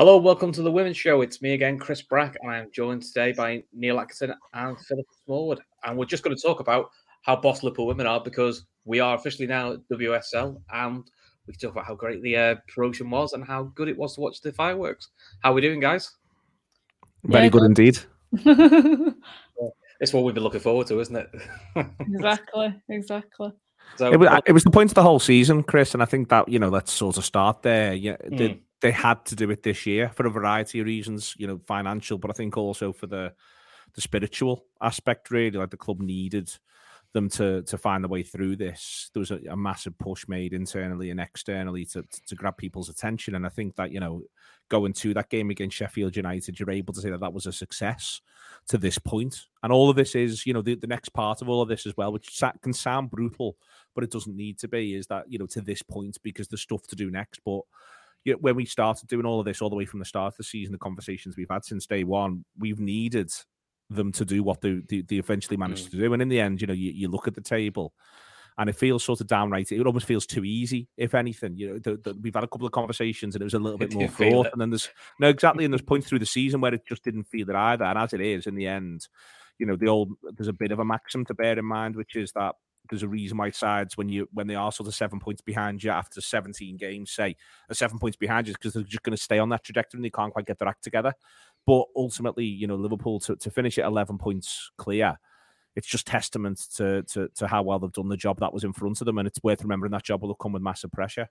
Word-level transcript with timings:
Hello, 0.00 0.16
welcome 0.16 0.50
to 0.50 0.62
the 0.62 0.72
Women's 0.72 0.96
Show. 0.96 1.20
It's 1.20 1.42
me 1.42 1.52
again, 1.52 1.78
Chris 1.78 2.00
Brack, 2.00 2.34
and 2.40 2.50
I'm 2.50 2.70
joined 2.72 3.02
today 3.02 3.32
by 3.32 3.62
Neil 3.74 4.00
Atkinson 4.00 4.32
and 4.54 4.78
Philippa 4.80 5.12
Smallwood. 5.26 5.60
And 5.84 5.98
we're 5.98 6.06
just 6.06 6.24
going 6.24 6.34
to 6.34 6.40
talk 6.42 6.60
about 6.60 6.90
how 7.20 7.36
boss 7.36 7.62
Liverpool 7.62 7.86
women 7.86 8.06
are 8.06 8.18
because 8.18 8.64
we 8.86 8.98
are 8.98 9.14
officially 9.14 9.46
now 9.46 9.74
at 9.74 9.88
WSL 9.92 10.58
and 10.72 11.04
we 11.50 11.54
can 11.54 11.68
talk 11.68 11.72
about 11.72 11.86
how 11.86 11.96
great 11.96 12.22
the 12.22 12.36
uh, 12.36 12.54
promotion 12.72 13.10
was 13.10 13.32
and 13.32 13.44
how 13.44 13.64
good 13.74 13.88
it 13.88 13.98
was 13.98 14.14
to 14.14 14.20
watch 14.20 14.40
the 14.40 14.52
fireworks. 14.52 15.08
How 15.42 15.50
are 15.50 15.54
we 15.54 15.60
doing, 15.60 15.80
guys? 15.80 16.12
Very 17.24 17.44
yeah, 17.44 17.50
good 17.50 17.64
indeed. 17.64 17.98
it's 20.00 20.12
what 20.12 20.22
we've 20.22 20.34
been 20.34 20.44
looking 20.44 20.60
forward 20.60 20.86
to, 20.86 21.00
isn't 21.00 21.16
it? 21.16 21.28
exactly, 22.00 22.72
exactly. 22.88 23.52
So, 23.96 24.12
it, 24.12 24.20
was, 24.20 24.40
it 24.46 24.52
was 24.52 24.62
the 24.62 24.70
point 24.70 24.92
of 24.92 24.94
the 24.94 25.02
whole 25.02 25.18
season, 25.18 25.64
Chris, 25.64 25.92
and 25.92 26.02
I 26.04 26.06
think 26.06 26.28
that 26.28 26.48
you 26.48 26.60
know 26.60 26.68
let's 26.68 26.92
sort 26.92 27.18
of 27.18 27.24
start 27.24 27.62
there. 27.62 27.94
Yeah, 27.94 28.16
mm. 28.24 28.38
they, 28.38 28.60
they 28.80 28.92
had 28.92 29.24
to 29.26 29.34
do 29.34 29.50
it 29.50 29.64
this 29.64 29.86
year 29.86 30.10
for 30.14 30.24
a 30.24 30.30
variety 30.30 30.78
of 30.78 30.86
reasons, 30.86 31.34
you 31.36 31.48
know, 31.48 31.60
financial, 31.66 32.16
but 32.16 32.30
I 32.30 32.34
think 32.34 32.56
also 32.56 32.92
for 32.92 33.08
the 33.08 33.32
the 33.94 34.00
spiritual 34.00 34.64
aspect. 34.80 35.32
Really, 35.32 35.58
like 35.58 35.70
the 35.70 35.76
club 35.76 36.00
needed 36.00 36.52
them 37.12 37.28
to 37.28 37.62
to 37.62 37.76
find 37.76 38.04
a 38.04 38.08
way 38.08 38.22
through 38.22 38.56
this. 38.56 39.10
There 39.12 39.20
was 39.20 39.30
a, 39.30 39.40
a 39.50 39.56
massive 39.56 39.98
push 39.98 40.26
made 40.28 40.52
internally 40.52 41.10
and 41.10 41.20
externally 41.20 41.84
to, 41.86 42.02
to, 42.02 42.22
to 42.26 42.34
grab 42.34 42.56
people's 42.56 42.88
attention, 42.88 43.34
and 43.34 43.44
I 43.44 43.48
think 43.48 43.76
that 43.76 43.90
you 43.90 44.00
know 44.00 44.22
going 44.70 44.92
to 44.94 45.12
that 45.12 45.28
game 45.28 45.50
against 45.50 45.76
Sheffield 45.76 46.16
United, 46.16 46.58
you're 46.58 46.70
able 46.70 46.94
to 46.94 47.00
say 47.00 47.10
that 47.10 47.20
that 47.20 47.32
was 47.32 47.46
a 47.46 47.52
success 47.52 48.22
to 48.68 48.78
this 48.78 48.98
point. 48.98 49.46
And 49.62 49.72
all 49.72 49.90
of 49.90 49.96
this 49.96 50.14
is, 50.14 50.46
you 50.46 50.54
know, 50.54 50.62
the, 50.62 50.76
the 50.76 50.86
next 50.86 51.10
part 51.10 51.42
of 51.42 51.48
all 51.48 51.60
of 51.60 51.68
this 51.68 51.86
as 51.86 51.96
well, 51.96 52.12
which 52.12 52.40
can 52.62 52.72
sound 52.72 53.10
brutal, 53.10 53.56
but 53.94 54.04
it 54.04 54.12
doesn't 54.12 54.36
need 54.36 54.58
to 54.60 54.68
be, 54.68 54.94
is 54.94 55.08
that, 55.08 55.24
you 55.28 55.38
know, 55.38 55.46
to 55.46 55.60
this 55.60 55.82
point 55.82 56.16
because 56.22 56.48
there's 56.48 56.62
stuff 56.62 56.86
to 56.86 56.96
do 56.96 57.10
next. 57.10 57.40
But 57.44 57.62
when 58.40 58.54
we 58.54 58.64
started 58.64 59.08
doing 59.08 59.26
all 59.26 59.40
of 59.40 59.44
this 59.44 59.60
all 59.60 59.70
the 59.70 59.76
way 59.76 59.86
from 59.86 59.98
the 59.98 60.04
start 60.04 60.34
of 60.34 60.38
the 60.38 60.44
season, 60.44 60.72
the 60.72 60.78
conversations 60.78 61.36
we've 61.36 61.50
had 61.50 61.64
since 61.64 61.86
day 61.86 62.04
one, 62.04 62.44
we've 62.58 62.80
needed 62.80 63.32
them 63.90 64.12
to 64.12 64.24
do 64.24 64.42
what 64.42 64.60
they, 64.60 64.80
they, 64.88 65.02
they 65.02 65.16
eventually 65.16 65.56
managed 65.56 65.88
mm. 65.88 65.90
to 65.90 65.96
do. 65.98 66.12
And 66.12 66.22
in 66.22 66.28
the 66.28 66.40
end, 66.40 66.60
you 66.60 66.66
know, 66.66 66.72
you, 66.72 66.92
you 66.92 67.08
look 67.08 67.26
at 67.26 67.34
the 67.34 67.40
table 67.40 67.92
and 68.58 68.68
it 68.68 68.76
feels 68.76 69.04
sort 69.04 69.20
of 69.20 69.26
downright. 69.26 69.72
It 69.72 69.86
almost 69.86 70.06
feels 70.06 70.26
too 70.26 70.44
easy, 70.44 70.88
if 70.96 71.14
anything. 71.14 71.56
You 71.56 71.68
know, 71.68 71.78
the, 71.78 71.96
the, 71.96 72.18
we've 72.20 72.34
had 72.34 72.44
a 72.44 72.48
couple 72.48 72.66
of 72.66 72.72
conversations, 72.72 73.34
and 73.34 73.42
it 73.42 73.44
was 73.44 73.54
a 73.54 73.58
little 73.58 73.78
bit 73.86 73.94
more 73.94 74.08
thought. 74.08 74.48
And 74.52 74.60
then 74.60 74.70
there's 74.70 74.88
no 75.18 75.28
exactly, 75.28 75.64
and 75.64 75.72
there's 75.72 75.82
points 75.86 76.08
through 76.08 76.18
the 76.18 76.26
season 76.26 76.60
where 76.60 76.74
it 76.74 76.86
just 76.86 77.04
didn't 77.04 77.24
feel 77.24 77.48
it 77.48 77.56
either. 77.56 77.84
And 77.84 77.98
as 77.98 78.12
it 78.12 78.20
is, 78.20 78.46
in 78.46 78.54
the 78.54 78.66
end, 78.66 79.08
you 79.58 79.66
know, 79.66 79.76
the 79.76 79.88
old 79.88 80.12
there's 80.36 80.48
a 80.48 80.52
bit 80.52 80.72
of 80.72 80.78
a 80.78 80.84
maxim 80.84 81.24
to 81.26 81.34
bear 81.34 81.58
in 81.58 81.64
mind, 81.64 81.96
which 81.96 82.16
is 82.16 82.32
that 82.32 82.54
there's 82.88 83.02
a 83.02 83.08
reason 83.08 83.38
why 83.38 83.50
sides 83.50 83.96
when 83.96 84.08
you 84.08 84.28
when 84.32 84.46
they 84.46 84.54
are 84.54 84.72
sort 84.72 84.88
of 84.88 84.94
seven 84.94 85.20
points 85.20 85.40
behind 85.40 85.82
you 85.82 85.90
after 85.90 86.20
17 86.20 86.76
games 86.76 87.12
say 87.12 87.36
are 87.68 87.74
seven 87.74 87.98
points 87.98 88.16
behind 88.16 88.48
you 88.48 88.54
because 88.54 88.72
they're 88.72 88.82
just 88.82 89.02
going 89.02 89.16
to 89.16 89.22
stay 89.22 89.38
on 89.38 89.48
that 89.48 89.62
trajectory 89.62 89.98
and 89.98 90.04
they 90.04 90.10
can't 90.10 90.32
quite 90.32 90.46
get 90.46 90.58
their 90.58 90.68
act 90.68 90.82
together 90.82 91.14
but 91.66 91.84
ultimately 91.96 92.44
you 92.44 92.66
know 92.66 92.76
liverpool 92.76 93.20
to, 93.20 93.36
to 93.36 93.50
finish 93.50 93.78
at 93.78 93.84
11 93.84 94.18
points 94.18 94.70
clear 94.76 95.18
it's 95.76 95.86
just 95.86 96.06
testament 96.06 96.60
to, 96.76 97.02
to 97.04 97.28
to 97.34 97.46
how 97.46 97.62
well 97.62 97.78
they've 97.78 97.92
done 97.92 98.08
the 98.08 98.16
job 98.16 98.38
that 98.40 98.52
was 98.52 98.64
in 98.64 98.72
front 98.72 99.00
of 99.00 99.04
them 99.04 99.18
and 99.18 99.26
it's 99.26 99.42
worth 99.42 99.62
remembering 99.62 99.92
that 99.92 100.04
job 100.04 100.22
will 100.22 100.30
have 100.30 100.38
come 100.38 100.52
with 100.52 100.62
massive 100.62 100.92
pressure 100.92 101.28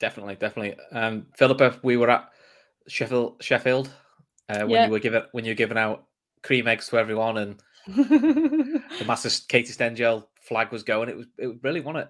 definitely 0.00 0.34
definitely 0.34 0.76
um 0.92 1.26
philippa 1.36 1.78
we 1.82 1.96
were 1.96 2.10
at 2.10 2.28
sheffield 2.88 3.36
sheffield 3.40 3.90
uh, 4.48 4.60
when 4.60 4.70
yeah. 4.70 4.86
you 4.86 4.90
were 4.90 4.98
given 4.98 5.22
when 5.32 5.44
you 5.44 5.50
were 5.50 5.56
giving 5.56 5.78
out 5.78 6.06
cream 6.42 6.66
eggs 6.66 6.88
to 6.88 6.98
everyone 6.98 7.38
and 7.38 7.62
the 7.88 9.04
massive 9.06 9.40
Katie 9.48 9.72
Stengel 9.72 10.28
flag 10.42 10.72
was 10.72 10.82
going. 10.82 11.08
It 11.08 11.16
was 11.16 11.26
it 11.38 11.58
really 11.62 11.80
won 11.80 11.96
it. 11.96 12.08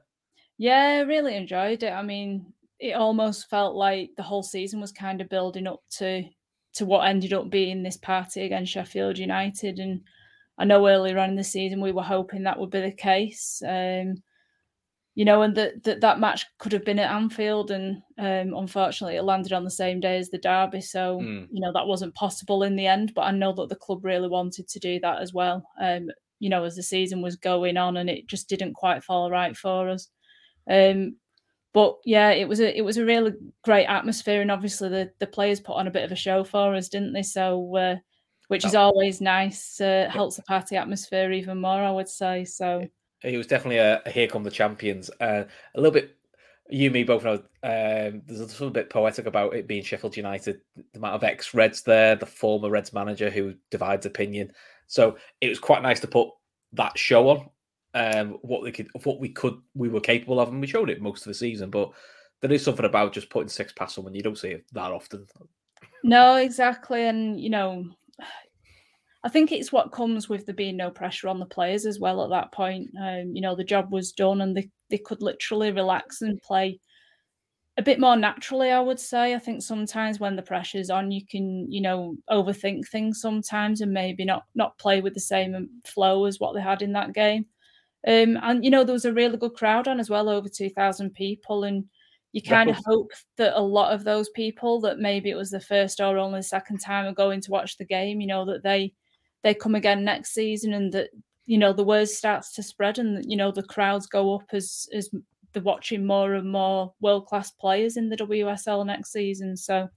Yeah, 0.56 1.02
really 1.02 1.36
enjoyed 1.36 1.82
it. 1.84 1.92
I 1.92 2.02
mean, 2.02 2.52
it 2.80 2.92
almost 2.92 3.48
felt 3.48 3.76
like 3.76 4.10
the 4.16 4.22
whole 4.22 4.42
season 4.42 4.80
was 4.80 4.92
kind 4.92 5.20
of 5.20 5.28
building 5.28 5.66
up 5.66 5.80
to 5.98 6.24
to 6.78 6.86
what 6.86 7.06
ended 7.06 7.32
up 7.32 7.50
being 7.50 7.82
this 7.82 7.96
party 7.96 8.42
against 8.42 8.72
Sheffield 8.72 9.18
United. 9.18 9.80
And 9.80 10.00
I 10.58 10.64
know 10.64 10.86
earlier 10.86 11.18
on 11.18 11.30
in 11.30 11.36
the 11.36 11.44
season 11.44 11.80
we 11.80 11.92
were 11.92 12.02
hoping 12.02 12.44
that 12.44 12.58
would 12.58 12.70
be 12.70 12.80
the 12.80 12.92
case. 12.92 13.60
Um, 13.66 14.22
you 15.16 15.24
know, 15.24 15.42
and 15.42 15.56
that 15.56 15.82
that 15.82 16.00
that 16.00 16.20
match 16.20 16.46
could 16.58 16.70
have 16.70 16.84
been 16.84 17.00
at 17.00 17.10
Anfield, 17.10 17.72
and 17.72 17.96
um, 18.18 18.56
unfortunately, 18.56 19.16
it 19.16 19.24
landed 19.24 19.52
on 19.52 19.64
the 19.64 19.70
same 19.70 19.98
day 19.98 20.16
as 20.16 20.30
the 20.30 20.38
derby. 20.38 20.80
So 20.80 21.18
mm. 21.20 21.48
you 21.50 21.60
know 21.60 21.72
that 21.72 21.88
wasn't 21.88 22.14
possible 22.14 22.62
in 22.62 22.76
the 22.76 22.86
end. 22.86 23.14
But 23.16 23.22
I 23.22 23.32
know 23.32 23.52
that 23.54 23.68
the 23.68 23.74
club 23.74 24.04
really 24.04 24.28
wanted 24.28 24.68
to 24.68 24.78
do 24.78 25.00
that 25.00 25.20
as 25.20 25.34
well. 25.34 25.68
Um, 25.82 26.06
you 26.38 26.48
know, 26.48 26.62
as 26.62 26.76
the 26.76 26.84
season 26.84 27.20
was 27.20 27.34
going 27.34 27.76
on, 27.76 27.96
and 27.96 28.08
it 28.08 28.28
just 28.28 28.48
didn't 28.48 28.74
quite 28.74 29.02
fall 29.02 29.28
right 29.28 29.56
for 29.56 29.88
us. 29.88 30.08
Um, 30.70 31.16
but 31.72 31.98
yeah, 32.04 32.30
it 32.30 32.48
was 32.48 32.60
a 32.60 32.76
it 32.76 32.82
was 32.82 32.96
a 32.96 33.04
really 33.04 33.32
great 33.62 33.86
atmosphere, 33.86 34.40
and 34.40 34.50
obviously 34.50 34.88
the 34.88 35.10
the 35.18 35.26
players 35.26 35.60
put 35.60 35.76
on 35.76 35.86
a 35.86 35.90
bit 35.92 36.04
of 36.04 36.12
a 36.12 36.16
show 36.16 36.44
for 36.44 36.74
us, 36.74 36.88
didn't 36.88 37.12
they? 37.12 37.22
So, 37.22 37.76
uh, 37.76 37.96
which 38.48 38.64
is 38.64 38.74
always 38.74 39.20
nice, 39.20 39.80
uh, 39.80 40.08
helps 40.10 40.36
the 40.36 40.42
party 40.42 40.76
atmosphere 40.76 41.32
even 41.32 41.60
more, 41.60 41.82
I 41.82 41.90
would 41.90 42.08
say. 42.08 42.44
So 42.44 42.86
it 43.22 43.36
was 43.36 43.46
definitely 43.46 43.78
a, 43.78 44.02
a 44.06 44.10
here 44.10 44.28
come 44.28 44.44
the 44.44 44.50
champions, 44.50 45.10
uh, 45.20 45.44
a 45.74 45.80
little 45.80 45.92
bit. 45.92 46.14
You, 46.70 46.90
me, 46.90 47.02
both 47.02 47.24
know. 47.24 47.42
Um, 47.62 48.22
there's 48.26 48.40
a 48.40 48.44
little 48.44 48.70
bit 48.70 48.90
poetic 48.90 49.24
about 49.24 49.54
it 49.54 49.66
being 49.66 49.82
Sheffield 49.82 50.16
United. 50.16 50.60
The 50.76 50.98
amount 50.98 51.14
of 51.14 51.24
ex 51.24 51.54
Reds 51.54 51.82
there, 51.82 52.14
the 52.14 52.26
former 52.26 52.68
Reds 52.68 52.92
manager 52.92 53.30
who 53.30 53.54
divides 53.70 54.04
opinion. 54.04 54.52
So 54.86 55.16
it 55.40 55.48
was 55.48 55.58
quite 55.58 55.82
nice 55.82 56.00
to 56.00 56.06
put 56.06 56.28
that 56.74 56.98
show 56.98 57.28
on. 57.30 57.48
Um, 57.94 58.38
what 58.42 58.64
they 58.64 58.70
could, 58.70 58.88
what 59.04 59.18
we 59.18 59.30
could, 59.30 59.60
we 59.74 59.88
were 59.88 60.00
capable 60.00 60.40
of, 60.40 60.48
and 60.48 60.60
we 60.60 60.66
showed 60.66 60.90
it 60.90 61.00
most 61.00 61.22
of 61.22 61.30
the 61.30 61.34
season. 61.34 61.70
But 61.70 61.90
there 62.40 62.52
is 62.52 62.62
something 62.62 62.84
about 62.84 63.12
just 63.12 63.30
putting 63.30 63.48
six 63.48 63.72
past 63.72 63.94
someone 63.94 64.14
you 64.14 64.22
don't 64.22 64.38
see 64.38 64.48
it 64.48 64.64
that 64.72 64.92
often. 64.92 65.26
No, 66.04 66.36
exactly, 66.36 67.06
and 67.06 67.40
you 67.40 67.50
know, 67.50 67.86
I 69.24 69.28
think 69.28 69.50
it's 69.50 69.72
what 69.72 69.92
comes 69.92 70.28
with 70.28 70.46
there 70.46 70.54
being 70.54 70.76
no 70.76 70.90
pressure 70.90 71.28
on 71.28 71.40
the 71.40 71.46
players 71.46 71.86
as 71.86 71.98
well 71.98 72.22
at 72.22 72.30
that 72.30 72.52
point. 72.52 72.90
Um, 73.00 73.32
you 73.34 73.40
know, 73.40 73.56
the 73.56 73.64
job 73.64 73.90
was 73.90 74.12
done, 74.12 74.42
and 74.42 74.56
they 74.56 74.68
they 74.90 74.98
could 74.98 75.22
literally 75.22 75.72
relax 75.72 76.22
and 76.22 76.40
play 76.42 76.78
a 77.78 77.82
bit 77.82 78.00
more 78.00 78.16
naturally, 78.16 78.70
I 78.70 78.80
would 78.80 78.98
say. 78.98 79.34
I 79.34 79.38
think 79.38 79.62
sometimes 79.62 80.18
when 80.18 80.34
the 80.34 80.42
pressure's 80.42 80.90
on, 80.90 81.12
you 81.12 81.24
can, 81.24 81.70
you 81.70 81.80
know, 81.80 82.16
overthink 82.28 82.88
things 82.88 83.20
sometimes 83.20 83.80
and 83.80 83.92
maybe 83.92 84.24
not 84.24 84.44
not 84.54 84.78
play 84.78 85.00
with 85.00 85.14
the 85.14 85.20
same 85.20 85.68
flow 85.84 86.24
as 86.24 86.40
what 86.40 86.54
they 86.54 86.60
had 86.60 86.82
in 86.82 86.92
that 86.92 87.12
game. 87.12 87.46
Um, 88.06 88.38
and 88.42 88.64
you 88.64 88.70
know, 88.70 88.84
there 88.84 88.92
was 88.92 89.04
a 89.04 89.12
really 89.12 89.36
good 89.36 89.54
crowd 89.54 89.88
on 89.88 90.00
as 90.00 90.10
well, 90.10 90.28
over 90.28 90.48
two 90.48 90.70
thousand 90.70 91.14
people, 91.14 91.64
and 91.64 91.84
you 92.32 92.42
kind 92.42 92.70
of 92.70 92.78
hope 92.84 93.10
that 93.38 93.58
a 93.58 93.60
lot 93.60 93.92
of 93.92 94.04
those 94.04 94.28
people 94.30 94.80
that 94.82 94.98
maybe 94.98 95.30
it 95.30 95.36
was 95.36 95.50
the 95.50 95.60
first 95.60 96.00
or 96.00 96.18
only 96.18 96.42
second 96.42 96.78
time 96.78 97.06
are 97.06 97.14
going 97.14 97.40
to 97.40 97.50
watch 97.50 97.78
the 97.78 97.84
game, 97.84 98.20
you 98.20 98.26
know, 98.26 98.44
that 98.44 98.62
they 98.62 98.94
they 99.42 99.54
come 99.54 99.74
again 99.74 100.04
next 100.04 100.34
season 100.34 100.74
and 100.74 100.92
that 100.92 101.10
you 101.46 101.58
know 101.58 101.72
the 101.72 101.84
word 101.84 102.08
starts 102.08 102.52
to 102.52 102.62
spread 102.62 102.98
and 102.98 103.24
you 103.30 103.36
know 103.36 103.50
the 103.50 103.62
crowds 103.62 104.06
go 104.06 104.34
up 104.34 104.44
as 104.52 104.86
as 104.92 105.08
they're 105.52 105.62
watching 105.62 106.06
more 106.06 106.34
and 106.34 106.50
more 106.50 106.92
world 107.00 107.26
class 107.26 107.50
players 107.50 107.96
in 107.96 108.08
the 108.08 108.16
WSL 108.16 108.84
next 108.84 109.12
season. 109.12 109.56
So, 109.56 109.88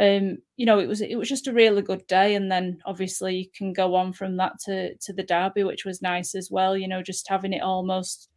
um, 0.00 0.38
you 0.56 0.64
know, 0.64 0.78
it 0.78 0.86
was 0.86 1.00
it 1.02 1.16
was 1.16 1.28
just 1.28 1.46
a 1.46 1.52
really 1.52 1.82
good 1.82 2.06
day, 2.06 2.34
and 2.34 2.50
then 2.50 2.78
obviously 2.86 3.36
you 3.36 3.46
can 3.54 3.72
go 3.72 3.94
on 3.94 4.12
from 4.12 4.36
that 4.38 4.58
to 4.64 4.96
to 4.96 5.12
the 5.12 5.22
derby, 5.22 5.64
which 5.64 5.84
was 5.84 6.00
nice 6.00 6.34
as 6.34 6.50
well. 6.50 6.76
You 6.76 6.88
know, 6.88 7.02
just 7.02 7.28
having 7.28 7.52
it 7.52 7.62
almost, 7.62 8.30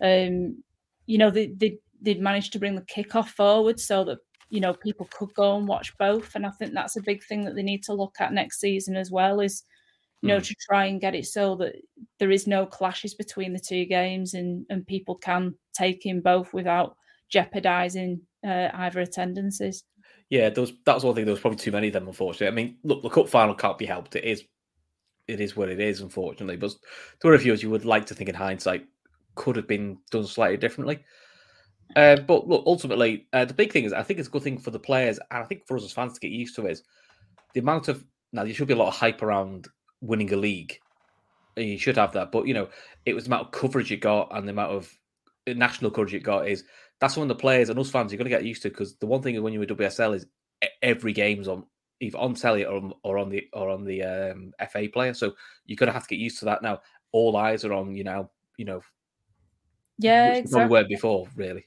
um, 0.00 0.62
you 1.06 1.18
know, 1.18 1.30
they 1.30 1.48
they 1.56 1.78
they'd 2.00 2.20
managed 2.20 2.52
to 2.52 2.58
bring 2.58 2.76
the 2.76 2.82
kickoff 2.82 3.28
forward 3.30 3.80
so 3.80 4.04
that 4.04 4.18
you 4.50 4.60
know 4.60 4.72
people 4.72 5.08
could 5.10 5.34
go 5.34 5.56
and 5.56 5.66
watch 5.66 5.96
both, 5.98 6.34
and 6.36 6.46
I 6.46 6.50
think 6.50 6.74
that's 6.74 6.96
a 6.96 7.02
big 7.02 7.24
thing 7.24 7.44
that 7.44 7.56
they 7.56 7.62
need 7.62 7.82
to 7.84 7.94
look 7.94 8.16
at 8.20 8.32
next 8.32 8.60
season 8.60 8.96
as 8.96 9.10
well. 9.10 9.40
Is 9.40 9.64
you 10.22 10.28
know, 10.28 10.36
mm. 10.36 10.46
to 10.46 10.54
try 10.68 10.84
and 10.86 11.00
get 11.00 11.14
it 11.14 11.26
so 11.26 11.56
that 11.56 11.76
there 12.18 12.30
is 12.30 12.46
no 12.46 12.66
clashes 12.66 13.14
between 13.14 13.52
the 13.52 13.60
two 13.60 13.86
games 13.86 14.34
and, 14.34 14.66
and 14.68 14.86
people 14.86 15.14
can 15.14 15.54
take 15.72 16.04
in 16.04 16.20
both 16.20 16.52
without 16.52 16.94
jeopardising 17.30 18.20
uh, 18.46 18.68
either 18.74 19.00
attendances. 19.00 19.84
Yeah, 20.30 20.48
there 20.48 20.62
was, 20.62 20.72
that 20.86 20.94
was 20.94 21.04
one 21.04 21.14
thing. 21.14 21.24
There 21.24 21.34
was 21.34 21.40
probably 21.40 21.58
too 21.58 21.72
many 21.72 21.88
of 21.88 21.92
them, 21.92 22.06
unfortunately. 22.06 22.46
I 22.46 22.50
mean, 22.50 22.76
look, 22.84 23.02
the 23.02 23.10
cup 23.10 23.28
final 23.28 23.54
can't 23.54 23.78
be 23.78 23.86
helped. 23.86 24.14
It 24.16 24.24
is, 24.24 24.44
it 25.26 25.40
is 25.40 25.56
what 25.56 25.68
it 25.68 25.80
is, 25.80 26.00
unfortunately. 26.00 26.56
But 26.56 26.72
there 27.20 27.32
are 27.32 27.34
a 27.34 27.38
few 27.38 27.52
you 27.54 27.70
would 27.70 27.84
like 27.84 28.06
to 28.06 28.14
think 28.14 28.30
in 28.30 28.36
hindsight 28.36 28.86
could 29.34 29.56
have 29.56 29.66
been 29.66 29.98
done 30.10 30.26
slightly 30.26 30.56
differently. 30.56 31.04
Uh, 31.96 32.16
but 32.16 32.46
look, 32.46 32.62
ultimately, 32.66 33.26
uh, 33.32 33.44
the 33.44 33.54
big 33.54 33.72
thing 33.72 33.84
is 33.84 33.92
I 33.92 34.02
think 34.02 34.18
it's 34.18 34.28
a 34.28 34.30
good 34.30 34.42
thing 34.42 34.58
for 34.58 34.70
the 34.70 34.78
players, 34.78 35.18
and 35.30 35.42
I 35.42 35.46
think 35.46 35.66
for 35.66 35.76
us 35.76 35.84
as 35.84 35.92
fans 35.92 36.12
to 36.14 36.20
get 36.20 36.30
used 36.30 36.54
to 36.56 36.66
is 36.66 36.82
the 37.54 37.60
amount 37.60 37.88
of 37.88 38.04
now 38.32 38.44
there 38.44 38.54
should 38.54 38.68
be 38.68 38.74
a 38.74 38.76
lot 38.76 38.88
of 38.88 38.94
hype 38.94 39.22
around 39.22 39.66
winning 40.00 40.32
a 40.32 40.36
league. 40.36 40.78
You 41.56 41.78
should 41.78 41.96
have 41.96 42.12
that, 42.12 42.30
but 42.30 42.46
you 42.46 42.54
know, 42.54 42.68
it 43.06 43.14
was 43.14 43.24
the 43.24 43.30
amount 43.30 43.46
of 43.46 43.52
coverage 43.52 43.90
you 43.90 43.96
got 43.96 44.28
and 44.36 44.46
the 44.46 44.52
amount 44.52 44.72
of 44.72 44.92
national 45.48 45.90
coverage 45.90 46.12
you 46.12 46.20
got 46.20 46.48
is 46.48 46.64
that's 47.00 47.16
when 47.16 47.28
the 47.28 47.34
players 47.34 47.68
and 47.68 47.78
us 47.78 47.90
fans 47.90 48.12
you're 48.12 48.18
going 48.18 48.30
to 48.30 48.36
get 48.36 48.44
used 48.44 48.62
to 48.62 48.68
because 48.68 48.96
the 48.96 49.06
one 49.06 49.22
thing 49.22 49.40
when 49.42 49.52
you're 49.52 49.60
with 49.60 49.70
WSL 49.70 50.14
is 50.14 50.26
every 50.82 51.12
game's 51.12 51.48
on 51.48 51.64
either 52.00 52.18
on 52.18 52.34
telly 52.34 52.64
or 52.64 52.76
on, 52.76 52.92
or 53.02 53.18
on 53.18 53.28
the 53.28 53.46
or 53.52 53.70
on 53.70 53.84
the 53.84 54.02
um, 54.02 54.52
FA 54.70 54.88
player, 54.92 55.14
so 55.14 55.32
you're 55.66 55.76
going 55.76 55.88
to 55.88 55.92
have 55.92 56.06
to 56.06 56.14
get 56.14 56.22
used 56.22 56.38
to 56.38 56.44
that 56.46 56.62
now. 56.62 56.80
All 57.12 57.36
eyes 57.36 57.64
are 57.64 57.72
on 57.72 57.94
you 57.94 58.04
now. 58.04 58.30
You 58.56 58.66
know, 58.66 58.80
yeah, 59.98 60.34
exactly. 60.34 60.70
were 60.70 60.84
before 60.84 61.26
really. 61.34 61.66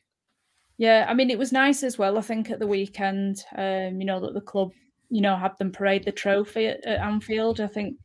Yeah, 0.77 1.05
I 1.07 1.13
mean, 1.13 1.29
it 1.29 1.37
was 1.37 1.51
nice 1.51 1.83
as 1.83 1.97
well. 1.97 2.17
I 2.17 2.21
think 2.21 2.49
at 2.49 2.59
the 2.59 2.67
weekend, 2.67 3.43
um, 3.55 3.99
you 3.99 4.05
know, 4.05 4.19
that 4.19 4.33
the 4.33 4.41
club, 4.41 4.71
you 5.09 5.21
know, 5.21 5.35
had 5.35 5.57
them 5.59 5.71
parade 5.71 6.03
the 6.03 6.11
trophy 6.11 6.65
at, 6.65 6.83
at 6.85 6.99
Anfield. 6.99 7.61
I 7.61 7.67
think, 7.67 7.97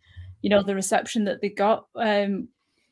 you 0.42 0.50
know, 0.50 0.62
the 0.62 0.74
reception 0.74 1.24
that 1.24 1.40
they 1.40 1.48
got 1.48 1.86
um, 1.96 2.48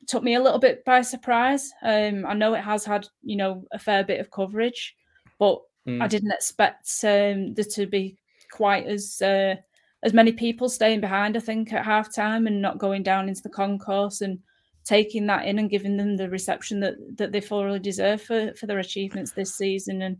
took 0.06 0.22
me 0.22 0.34
a 0.34 0.42
little 0.42 0.58
bit 0.58 0.84
by 0.84 1.02
surprise. 1.02 1.72
Um, 1.82 2.24
I 2.26 2.34
know 2.34 2.54
it 2.54 2.62
has 2.62 2.84
had, 2.84 3.08
you 3.22 3.36
know, 3.36 3.64
a 3.72 3.78
fair 3.78 4.04
bit 4.04 4.20
of 4.20 4.30
coverage, 4.30 4.96
but 5.38 5.60
mm. 5.86 6.02
I 6.02 6.06
didn't 6.06 6.32
expect 6.32 6.88
um, 7.04 7.54
there 7.54 7.64
to 7.72 7.86
be 7.86 8.16
quite 8.50 8.86
as 8.86 9.20
uh, 9.22 9.56
as 10.02 10.12
many 10.12 10.32
people 10.32 10.68
staying 10.68 11.00
behind. 11.00 11.36
I 11.36 11.40
think 11.40 11.72
at 11.72 11.84
half 11.84 12.14
time 12.14 12.46
and 12.46 12.62
not 12.62 12.78
going 12.78 13.02
down 13.02 13.28
into 13.28 13.42
the 13.42 13.48
concourse 13.48 14.20
and 14.20 14.38
taking 14.84 15.26
that 15.26 15.46
in 15.46 15.58
and 15.58 15.70
giving 15.70 15.96
them 15.96 16.16
the 16.16 16.30
reception 16.30 16.80
that 16.80 16.94
that 17.16 17.32
they 17.32 17.40
fully 17.40 17.78
deserve 17.78 18.22
for 18.22 18.54
for 18.54 18.66
their 18.66 18.78
achievements 18.78 19.32
this 19.32 19.56
season. 19.56 20.02
And 20.02 20.18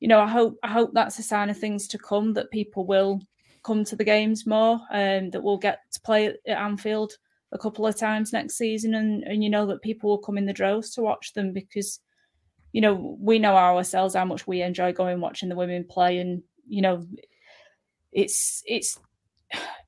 you 0.00 0.08
know, 0.08 0.20
I 0.20 0.28
hope 0.28 0.56
I 0.62 0.68
hope 0.68 0.90
that's 0.92 1.18
a 1.18 1.22
sign 1.22 1.50
of 1.50 1.58
things 1.58 1.88
to 1.88 1.98
come 1.98 2.34
that 2.34 2.50
people 2.50 2.86
will 2.86 3.20
come 3.64 3.84
to 3.84 3.96
the 3.96 4.04
games 4.04 4.46
more 4.46 4.78
and 4.92 5.26
um, 5.26 5.30
that 5.30 5.42
we'll 5.42 5.58
get 5.58 5.80
to 5.92 6.00
play 6.02 6.26
at 6.26 6.58
Anfield 6.58 7.14
a 7.54 7.58
couple 7.58 7.86
of 7.86 7.96
times 7.96 8.32
next 8.32 8.56
season 8.58 8.94
and 8.94 9.22
and 9.22 9.42
you 9.42 9.48
know 9.48 9.64
that 9.66 9.82
people 9.82 10.10
will 10.10 10.18
come 10.18 10.36
in 10.36 10.44
the 10.44 10.52
droves 10.52 10.90
to 10.90 11.02
watch 11.02 11.32
them 11.32 11.52
because 11.52 12.00
you 12.72 12.80
know 12.80 13.16
we 13.18 13.38
know 13.38 13.56
ourselves 13.56 14.14
how 14.14 14.24
much 14.24 14.46
we 14.46 14.60
enjoy 14.60 14.92
going 14.92 15.20
watching 15.20 15.48
the 15.48 15.56
women 15.56 15.84
play 15.88 16.18
and 16.18 16.42
you 16.68 16.82
know 16.82 17.06
it's 18.12 18.62
it's 18.66 18.98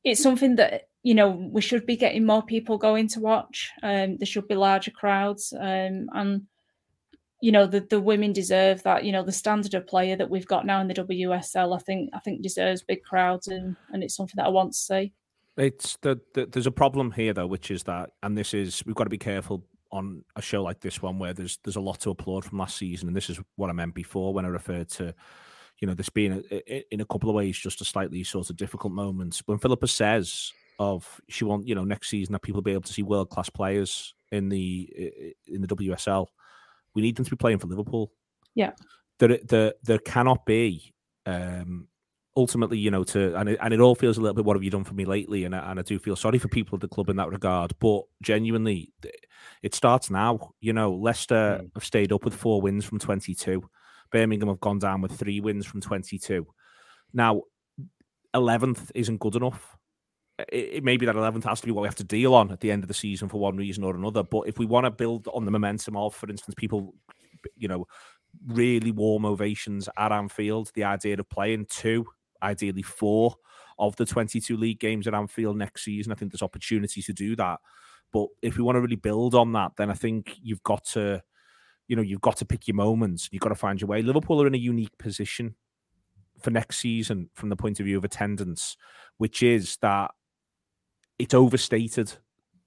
it's 0.05 0.23
something 0.23 0.57
that 0.57 0.89
you 1.03 1.15
know 1.15 1.31
we 1.31 1.61
should 1.61 1.87
be 1.87 1.97
getting 1.97 2.27
more 2.27 2.43
people 2.43 2.79
going 2.79 3.09
to 3.09 3.21
watch. 3.21 3.71
Um, 3.83 4.17
there 4.19 4.27
should 4.27 4.49
be 4.49 4.55
larger 4.55 4.91
crowds, 4.91 5.53
um, 5.59 6.09
and 6.13 6.43
you 7.41 7.53
know 7.53 7.67
the 7.67 7.81
the 7.81 8.01
women 8.01 8.33
deserve 8.33 8.83
that. 8.83 9.05
You 9.05 9.13
know 9.13 9.23
the 9.23 9.33
standard 9.33 9.75
of 9.75 9.87
player 9.87 10.17
that 10.17 10.31
we've 10.31 10.47
got 10.47 10.67
now 10.67 10.81
in 10.81 10.89
the 10.89 10.95
WSL, 10.95 11.75
I 11.75 11.79
think 11.79 12.11
I 12.13 12.19
think 12.19 12.43
deserves 12.43 12.83
big 12.83 13.03
crowds, 13.05 13.49
and 13.49 13.77
and 13.93 14.03
it's 14.03 14.17
something 14.17 14.35
that 14.37 14.47
I 14.47 14.51
want 14.51 14.73
to 14.73 14.79
see. 14.79 15.13
It's 15.56 15.97
the, 16.03 16.20
the 16.35 16.47
there's 16.47 16.67
a 16.67 16.73
problem 16.73 17.11
here 17.12 17.32
though, 17.32 17.47
which 17.47 17.70
is 17.70 17.82
that, 17.85 18.11
and 18.23 18.37
this 18.37 18.53
is 18.55 18.82
we've 18.85 18.94
got 18.94 19.05
to 19.05 19.11
be 19.11 19.19
careful 19.19 19.64
on 19.93 20.25
a 20.35 20.43
show 20.43 20.62
like 20.62 20.81
this 20.81 21.00
one 21.00 21.19
where 21.19 21.32
there's 21.32 21.58
there's 21.64 21.76
a 21.76 21.81
lot 21.81 22.00
to 22.00 22.11
applaud 22.11 22.44
from 22.44 22.58
last 22.58 22.76
season, 22.76 23.08
and 23.08 23.17
this 23.17 23.31
is 23.31 23.41
what 23.56 23.70
I 23.70 23.73
meant 23.73 23.94
before 23.94 24.35
when 24.35 24.44
I 24.44 24.49
referred 24.49 24.88
to 24.91 25.14
you 25.81 25.87
know, 25.87 25.94
this 25.94 26.08
being 26.08 26.43
a, 26.50 26.94
in 26.94 27.00
a 27.00 27.05
couple 27.05 27.29
of 27.29 27.37
ways 27.37 27.58
just 27.58 27.81
a 27.81 27.85
slightly 27.85 28.25
sort 28.25 28.50
of 28.50 28.56
difficult 28.56 28.93
moment. 28.93 29.41
When 29.47 29.58
Philippa 29.58 29.88
says 29.88 30.53
of 30.79 31.20
she 31.29 31.44
want 31.44 31.67
you 31.67 31.75
know 31.75 31.85
next 31.85 32.08
season 32.08 32.32
that 32.35 32.43
people 32.43 32.61
be 32.61 32.73
able 32.73 32.82
to 32.82 32.93
see 32.93 33.03
world 33.03 33.31
class 33.31 33.49
players 33.49 34.14
in 34.32 34.49
the 34.49 35.35
in 35.47 35.62
the 35.62 35.69
WSL. 35.69 36.26
We 36.94 37.03
need 37.03 37.17
them 37.17 37.25
to 37.25 37.31
be 37.31 37.37
playing 37.37 37.58
for 37.58 37.67
Liverpool. 37.67 38.12
Yeah, 38.55 38.73
there 39.19 39.38
there 39.44 39.75
there 39.82 39.99
cannot 39.99 40.47
be. 40.47 40.93
Um, 41.25 41.88
ultimately, 42.37 42.79
you 42.79 42.91
know, 42.91 43.05
to 43.05 43.35
and 43.38 43.50
it, 43.50 43.59
and 43.61 43.73
it 43.73 43.81
all 43.81 43.94
feels 43.94 44.19
a 44.19 44.21
little 44.21 44.35
bit. 44.35 44.44
What 44.44 44.56
have 44.56 44.62
you 44.62 44.71
done 44.71 44.85
for 44.85 44.94
me 44.94 45.05
lately? 45.05 45.44
And 45.44 45.55
I, 45.55 45.71
and 45.71 45.79
I 45.79 45.83
do 45.83 45.99
feel 45.99 46.17
sorry 46.17 46.38
for 46.38 46.49
people 46.49 46.77
at 46.77 46.81
the 46.81 46.88
club 46.88 47.09
in 47.09 47.17
that 47.17 47.31
regard. 47.31 47.73
But 47.79 48.03
genuinely, 48.23 48.93
it 49.62 49.75
starts 49.75 50.11
now. 50.11 50.53
You 50.61 50.73
know, 50.73 50.93
Leicester 50.93 51.61
mm. 51.62 51.71
have 51.75 51.85
stayed 51.85 52.12
up 52.12 52.25
with 52.25 52.35
four 52.35 52.61
wins 52.61 52.85
from 52.85 52.99
twenty 52.99 53.35
two. 53.35 53.69
Birmingham 54.12 54.49
have 54.49 54.61
gone 54.61 54.79
down 54.79 55.00
with 55.00 55.12
three 55.12 55.41
wins 55.41 55.67
from 55.67 55.81
twenty 55.81 56.19
two. 56.19 56.47
Now, 57.12 57.43
eleventh 58.35 58.93
isn't 58.94 59.21
good 59.21 59.37
enough 59.37 59.77
it, 60.39 60.71
it 60.75 60.85
may 60.85 60.97
be 60.97 61.06
that 61.06 61.17
11th 61.17 61.44
has 61.44 61.61
to 61.61 61.67
be 61.67 61.73
what 61.73 61.82
we 61.82 61.89
have 61.89 61.94
to 61.97 62.05
deal 62.05 62.35
on 62.35 62.50
at 62.50 62.61
the 62.61 62.71
end 62.71 62.85
of 62.85 62.89
the 62.89 62.94
season 62.94 63.29
for 63.29 63.41
one 63.41 63.56
reason 63.56 63.85
or 63.85 63.94
another. 63.94 64.23
But 64.23 64.43
if 64.43 64.59
we 64.59 64.67
want 64.67 64.85
to 64.85 64.91
build 64.91 65.29
on 65.32 65.44
the 65.44 65.50
momentum 65.50 65.97
of, 65.97 66.15
for 66.15 66.29
instance, 66.29 66.55
people, 66.56 66.94
you 67.56 67.69
know, 67.69 67.87
really 68.47 68.93
warm 68.93 69.25
ovations 69.25 69.89
at 69.97 70.12
Anfield, 70.12 70.71
the 70.75 70.85
idea 70.85 71.17
of 71.19 71.29
playing 71.31 71.67
two, 71.69 72.06
ideally 72.43 72.83
four 72.83 73.35
of 73.79 73.97
the 73.97 74.06
22 74.06 74.56
league 74.56 74.81
games 74.81 75.06
at 75.06 75.15
Anfield 75.15 75.56
next 75.56 75.85
season, 75.85 76.12
I 76.12 76.15
think 76.15 76.33
there's 76.33 76.43
opportunity 76.43 77.03
to 77.03 77.12
do 77.12 77.37
that. 77.37 77.61
But 78.12 78.29
if 78.43 78.56
we 78.56 78.62
want 78.62 78.77
to 78.77 78.81
really 78.81 78.97
build 78.97 79.35
on 79.35 79.53
that, 79.53 79.73
then 79.77 79.91
I 79.91 79.94
think 79.94 80.37
you've 80.41 80.62
got 80.62 80.85
to, 80.87 81.23
you 81.88 81.97
know, 81.97 82.03
you've 82.03 82.21
got 82.21 82.37
to 82.38 82.44
pick 82.44 82.67
your 82.67 82.77
moments. 82.77 83.29
You've 83.31 83.43
got 83.43 83.50
to 83.50 83.55
find 83.55 83.81
your 83.81 83.88
way. 83.88 84.03
Liverpool 84.03 84.41
are 84.43 84.47
in 84.47 84.55
a 84.55 84.59
unique 84.59 84.97
position 84.99 85.56
for 86.41 86.50
next 86.50 86.79
season 86.79 87.31
from 87.35 87.49
the 87.49 87.56
point 87.56 87.81
of 87.81 87.87
view 87.87 87.99
of 87.99 88.05
attendance, 88.05 88.77
which 89.19 89.43
is 89.43 89.77
that 89.82 90.12
it's 91.19 91.35
overstated 91.35 92.12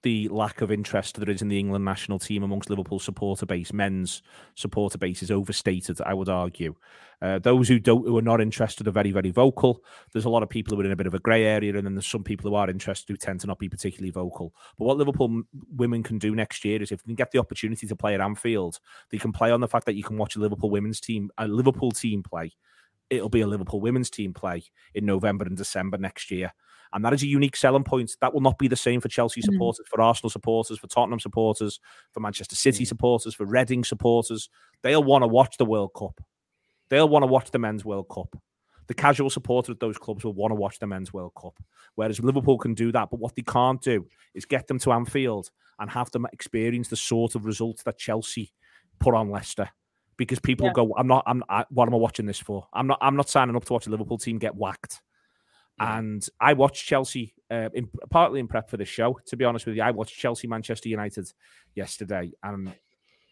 the 0.02 0.30
lack 0.30 0.62
of 0.62 0.72
interest 0.72 1.20
there 1.20 1.30
is 1.30 1.42
in 1.42 1.50
the 1.50 1.60
England 1.60 1.84
national 1.84 2.20
team 2.20 2.44
amongst 2.44 2.70
Liverpool 2.70 3.00
supporter 3.00 3.46
base. 3.46 3.74
Men's 3.74 4.22
supporter 4.56 4.98
base 4.98 5.22
is 5.22 5.32
overstated, 5.32 6.00
I 6.02 6.14
would 6.14 6.30
argue. 6.30 6.76
Uh, 7.22 7.38
those 7.38 7.68
who 7.68 7.80
don't, 7.80 8.08
who 8.08 8.18
are 8.18 8.22
not 8.22 8.40
interested, 8.40 8.88
are 8.88 8.92
very, 8.92 9.12
very 9.12 9.30
vocal. 9.30 9.84
There's 10.14 10.24
a 10.24 10.30
lot 10.30 10.42
of 10.42 10.50
people 10.50 10.74
who 10.74 10.82
are 10.82 10.86
in 10.86 10.92
a 10.92 10.96
bit 10.96 11.08
of 11.08 11.14
a 11.14 11.20
grey 11.20 11.44
area, 11.44 11.76
and 11.76 11.86
then 11.86 11.96
there's 11.96 12.08
some 12.08 12.24
people 12.24 12.50
who 12.50 12.56
are 12.56 12.70
interested 12.70 13.12
who 13.12 13.18
tend 13.18 13.42
to 13.42 13.48
not 13.48 13.60
be 13.60 13.68
particularly 13.68 14.12
vocal. 14.12 14.54
But 14.78 14.86
what 14.86 14.98
Liverpool 14.98 15.42
women 15.76 16.02
can 16.02 16.18
do 16.18 16.34
next 16.34 16.64
year 16.64 16.82
is, 16.82 16.94
if 16.94 17.04
they 17.04 17.10
can 17.10 17.16
get 17.16 17.32
the 17.32 17.40
opportunity 17.40 17.88
to 17.88 17.96
play 17.96 18.14
at 18.14 18.22
Anfield, 18.22 18.80
they 19.12 19.18
can 19.18 19.34
play 19.34 19.52
on 19.52 19.60
the 19.60 19.68
fact 19.68 19.86
that 19.86 19.96
you 19.96 20.04
can 20.04 20.18
watch 20.18 20.38
a 20.38 20.40
Liverpool 20.40 20.70
women's 20.70 21.02
team, 21.02 21.30
a 21.38 21.48
Liverpool 21.48 21.92
team 21.92 22.24
play. 22.24 22.54
It'll 23.10 23.28
be 23.28 23.42
a 23.42 23.48
Liverpool 23.48 23.82
women's 23.82 24.10
team 24.10 24.34
play 24.34 24.64
in 24.94 25.06
November 25.06 25.44
and 25.44 25.58
December 25.58 25.98
next 25.98 26.32
year. 26.32 26.54
And 26.94 27.06
that 27.06 27.14
is 27.14 27.24
a 27.24 27.28
unique 27.28 27.56
selling 27.56 27.84
point. 27.84 28.16
That 28.22 28.34
will 28.34 28.42
not 28.42 28.58
be 28.58 28.68
the 28.68 28.76
same 28.76 29.02
for 29.02 29.10
Chelsea 29.10 29.42
mm. 29.42 29.46
supporters, 29.46 29.86
mm. 29.86 29.90
for 29.90 30.02
Arsenal 30.02 30.30
supporters, 30.30 30.80
for 30.80 30.88
Tottenham 30.88 31.20
supporters, 31.20 31.80
for 32.14 32.20
Manchester 32.20 32.56
City 32.56 32.84
mm. 32.84 32.88
supporters, 32.88 33.36
for 33.36 33.46
Reading 33.46 33.84
supporters. 33.84 34.50
They'll 34.82 35.04
want 35.04 35.24
to 35.24 35.28
watch 35.28 35.58
the 35.58 35.66
World 35.66 35.92
Cup. 35.96 36.20
They'll 36.90 37.10
want 37.10 37.24
to 37.24 37.28
watch 37.28 37.52
the 37.52 37.60
Men's 37.60 37.86
World 37.86 38.08
Cup. 38.10 38.36
The 38.88 38.96
casual 38.96 39.30
supporter 39.30 39.72
of 39.72 39.80
those 39.80 40.00
clubs 40.00 40.24
will 40.24 40.34
want 40.34 40.52
to 40.52 40.56
watch 40.56 40.80
the 40.80 40.88
Men's 40.88 41.14
World 41.14 41.34
Cup. 41.40 41.60
Whereas 41.94 42.20
Liverpool 42.20 42.58
can 42.58 42.74
do 42.74 42.92
that. 42.92 43.10
But 43.12 43.20
what 43.20 43.36
they 43.36 43.44
can't 43.44 43.80
do 43.82 44.08
is 44.34 44.46
get 44.46 44.68
them 44.68 44.80
to 44.80 44.92
Anfield 44.92 45.52
and 45.78 45.92
have 45.92 46.10
them 46.10 46.26
experience 46.34 46.88
the 46.88 46.96
sort 46.96 47.36
of 47.36 47.46
results 47.46 47.84
that 47.84 48.00
Chelsea 48.00 48.52
put 49.00 49.14
on 49.14 49.30
Leicester 49.30 49.70
because 50.18 50.40
people 50.40 50.68
yeah. 50.68 50.74
go, 50.74 50.94
"I'm 50.98 51.08
not. 51.08 51.24
I'm. 51.26 51.44
I, 51.50 51.66
what 51.70 51.88
am 51.88 51.94
I 51.94 51.98
watching 51.98 52.26
this 52.26 52.40
for? 52.40 52.68
I'm 52.74 52.88
not. 52.88 53.00
I'm 53.02 53.16
not 53.16 53.30
signing 53.30 53.56
up 53.56 53.66
to 53.66 53.74
watch 53.74 53.88
a 53.88 53.90
Liverpool 53.90 54.18
team 54.18 54.38
get 54.38 54.56
whacked." 54.56 55.02
And 55.80 56.28
I 56.40 56.54
watched 56.54 56.86
Chelsea, 56.86 57.34
uh, 57.50 57.70
in, 57.74 57.90
partly 58.10 58.40
in 58.40 58.48
prep 58.48 58.70
for 58.70 58.78
the 58.78 58.86
show. 58.86 59.20
To 59.28 59.38
be 59.38 59.46
honest 59.46 59.66
with 59.66 59.76
you, 59.76 59.82
I 59.82 59.92
watched 59.92 60.18
Chelsea 60.18 60.48
Manchester 60.48 60.90
United 60.90 61.32
yesterday, 61.76 62.32
and 62.44 62.74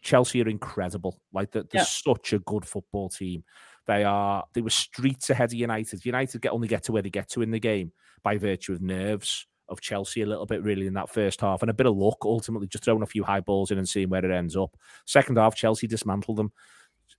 Chelsea 0.02 0.42
are 0.42 0.48
incredible. 0.48 1.20
Like 1.32 1.50
they're, 1.50 1.64
they're 1.64 1.82
yeah. 1.82 1.84
such 1.84 2.32
a 2.32 2.38
good 2.38 2.64
football 2.64 3.08
team. 3.08 3.44
They 3.86 4.04
are. 4.04 4.44
They 4.52 4.60
were 4.60 4.70
streets 4.70 5.30
ahead 5.30 5.50
of 5.50 5.54
United. 5.54 6.04
United 6.04 6.40
get 6.42 6.52
only 6.52 6.68
get 6.68 6.84
to 6.84 6.92
where 6.92 7.02
they 7.02 7.10
get 7.10 7.30
to 7.30 7.42
in 7.42 7.50
the 7.50 7.60
game 7.60 7.92
by 8.22 8.36
virtue 8.38 8.72
of 8.72 8.82
nerves 8.82 9.46
of 9.68 9.80
Chelsea 9.80 10.22
a 10.22 10.26
little 10.26 10.46
bit 10.46 10.62
really 10.62 10.86
in 10.86 10.94
that 10.94 11.10
first 11.10 11.40
half 11.40 11.62
and 11.62 11.70
a 11.70 11.74
bit 11.74 11.86
of 11.86 11.96
luck 11.96 12.24
ultimately 12.24 12.66
just 12.66 12.84
throwing 12.84 13.02
a 13.02 13.06
few 13.06 13.22
high 13.22 13.40
balls 13.40 13.70
in 13.70 13.78
and 13.78 13.88
seeing 13.88 14.08
where 14.08 14.24
it 14.24 14.30
ends 14.30 14.56
up. 14.56 14.74
Second 15.04 15.36
half, 15.36 15.54
Chelsea 15.54 15.86
dismantled 15.86 16.38
them. 16.38 16.52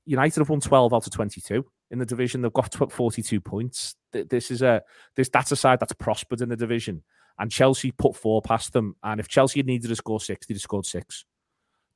United 0.05 0.39
have 0.39 0.49
won 0.49 0.59
12 0.59 0.93
out 0.93 1.05
of 1.05 1.13
22 1.13 1.63
in 1.91 1.99
the 1.99 2.05
division. 2.05 2.41
They've 2.41 2.53
got 2.53 2.73
42 2.91 3.41
points. 3.41 3.95
This 4.11 4.51
is 4.51 4.61
a 4.61 4.81
this 5.15 5.29
that's 5.29 5.51
a 5.51 5.55
side 5.55 5.79
that's 5.79 5.93
prospered 5.93 6.41
in 6.41 6.49
the 6.49 6.55
division. 6.55 7.03
And 7.37 7.51
Chelsea 7.51 7.91
put 7.91 8.15
four 8.15 8.41
past 8.41 8.73
them. 8.73 8.95
And 9.01 9.19
if 9.19 9.27
Chelsea 9.27 9.59
had 9.59 9.65
needed 9.65 9.87
to 9.87 9.95
score 9.95 10.19
six, 10.19 10.45
they'd 10.45 10.55
have 10.55 10.61
scored 10.61 10.85
six. 10.85 11.25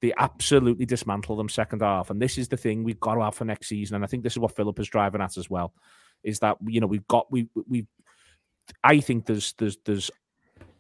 They 0.02 0.14
absolutely 0.18 0.86
dismantled 0.86 1.40
them 1.40 1.50
second 1.50 1.82
half. 1.82 2.10
And 2.10 2.22
this 2.22 2.38
is 2.38 2.48
the 2.48 2.58
thing 2.58 2.84
we've 2.84 3.00
got 3.00 3.16
to 3.16 3.22
have 3.22 3.36
for 3.36 3.46
next 3.46 3.68
season. 3.68 3.96
And 3.96 4.04
I 4.04 4.08
think 4.08 4.24
this 4.24 4.34
is 4.34 4.40
what 4.40 4.56
Philippa 4.56 4.82
is 4.82 4.90
driving 4.90 5.22
at 5.22 5.38
as 5.38 5.50
well. 5.50 5.74
Is 6.24 6.40
that 6.40 6.58
you 6.66 6.80
know 6.80 6.88
we've 6.88 7.08
got 7.08 7.32
we 7.32 7.50
we 7.68 7.88
I 8.84 9.00
think 9.00 9.26
there's 9.26 9.54
there's 9.54 9.78
there's 9.86 10.10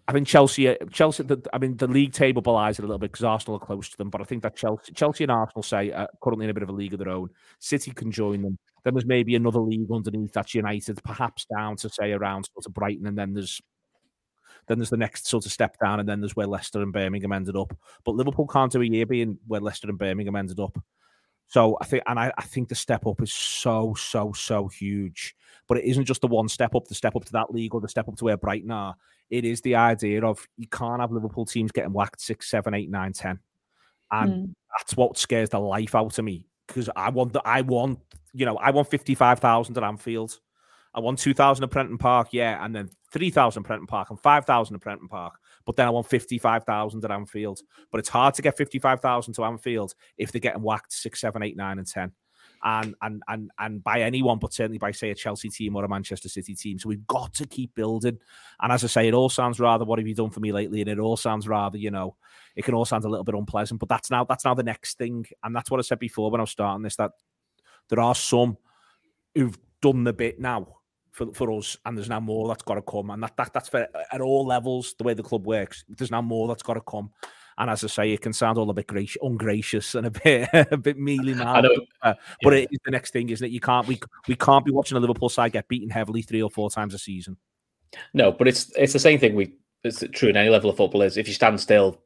I 0.07 0.11
think 0.11 0.27
Chelsea, 0.27 0.75
Chelsea. 0.91 1.23
The, 1.23 1.41
I 1.53 1.57
mean, 1.59 1.77
the 1.77 1.87
league 1.87 2.11
table 2.11 2.41
belies 2.41 2.77
it 2.77 2.83
a 2.83 2.87
little 2.87 2.99
bit 2.99 3.11
because 3.11 3.23
Arsenal 3.23 3.55
are 3.55 3.65
close 3.65 3.89
to 3.89 3.97
them. 3.97 4.09
But 4.09 4.19
I 4.19 4.25
think 4.25 4.43
that 4.43 4.55
Chelsea, 4.55 4.91
Chelsea 4.91 5.23
and 5.23 5.31
Arsenal 5.31 5.63
say 5.63 5.91
uh, 5.91 6.07
currently 6.21 6.45
in 6.45 6.49
a 6.49 6.53
bit 6.53 6.63
of 6.63 6.69
a 6.69 6.73
league 6.73 6.93
of 6.93 6.99
their 6.99 7.09
own. 7.09 7.29
City 7.59 7.91
can 7.91 8.11
join 8.11 8.41
them. 8.41 8.57
Then 8.83 8.93
there's 8.93 9.05
maybe 9.05 9.35
another 9.35 9.59
league 9.59 9.91
underneath 9.91 10.33
that's 10.33 10.53
United, 10.53 11.01
perhaps 11.03 11.45
down 11.45 11.77
to 11.77 11.89
say 11.89 12.11
around 12.11 12.49
sort 12.53 12.65
of 12.65 12.73
Brighton, 12.73 13.07
and 13.07 13.17
then 13.17 13.33
there's 13.33 13.61
then 14.67 14.77
there's 14.77 14.89
the 14.89 14.97
next 14.97 15.27
sort 15.27 15.45
of 15.45 15.51
step 15.51 15.77
down, 15.83 15.99
and 15.99 16.07
then 16.07 16.21
there's 16.21 16.35
where 16.35 16.47
Leicester 16.47 16.81
and 16.81 16.93
Birmingham 16.93 17.31
ended 17.31 17.55
up. 17.55 17.75
But 18.03 18.15
Liverpool 18.15 18.47
can't 18.47 18.71
do 18.71 18.81
a 18.81 18.85
year 18.85 19.05
being 19.05 19.37
where 19.47 19.61
Leicester 19.61 19.89
and 19.89 19.97
Birmingham 19.97 20.35
ended 20.35 20.59
up. 20.59 20.77
So 21.47 21.77
I 21.81 21.85
think, 21.85 22.03
and 22.07 22.17
I, 22.17 22.31
I 22.37 22.43
think 22.43 22.69
the 22.69 22.75
step 22.75 23.05
up 23.05 23.21
is 23.21 23.31
so, 23.31 23.93
so, 23.95 24.31
so 24.31 24.67
huge. 24.69 25.35
But 25.67 25.77
it 25.77 25.85
isn't 25.85 26.05
just 26.05 26.21
the 26.21 26.27
one 26.27 26.47
step 26.47 26.73
up, 26.75 26.87
the 26.87 26.95
step 26.95 27.15
up 27.15 27.25
to 27.25 27.31
that 27.33 27.53
league 27.53 27.75
or 27.75 27.81
the 27.81 27.89
step 27.89 28.07
up 28.07 28.15
to 28.17 28.25
where 28.25 28.37
Brighton 28.37 28.71
are. 28.71 28.95
It 29.29 29.45
is 29.45 29.61
the 29.61 29.75
idea 29.75 30.23
of 30.25 30.47
you 30.57 30.67
can't 30.67 31.01
have 31.01 31.11
Liverpool 31.11 31.45
teams 31.45 31.71
getting 31.71 31.93
whacked 31.93 32.21
six, 32.21 32.49
seven, 32.49 32.73
eight, 32.73 32.89
nine, 32.89 33.13
ten, 33.13 33.39
and 34.11 34.31
mm. 34.31 34.53
that's 34.77 34.95
what 34.95 35.17
scares 35.17 35.49
the 35.49 35.59
life 35.59 35.95
out 35.95 36.17
of 36.17 36.25
me 36.25 36.47
because 36.73 36.89
I 36.95 37.09
want 37.09 37.33
the, 37.33 37.41
I 37.45 37.61
want, 37.61 37.99
you 38.33 38.45
know, 38.45 38.57
I 38.57 38.71
want 38.71 38.89
fifty 38.89 39.15
five 39.15 39.39
thousand 39.39 39.77
at 39.77 39.83
Anfield. 39.83 40.39
I 40.95 40.99
want 40.99 41.17
2,000 41.19 41.63
at 41.63 41.71
Prenton 41.71 41.97
Park, 41.97 42.29
yeah, 42.31 42.63
and 42.63 42.75
then 42.75 42.89
3,000 43.11 43.61
at 43.61 43.65
Prenton 43.65 43.87
Park 43.87 44.11
and 44.11 44.19
5,000 44.19 44.75
at 44.75 44.81
Prenton 44.81 45.07
Park. 45.07 45.39
But 45.65 45.75
then 45.75 45.87
I 45.87 45.89
want 45.89 46.07
55,000 46.07 47.03
at 47.03 47.11
Anfield. 47.11 47.61
But 47.91 47.99
it's 47.99 48.09
hard 48.09 48.35
to 48.35 48.41
get 48.41 48.57
55,000 48.57 49.33
to 49.33 49.43
Anfield 49.43 49.95
if 50.17 50.31
they're 50.31 50.39
getting 50.39 50.61
whacked 50.61 50.93
6, 50.93 51.19
7, 51.19 51.41
8, 51.41 51.57
9, 51.57 51.77
and 51.79 51.87
10. 51.87 52.11
And, 52.65 52.95
and 53.01 53.21
and 53.27 53.51
and 53.59 53.83
by 53.83 54.01
anyone, 54.01 54.39
but 54.39 54.53
certainly 54.53 54.77
by 54.77 54.91
say 54.91 55.11
a 55.11 55.15
Chelsea 55.15 55.49
team 55.49 55.75
or 55.75 55.83
a 55.83 55.89
Manchester 55.89 56.29
City 56.29 56.55
team. 56.55 56.79
So 56.79 56.87
we've 56.87 57.05
got 57.07 57.33
to 57.33 57.45
keep 57.45 57.75
building. 57.75 58.17
And 58.61 58.71
as 58.71 58.85
I 58.85 58.87
say, 58.87 59.07
it 59.07 59.13
all 59.13 59.29
sounds 59.29 59.59
rather 59.59 59.83
what 59.83 59.99
have 59.99 60.07
you 60.07 60.15
done 60.15 60.29
for 60.29 60.39
me 60.39 60.53
lately? 60.53 60.79
And 60.79 60.89
it 60.89 60.99
all 60.99 61.17
sounds 61.17 61.45
rather, 61.45 61.77
you 61.77 61.91
know, 61.91 62.15
it 62.55 62.63
can 62.63 62.73
all 62.73 62.85
sound 62.85 63.03
a 63.03 63.09
little 63.09 63.25
bit 63.25 63.35
unpleasant. 63.35 63.81
But 63.81 63.89
that's 63.89 64.09
now 64.09 64.23
that's 64.23 64.45
now 64.45 64.53
the 64.53 64.63
next 64.63 64.97
thing. 64.97 65.25
And 65.43 65.53
that's 65.53 65.69
what 65.69 65.79
I 65.79 65.83
said 65.83 65.99
before 65.99 66.31
when 66.31 66.39
I 66.39 66.43
was 66.43 66.51
starting 66.51 66.83
this, 66.83 66.95
that 66.95 67.11
there 67.89 67.99
are 67.99 68.15
some 68.15 68.57
who've 69.35 69.57
done 69.81 70.05
the 70.05 70.13
bit 70.13 70.39
now 70.39 70.77
for, 71.11 71.33
for 71.33 71.51
us, 71.51 71.77
and 71.85 71.97
there's 71.97 72.09
now 72.09 72.19
more 72.19 72.47
that's 72.47 72.63
got 72.63 72.75
to 72.75 72.81
come, 72.81 73.11
and 73.11 73.21
that, 73.21 73.37
that 73.37 73.53
that's 73.53 73.69
for 73.69 73.87
at 74.11 74.21
all 74.21 74.45
levels 74.45 74.95
the 74.97 75.03
way 75.03 75.13
the 75.13 75.23
club 75.23 75.45
works. 75.45 75.85
There's 75.87 76.11
now 76.11 76.21
more 76.21 76.47
that's 76.47 76.63
got 76.63 76.73
to 76.73 76.81
come, 76.81 77.11
and 77.57 77.69
as 77.69 77.83
I 77.83 77.87
say, 77.87 78.11
it 78.11 78.21
can 78.21 78.33
sound 78.33 78.57
all 78.57 78.69
a 78.69 78.73
bit 78.73 78.87
gracious, 78.87 79.21
ungracious 79.21 79.95
and 79.95 80.07
a 80.07 80.11
bit 80.23 80.49
a 80.53 80.77
bit 80.77 80.97
mealy 80.97 81.33
now. 81.33 81.61
Uh, 82.01 82.13
but 82.41 82.53
yeah. 82.53 82.59
it 82.59 82.69
is 82.71 82.79
the 82.85 82.91
next 82.91 83.11
thing, 83.11 83.29
isn't 83.29 83.45
it? 83.45 83.51
You 83.51 83.59
can't 83.59 83.87
we 83.87 83.99
we 84.27 84.35
can't 84.35 84.65
be 84.65 84.71
watching 84.71 84.97
a 84.97 84.99
Liverpool 84.99 85.29
side 85.29 85.53
get 85.53 85.67
beaten 85.67 85.89
heavily 85.89 86.21
three 86.21 86.41
or 86.41 86.49
four 86.49 86.69
times 86.69 86.93
a 86.93 86.99
season. 86.99 87.37
No, 88.13 88.31
but 88.31 88.47
it's 88.47 88.71
it's 88.75 88.93
the 88.93 88.99
same 88.99 89.19
thing. 89.19 89.35
We 89.35 89.53
it's 89.83 90.03
true 90.13 90.29
in 90.29 90.37
any 90.37 90.49
level 90.49 90.69
of 90.69 90.77
football. 90.77 91.01
Is 91.01 91.17
if 91.17 91.27
you 91.27 91.33
stand 91.33 91.59
still, 91.59 92.01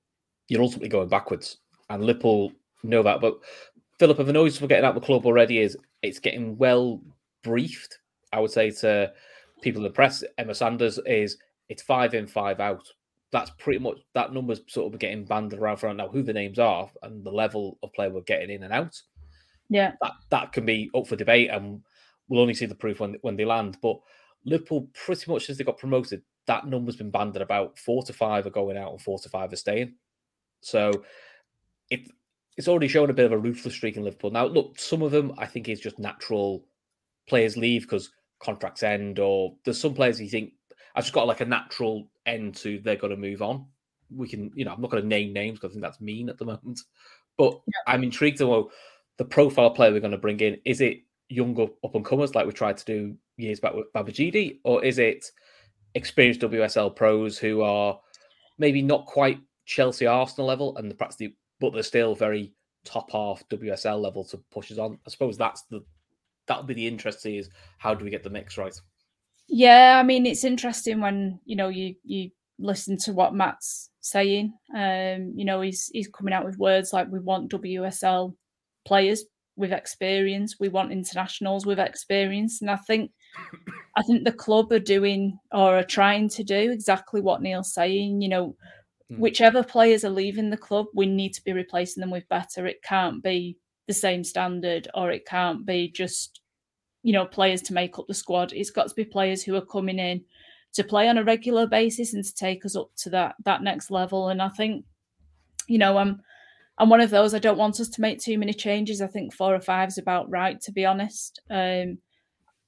you're 0.48 0.62
ultimately 0.62 0.90
going 0.90 1.10
backwards, 1.10 1.58
and 1.90 2.04
Liverpool 2.04 2.52
know 2.84 3.04
that. 3.04 3.22
But 3.22 3.38
Philippa, 4.00 4.22
if 4.22 4.28
the 4.28 4.34
noise 4.34 4.58
for 4.58 4.68
getting 4.68 4.86
out 4.86 4.96
the 4.96 5.02
club 5.02 5.26
already 5.26 5.60
is 5.60 5.78
it's 6.02 6.20
getting 6.20 6.58
well 6.58 7.02
briefed 7.44 7.98
I 8.34 8.40
would 8.40 8.52
say 8.52 8.72
to 8.72 9.14
people 9.62 9.82
in 9.82 9.84
the 9.84 9.94
press, 9.94 10.24
Emma 10.38 10.54
Sanders 10.54 11.00
is 11.06 11.38
it's 11.70 11.82
five 11.82 12.14
in, 12.14 12.28
five 12.28 12.60
out. 12.60 12.88
That's 13.32 13.52
pretty 13.60 13.80
much 13.80 13.98
that 14.14 14.34
number's 14.34 14.62
sort 14.68 14.94
of 14.94 15.00
getting 15.00 15.26
banded 15.26 15.60
around 15.60 15.78
for 15.78 15.94
now. 15.94 16.08
Who 16.08 16.24
the 16.24 16.34
names 16.34 16.60
are 16.60 16.90
and 17.02 17.24
the 17.26 17.32
level 17.32 17.78
of 17.84 17.92
play 17.94 18.08
we're 18.08 18.22
getting 18.22 18.50
in 18.50 18.64
and 18.64 18.74
out. 18.74 19.00
Yeah, 19.70 19.94
that 20.02 20.14
that 20.30 20.54
can 20.54 20.66
be 20.66 20.90
up 20.96 21.08
for 21.08 21.16
debate, 21.16 21.50
and 21.50 21.82
we'll 22.30 22.42
only 22.42 22.54
see 22.54 22.66
the 22.66 22.76
proof 22.76 23.00
when 23.00 23.18
when 23.22 23.36
they 23.36 23.46
land. 23.46 23.78
But 23.82 23.98
Liverpool, 24.46 24.88
pretty 24.94 25.30
much 25.30 25.46
since 25.46 25.58
they 25.58 25.66
got 25.66 25.78
promoted, 25.78 26.22
that 26.46 26.66
number's 26.66 26.96
been 26.96 27.12
banded 27.12 27.42
about 27.42 27.78
four 27.78 28.02
to 28.04 28.14
five 28.14 28.46
are 28.46 28.52
going 28.52 28.78
out 28.78 28.92
and 28.92 29.02
four 29.02 29.20
to 29.20 29.30
five 29.30 29.52
are 29.52 29.58
staying. 29.58 29.96
So 30.62 30.92
it 31.90 32.10
it's 32.56 32.68
already 32.68 32.88
shown 32.88 33.10
a 33.10 33.14
bit 33.14 33.26
of 33.26 33.34
a 33.34 33.38
ruthless 33.38 33.76
streak 33.76 33.98
in 33.98 34.04
Liverpool. 34.04 34.32
Now, 34.32 34.46
look, 34.46 34.80
some 34.80 35.02
of 35.04 35.12
them 35.12 35.34
I 35.38 35.46
think 35.46 35.70
is 35.70 35.80
just 35.80 36.00
natural 36.00 36.66
players 37.28 37.56
leave 37.58 37.84
because 37.84 38.10
contracts 38.40 38.84
end, 38.84 39.20
or 39.20 39.56
there's 39.64 39.80
some 39.80 39.94
players 39.94 40.20
you 40.20 40.30
think 40.30 40.54
I've 40.98 41.04
just 41.04 41.14
got 41.14 41.28
like 41.28 41.42
a 41.42 41.46
natural 41.46 42.08
end 42.26 42.56
to 42.56 42.80
they're 42.80 42.96
going 42.96 43.12
to 43.12 43.18
move 43.18 43.44
on. 43.44 43.68
We 44.10 44.28
can, 44.28 44.52
you 44.56 44.66
know, 44.66 44.74
I'm 44.74 44.82
not 44.82 44.90
going 44.90 45.04
to 45.04 45.08
name 45.08 45.32
names 45.32 45.60
because 45.60 45.72
I 45.72 45.74
think 45.74 45.84
that's 45.84 46.02
mean 46.02 46.28
at 46.28 46.40
the 46.40 46.46
moment, 46.46 46.80
but 47.38 47.62
yeah. 47.68 47.94
I'm 47.94 48.04
intrigued 48.04 48.40
to 48.40 48.46
know 48.46 48.72
the 49.18 49.26
profile 49.26 49.70
player 49.70 49.92
we're 49.92 50.00
going 50.00 50.12
to 50.12 50.18
bring 50.18 50.40
in. 50.40 50.58
Is 50.66 50.82
it 50.82 51.02
younger 51.30 51.68
up 51.84 51.94
and 51.94 52.04
comers 52.04 52.34
like 52.34 52.48
we 52.48 52.52
tried 52.52 52.78
to 52.78 52.86
do 52.86 53.16
years 53.38 53.60
back 53.60 53.76
with 53.76 53.94
Babajide, 53.94 54.58
or 54.64 54.84
is 54.84 54.98
it 54.98 55.24
experienced 55.94 56.42
WSL 56.42 56.96
pros 56.96 57.38
who 57.38 57.62
are 57.62 58.00
maybe 58.58 58.82
not 58.82 59.06
quite 59.06 59.40
Chelsea 59.66 60.08
Arsenal 60.08 60.48
level 60.48 60.76
and 60.78 60.90
the 60.90 60.96
perhaps 60.96 61.16
the, 61.16 61.32
but 61.60 61.74
they're 61.74 61.84
still 61.84 62.16
very 62.16 62.54
top 62.86 63.12
half 63.12 63.48
WSL 63.50 64.02
level 64.02 64.24
to 64.26 64.38
push 64.52 64.72
us 64.72 64.80
on? 64.80 64.98
I 65.06 65.12
suppose 65.12 65.38
that's 65.38 65.62
the 65.70 65.84
that'll 66.48 66.64
be 66.64 66.74
the 66.74 66.88
interest 66.88 67.20
to 67.20 67.22
see 67.24 67.38
is 67.38 67.50
how 67.78 67.94
do 67.94 68.04
we 68.04 68.10
get 68.10 68.24
the 68.24 68.30
mix 68.32 68.58
right? 68.58 68.74
Yeah, 69.48 69.98
I 70.00 70.04
mean 70.04 70.26
it's 70.26 70.44
interesting 70.44 71.02
when 71.02 71.40
you 71.46 71.56
know 71.56 71.70
you 71.70 71.96
you 72.04 72.32
listen 72.60 72.98
to 72.98 73.14
what 73.14 73.34
Matt's 73.34 73.90
saying. 74.02 74.54
Um, 74.76 75.34
you 75.36 75.46
know, 75.46 75.62
he's 75.62 75.90
he's 75.94 76.08
coming 76.08 76.34
out 76.34 76.46
with 76.46 76.58
words 76.58 76.94
like 76.94 77.08
we 77.10 77.20
want 77.20 77.52
WSL 77.52 78.34
players 78.86 79.26
with 79.56 79.72
experience, 79.72 80.58
we 80.60 80.70
want 80.70 80.92
internationals 80.92 81.66
with 81.66 81.80
experience, 81.80 82.62
and 82.62 82.70
I 82.70 82.78
think 82.78 83.12
I 83.96 84.04
think 84.04 84.24
the 84.24 84.32
club 84.32 84.72
are 84.72 84.80
doing 84.80 85.38
or 85.52 85.78
are 85.78 85.84
trying 85.84 86.30
to 86.30 86.44
do 86.44 86.72
exactly 86.72 87.22
what 87.22 87.42
Neil's 87.42 87.74
saying. 87.74 88.22
You 88.22 88.30
know, 88.30 88.56
mm. 89.12 89.20
whichever 89.20 89.64
players 89.64 90.04
are 90.04 90.10
leaving 90.10 90.50
the 90.50 90.58
club, 90.58 90.88
we 90.94 91.06
need 91.06 91.34
to 91.34 91.44
be 91.44 91.54
replacing 91.54 92.02
them 92.02 92.12
with 92.12 92.30
better. 92.30 92.66
It 92.66 92.82
can't 92.84 93.24
be 93.24 93.58
the 93.88 93.94
same 93.94 94.24
standard 94.24 94.88
or 94.94 95.12
it 95.12 95.26
can't 95.26 95.66
be 95.66 95.90
just 95.90 96.42
you 97.04 97.14
know 97.14 97.26
players 97.26 97.62
to 97.64 97.74
make 97.74 97.98
up 98.00 98.08
the 98.08 98.14
squad. 98.14 98.54
It's 98.54 98.72
got 98.72 98.88
to 98.88 98.96
be 98.96 99.06
players 99.06 99.44
who 99.44 99.56
are 99.56 99.66
coming 99.66 100.00
in 100.00 100.24
to 100.74 100.84
play 100.84 101.08
on 101.08 101.18
a 101.18 101.24
regular 101.24 101.66
basis 101.66 102.14
and 102.14 102.24
to 102.24 102.36
take 102.36 102.66
us 102.66 102.76
up 102.76 102.90
to 102.98 103.10
that 103.12 103.36
that 103.46 103.64
next 103.64 103.92
level. 103.92 104.30
And 104.30 104.42
i 104.42 104.50
think 104.50 104.86
you 105.68 105.78
know 105.78 105.98
i'm 105.98 106.22
i'm 106.78 106.90
one 106.90 107.02
of 107.02 107.10
those 107.10 107.34
i 107.34 107.40
don't 107.40 107.58
want 107.58 107.80
us 107.80 107.90
to 107.90 108.02
make 108.02 108.20
too 108.20 108.38
many 108.38 108.54
changes. 108.54 109.02
I 109.02 109.08
think 109.08 109.34
four 109.34 109.56
or 109.56 109.62
five 109.62 109.90
is 109.90 109.98
about 109.98 110.30
right 110.30 110.60
to 110.62 110.72
be 110.72 110.86
honest. 110.86 111.42
Um 111.50 111.98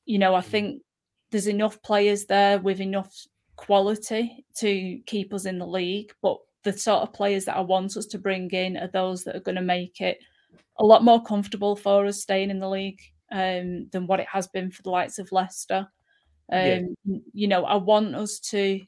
you 0.10 0.18
know 0.18 0.34
i 0.34 0.42
think 0.42 0.82
there's 1.30 1.48
enough 1.48 1.80
players 1.84 2.26
there 2.26 2.58
with 2.58 2.82
enough 2.82 3.14
quality 3.58 4.44
to 4.58 5.00
keep 5.06 5.34
us 5.34 5.46
in 5.46 5.60
the 5.60 5.68
league 5.68 6.12
but 6.24 6.38
the 6.64 6.74
sort 6.74 7.04
of 7.04 7.14
players 7.14 7.46
that 7.46 7.56
i 7.56 7.62
want 7.62 7.96
us 7.96 8.08
to 8.08 8.18
bring 8.18 8.50
in 8.50 8.76
are 8.76 8.90
those 8.92 9.24
that 9.24 9.36
are 9.36 9.42
going 9.42 9.56
to 9.56 9.62
make 9.62 10.02
it 10.02 10.18
a 10.80 10.84
lot 10.84 11.04
more 11.04 11.22
comfortable 11.22 11.76
for 11.76 12.08
us 12.08 12.22
staying 12.22 12.50
in 12.50 12.60
the 12.60 12.68
league 12.68 13.00
um, 13.32 13.88
than 13.92 14.08
what 14.08 14.20
it 14.20 14.28
has 14.32 14.48
been 14.48 14.72
for 14.72 14.82
the 14.84 14.90
likes 14.90 15.20
of 15.20 15.32
Leicester. 15.32 15.88
Um, 16.52 16.96
yeah. 17.06 17.18
You 17.34 17.48
know, 17.48 17.66
I 17.66 17.76
want 17.76 18.16
us 18.16 18.40
to 18.52 18.82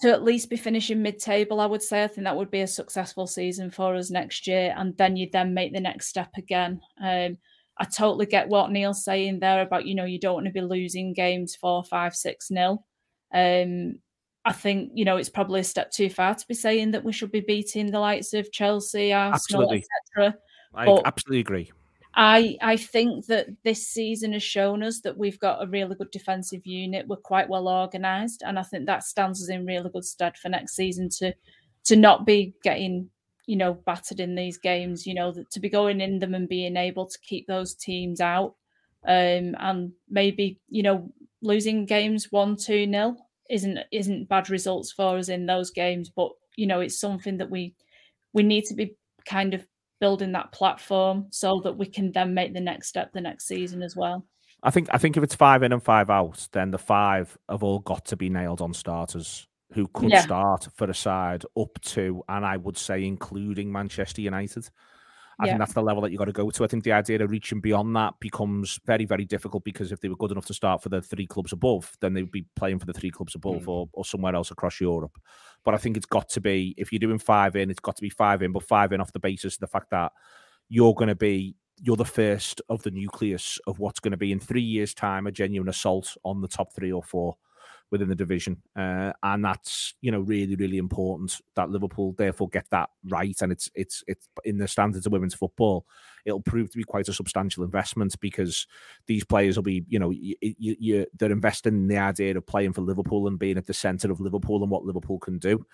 to 0.00 0.12
at 0.12 0.22
least 0.22 0.48
be 0.48 0.56
finishing 0.56 1.02
mid-table. 1.02 1.60
I 1.60 1.66
would 1.66 1.82
say 1.82 2.04
I 2.04 2.06
think 2.06 2.24
that 2.24 2.36
would 2.36 2.52
be 2.52 2.60
a 2.60 2.68
successful 2.68 3.26
season 3.26 3.70
for 3.70 3.96
us 3.96 4.10
next 4.10 4.46
year, 4.46 4.74
and 4.76 4.96
then 4.96 5.16
you 5.16 5.28
then 5.32 5.54
make 5.54 5.72
the 5.72 5.80
next 5.80 6.06
step 6.06 6.30
again. 6.36 6.80
Um, 7.02 7.36
I 7.78 7.84
totally 7.84 8.26
get 8.26 8.48
what 8.48 8.70
Neil's 8.70 9.04
saying 9.04 9.40
there 9.40 9.62
about 9.62 9.86
you 9.86 9.94
know 9.94 10.04
you 10.04 10.18
don't 10.18 10.34
want 10.34 10.46
to 10.46 10.52
be 10.52 10.60
losing 10.60 11.12
games 11.14 11.56
four, 11.56 11.84
five, 11.84 12.14
six 12.14 12.50
nil. 12.50 12.84
Um, 13.32 13.98
I 14.44 14.52
think 14.52 14.92
you 14.94 15.04
know 15.04 15.16
it's 15.16 15.28
probably 15.28 15.60
a 15.60 15.64
step 15.64 15.90
too 15.90 16.08
far 16.08 16.34
to 16.34 16.46
be 16.46 16.54
saying 16.54 16.92
that 16.92 17.04
we 17.04 17.12
should 17.12 17.32
be 17.32 17.40
beating 17.40 17.90
the 17.90 18.00
likes 18.00 18.32
of 18.34 18.50
Chelsea, 18.52 19.12
Arsenal, 19.12 19.72
etc. 19.72 20.36
I 20.74 20.86
absolutely 21.04 21.40
agree. 21.40 21.72
I 22.18 22.56
I 22.60 22.76
think 22.76 23.26
that 23.26 23.46
this 23.62 23.86
season 23.86 24.32
has 24.32 24.42
shown 24.42 24.82
us 24.82 25.00
that 25.02 25.16
we've 25.16 25.38
got 25.38 25.62
a 25.62 25.68
really 25.68 25.94
good 25.94 26.10
defensive 26.10 26.66
unit. 26.66 27.06
We're 27.06 27.16
quite 27.16 27.48
well 27.48 27.68
organised, 27.68 28.42
and 28.44 28.58
I 28.58 28.64
think 28.64 28.86
that 28.86 29.04
stands 29.04 29.40
us 29.40 29.48
in 29.48 29.64
really 29.64 29.88
good 29.88 30.04
stead 30.04 30.36
for 30.36 30.48
next 30.48 30.74
season 30.74 31.10
to 31.18 31.32
to 31.84 31.94
not 31.94 32.26
be 32.26 32.54
getting 32.64 33.08
you 33.46 33.54
know 33.56 33.74
battered 33.86 34.18
in 34.18 34.34
these 34.34 34.58
games. 34.58 35.06
You 35.06 35.14
know 35.14 35.32
to 35.32 35.60
be 35.60 35.68
going 35.68 36.00
in 36.00 36.18
them 36.18 36.34
and 36.34 36.48
being 36.48 36.76
able 36.76 37.06
to 37.06 37.18
keep 37.20 37.46
those 37.46 37.72
teams 37.76 38.20
out, 38.20 38.56
um, 39.06 39.54
and 39.60 39.92
maybe 40.10 40.58
you 40.68 40.82
know 40.82 41.12
losing 41.40 41.86
games 41.86 42.32
one 42.32 42.56
two 42.56 42.84
nil 42.84 43.16
isn't 43.48 43.78
isn't 43.92 44.28
bad 44.28 44.50
results 44.50 44.90
for 44.90 45.18
us 45.18 45.28
in 45.28 45.46
those 45.46 45.70
games, 45.70 46.10
but 46.10 46.32
you 46.56 46.66
know 46.66 46.80
it's 46.80 46.98
something 46.98 47.36
that 47.36 47.48
we 47.48 47.76
we 48.32 48.42
need 48.42 48.64
to 48.64 48.74
be 48.74 48.96
kind 49.24 49.54
of 49.54 49.64
building 50.00 50.32
that 50.32 50.52
platform 50.52 51.26
so 51.30 51.60
that 51.64 51.76
we 51.76 51.86
can 51.86 52.12
then 52.12 52.34
make 52.34 52.54
the 52.54 52.60
next 52.60 52.88
step 52.88 53.12
the 53.12 53.20
next 53.20 53.46
season 53.46 53.82
as 53.82 53.96
well. 53.96 54.24
I 54.62 54.70
think 54.70 54.88
I 54.90 54.98
think 54.98 55.16
if 55.16 55.22
it's 55.22 55.34
five 55.34 55.62
in 55.62 55.72
and 55.72 55.82
five 55.82 56.10
out, 56.10 56.48
then 56.52 56.70
the 56.70 56.78
five 56.78 57.36
have 57.48 57.62
all 57.62 57.78
got 57.78 58.04
to 58.06 58.16
be 58.16 58.28
nailed 58.28 58.60
on 58.60 58.74
starters 58.74 59.46
who 59.72 59.86
could 59.88 60.10
yeah. 60.10 60.22
start 60.22 60.66
for 60.74 60.88
a 60.90 60.94
side 60.94 61.44
up 61.56 61.78
to, 61.82 62.22
and 62.28 62.44
I 62.44 62.56
would 62.56 62.78
say 62.78 63.04
including 63.04 63.70
Manchester 63.70 64.22
United. 64.22 64.68
I 65.40 65.46
yeah. 65.46 65.52
think 65.52 65.60
that's 65.60 65.74
the 65.74 65.82
level 65.82 66.02
that 66.02 66.10
you 66.10 66.18
got 66.18 66.24
to 66.24 66.32
go 66.32 66.50
to. 66.50 66.64
I 66.64 66.66
think 66.66 66.82
the 66.82 66.92
idea 66.92 67.22
of 67.22 67.30
reaching 67.30 67.60
beyond 67.60 67.94
that 67.94 68.14
becomes 68.18 68.80
very, 68.84 69.04
very 69.04 69.24
difficult 69.24 69.62
because 69.62 69.92
if 69.92 70.00
they 70.00 70.08
were 70.08 70.16
good 70.16 70.32
enough 70.32 70.46
to 70.46 70.54
start 70.54 70.82
for 70.82 70.88
the 70.88 71.00
three 71.00 71.26
clubs 71.26 71.52
above, 71.52 71.96
then 72.00 72.12
they 72.12 72.22
would 72.22 72.32
be 72.32 72.46
playing 72.56 72.80
for 72.80 72.86
the 72.86 72.92
three 72.92 73.10
clubs 73.10 73.36
above 73.36 73.62
mm. 73.62 73.68
or, 73.68 73.88
or 73.92 74.04
somewhere 74.04 74.34
else 74.34 74.50
across 74.50 74.80
Europe. 74.80 75.16
But 75.64 75.74
I 75.74 75.76
think 75.76 75.96
it's 75.96 76.06
got 76.06 76.28
to 76.30 76.40
be, 76.40 76.74
if 76.76 76.92
you're 76.92 76.98
doing 76.98 77.20
five 77.20 77.54
in, 77.54 77.70
it's 77.70 77.78
got 77.78 77.94
to 77.96 78.02
be 78.02 78.10
five 78.10 78.42
in, 78.42 78.52
but 78.52 78.64
five 78.64 78.92
in 78.92 79.00
off 79.00 79.12
the 79.12 79.20
basis 79.20 79.54
of 79.54 79.60
the 79.60 79.66
fact 79.68 79.90
that 79.90 80.10
you're 80.68 80.94
going 80.94 81.08
to 81.08 81.14
be 81.14 81.54
you're 81.80 81.96
the 81.96 82.04
first 82.04 82.60
of 82.68 82.82
the 82.82 82.90
nucleus 82.90 83.60
of 83.68 83.78
what's 83.78 84.00
going 84.00 84.10
to 84.10 84.16
be 84.16 84.32
in 84.32 84.40
three 84.40 84.62
years' 84.62 84.94
time 84.94 85.28
a 85.28 85.32
genuine 85.32 85.68
assault 85.68 86.16
on 86.24 86.40
the 86.40 86.48
top 86.48 86.74
three 86.74 86.90
or 86.90 87.04
four 87.04 87.36
within 87.90 88.08
the 88.08 88.14
division, 88.14 88.62
uh, 88.76 89.12
and 89.22 89.44
that's 89.44 89.94
you 90.00 90.10
know 90.10 90.20
really 90.20 90.56
really 90.56 90.78
important 90.78 91.40
that 91.56 91.70
Liverpool 91.70 92.14
therefore 92.16 92.48
get 92.48 92.66
that 92.70 92.90
right, 93.04 93.36
and 93.40 93.52
it's 93.52 93.70
it's 93.74 94.02
it's 94.06 94.28
in 94.44 94.58
the 94.58 94.68
standards 94.68 95.06
of 95.06 95.12
women's 95.12 95.34
football 95.34 95.86
it'll 96.28 96.40
prove 96.40 96.70
to 96.70 96.76
be 96.76 96.84
quite 96.84 97.08
a 97.08 97.12
substantial 97.12 97.64
investment 97.64 98.18
because 98.20 98.66
these 99.06 99.24
players 99.24 99.56
will 99.56 99.62
be, 99.62 99.84
you 99.88 99.98
know, 99.98 100.10
you, 100.10 100.34
you, 100.40 100.76
you, 100.78 101.06
they're 101.18 101.32
investing 101.32 101.74
in 101.74 101.88
the 101.88 101.96
idea 101.96 102.36
of 102.36 102.46
playing 102.46 102.72
for 102.72 102.82
Liverpool 102.82 103.26
and 103.26 103.38
being 103.38 103.56
at 103.56 103.66
the 103.66 103.74
centre 103.74 104.12
of 104.12 104.20
Liverpool 104.20 104.62
and 104.62 104.70
what 104.70 104.84
Liverpool 104.84 105.18
can 105.18 105.38
do. 105.38 105.64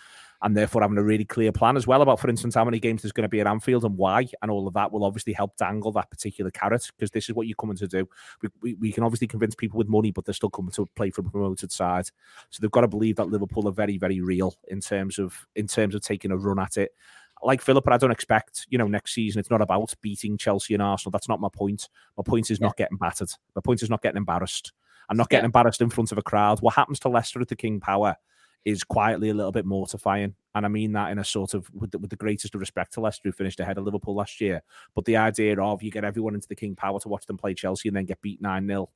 And 0.45 0.57
therefore 0.57 0.83
having 0.83 0.99
a 0.99 1.03
really 1.03 1.25
clear 1.25 1.51
plan 1.51 1.77
as 1.77 1.87
well 1.87 2.03
about, 2.03 2.21
for 2.21 2.29
instance, 2.29 2.55
how 2.55 2.65
many 2.65 2.79
games 2.79 3.03
there's 3.03 3.13
going 3.13 3.23
to 3.23 3.29
be 3.29 3.41
at 3.41 3.47
Anfield 3.47 3.85
and 3.85 3.97
why. 3.97 4.29
And 4.43 4.51
all 4.51 4.69
of 4.69 4.75
that 4.75 4.93
will 4.93 5.05
obviously 5.05 5.33
help 5.33 5.57
dangle 5.57 5.91
that 5.93 6.11
particular 6.11 6.51
carrot 6.51 6.87
because 6.95 7.11
this 7.11 7.29
is 7.29 7.35
what 7.35 7.47
you're 7.47 7.57
coming 7.57 7.79
to 7.79 7.89
do. 7.89 8.07
We, 8.43 8.49
we, 8.61 8.75
we, 8.75 8.93
can 8.93 9.05
obviously 9.05 9.27
convince 9.27 9.55
people 9.55 9.79
with 9.79 9.89
money, 9.89 10.13
but 10.13 10.27
they're 10.27 10.35
still 10.35 10.51
coming 10.51 10.71
to 10.73 10.87
play 10.95 11.11
for 11.11 11.23
a 11.23 11.25
promoted 11.25 11.73
side. 11.73 12.07
So 12.51 12.61
they've 12.61 12.71
got 12.71 12.83
to 12.83 12.89
believe 12.89 13.17
that 13.17 13.31
Liverpool 13.31 13.67
are 13.69 13.73
very, 13.73 13.97
very 13.97 14.21
real 14.21 14.55
in 14.69 14.81
terms 14.81 15.19
of 15.19 15.47
in 15.57 15.67
terms 15.67 15.95
of 15.95 16.03
taking 16.03 16.31
a 16.31 16.37
run 16.37 16.59
at 16.59 16.77
it 16.77 16.93
like 17.45 17.61
Philippa, 17.61 17.93
I 17.93 17.99
don't 17.99 18.11
expect, 18.11 18.67
you 18.71 18.79
know, 18.79 18.87
next 18.87 19.13
season 19.13 19.39
it's 19.39 19.51
not 19.51 19.61
about 19.61 19.95
beating 20.01 20.39
Chelsea 20.39 20.75
and 20.75 20.83
Arsenal. 20.83 21.11
That's 21.11 21.29
not 21.29 21.41
my 21.41 21.49
point. 21.53 21.89
My 22.17 22.23
point 22.27 22.51
is 22.51 22.59
yeah. 22.59 22.67
not 22.67 22.77
getting 22.77 22.97
battered. 22.97 23.31
My 23.55 23.61
point 23.63 23.83
is 23.83 23.91
not 23.91 24.03
getting 24.03 24.17
embarrassed. 24.17 24.73
I'm 25.09 25.17
not 25.17 25.29
getting 25.29 25.45
yeah. 25.45 25.49
embarrassed 25.49 25.83
in 25.83 25.91
front 25.91 26.13
of 26.13 26.19
a 26.19 26.23
crowd. 26.23 26.61
What 26.61 26.75
happens 26.75 26.99
to 27.01 27.09
Leicester 27.09 27.41
at 27.41 27.49
the 27.49 27.57
King 27.57 27.81
Power 27.81 28.17
is 28.65 28.83
quietly 28.83 29.31
a 29.31 29.35
little 29.35 29.53
bit 29.53 29.67
mortifying. 29.67 30.35
And 30.55 30.65
I 30.65 30.69
mean 30.69 30.93
that 30.93 31.11
in 31.11 31.19
a 31.19 31.25
sort 31.25 31.55
of, 31.55 31.69
with 31.75 31.91
the, 31.91 31.99
with 31.99 32.11
the 32.11 32.17
greatest 32.17 32.55
of 32.55 32.61
respect 32.61 32.95
to 32.95 33.01
Leicester, 33.01 33.23
who 33.25 33.33
finished 33.33 33.61
ahead 33.61 33.77
of 33.77 33.85
Liverpool 33.85 34.15
last 34.15 34.41
year. 34.41 34.63
But 34.95 35.05
the 35.05 35.17
idea 35.17 35.61
of 35.61 35.83
you 35.83 35.91
get 35.91 36.05
everyone 36.05 36.35
into 36.35 36.49
the 36.49 36.55
King 36.55 36.75
Power 36.75 37.01
to 37.01 37.09
watch 37.09 37.27
them 37.27 37.37
play 37.37 37.55
Chelsea 37.55 37.89
and 37.89 37.97
then 37.97 38.07
get 38.07 38.23
beat 38.23 38.41
9 38.41 38.67
0 38.67 38.89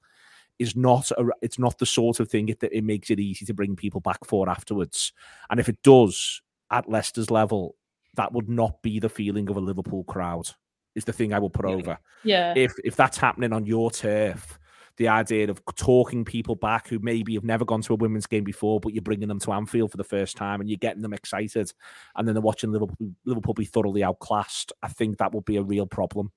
is 0.58 0.75
not 0.75 1.10
a, 1.12 1.26
it's 1.42 1.58
not 1.58 1.78
the 1.78 1.87
sort 1.87 2.20
of 2.20 2.28
thing 2.28 2.46
that 2.46 2.62
it, 2.62 2.72
it 2.72 2.84
makes 2.84 3.10
it 3.10 3.20
easy 3.20 3.44
to 3.46 3.54
bring 3.54 3.76
people 3.76 4.00
back 4.00 4.25
for 4.25 4.48
afterwards. 4.48 5.12
And 5.50 5.60
if 5.60 5.68
it 5.68 5.82
does 5.82 6.42
at 6.70 6.88
Leicester's 6.88 7.30
level, 7.30 7.76
that 8.14 8.32
would 8.32 8.48
not 8.48 8.82
be 8.82 8.98
the 8.98 9.08
feeling 9.08 9.48
of 9.48 9.56
a 9.56 9.60
Liverpool 9.60 10.04
crowd. 10.04 10.50
Is 10.94 11.04
the 11.04 11.12
thing 11.12 11.32
I 11.32 11.38
will 11.38 11.50
put 11.50 11.68
yeah. 11.68 11.75
over. 11.75 11.98
Yeah. 12.25 12.54
If 12.56 12.72
if 12.82 12.96
that's 12.96 13.18
happening 13.18 13.52
on 13.52 13.66
your 13.66 13.90
turf, 13.90 14.58
the 14.99 15.09
idea 15.09 15.49
of 15.49 15.62
talking 15.76 16.25
people 16.25 16.57
back 16.57 16.88
who 16.88 16.99
maybe 16.99 17.35
have 17.35 17.45
never 17.45 17.64
gone 17.64 17.81
to 17.83 17.95
a 17.95 17.97
women's 17.97 18.26
game 18.26 18.45
before, 18.45 18.81
but 18.81 18.93
you're 18.93 19.02
bringing 19.02 19.28
them 19.28 19.38
to 19.40 19.52
Anfield 19.52 19.93
for 19.93 19.97
the 19.97 20.05
first 20.05 20.37
time 20.37 20.61
and 20.61 20.69
you're 20.69 20.76
getting 20.76 21.02
them 21.02 21.14
excited, 21.14 21.73
and 22.17 22.26
then 22.26 22.35
they're 22.35 22.43
watching 22.43 22.73
Liverpool, 22.73 22.97
Liverpool 23.25 23.55
be 23.55 23.64
thoroughly 23.64 24.02
outclassed. 24.02 24.73
I 24.83 24.88
think 24.88 25.19
that 25.19 25.33
will 25.33 25.43
be 25.43 25.57
a 25.57 25.62
real 25.62 25.87
problem. 25.87 26.33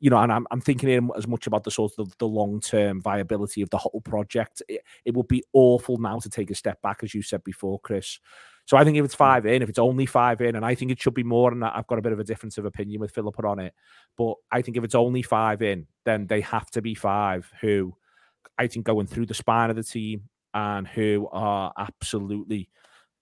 You 0.00 0.10
know, 0.10 0.18
and 0.18 0.32
I'm, 0.32 0.46
I'm 0.50 0.60
thinking 0.60 1.10
as 1.16 1.26
much 1.26 1.46
about 1.46 1.64
the 1.64 1.70
sort 1.70 1.92
of 1.98 2.08
the, 2.08 2.14
the 2.18 2.28
long 2.28 2.60
term 2.60 3.02
viability 3.02 3.62
of 3.62 3.70
the 3.70 3.78
whole 3.78 4.00
project. 4.04 4.62
It, 4.68 4.82
it 5.04 5.14
would 5.14 5.28
be 5.28 5.44
awful 5.52 5.98
now 5.98 6.18
to 6.18 6.30
take 6.30 6.50
a 6.50 6.54
step 6.54 6.80
back, 6.82 7.00
as 7.02 7.14
you 7.14 7.22
said 7.22 7.44
before, 7.44 7.78
Chris. 7.80 8.18
So 8.68 8.76
I 8.76 8.84
think 8.84 8.98
if 8.98 9.04
it's 9.06 9.14
hmm. 9.14 9.18
five 9.18 9.46
in, 9.46 9.62
if 9.62 9.70
it's 9.70 9.78
only 9.78 10.04
five 10.04 10.42
in, 10.42 10.54
and 10.54 10.64
I 10.64 10.74
think 10.74 10.90
it 10.90 11.00
should 11.00 11.14
be 11.14 11.24
more 11.24 11.50
than 11.50 11.60
that, 11.60 11.72
I've 11.74 11.86
got 11.86 11.98
a 11.98 12.02
bit 12.02 12.12
of 12.12 12.20
a 12.20 12.24
difference 12.24 12.58
of 12.58 12.66
opinion 12.66 13.00
with 13.00 13.12
Philippa 13.12 13.46
on 13.46 13.58
it. 13.60 13.72
But 14.18 14.34
I 14.52 14.60
think 14.60 14.76
if 14.76 14.84
it's 14.84 14.94
only 14.94 15.22
five 15.22 15.62
in, 15.62 15.86
then 16.04 16.26
they 16.26 16.42
have 16.42 16.70
to 16.72 16.82
be 16.82 16.94
five 16.94 17.50
who 17.62 17.94
I 18.58 18.66
think 18.66 18.84
going 18.84 19.06
through 19.06 19.24
the 19.24 19.32
spine 19.32 19.70
of 19.70 19.76
the 19.76 19.82
team 19.82 20.28
and 20.52 20.86
who 20.86 21.28
are 21.32 21.72
absolutely, 21.78 22.68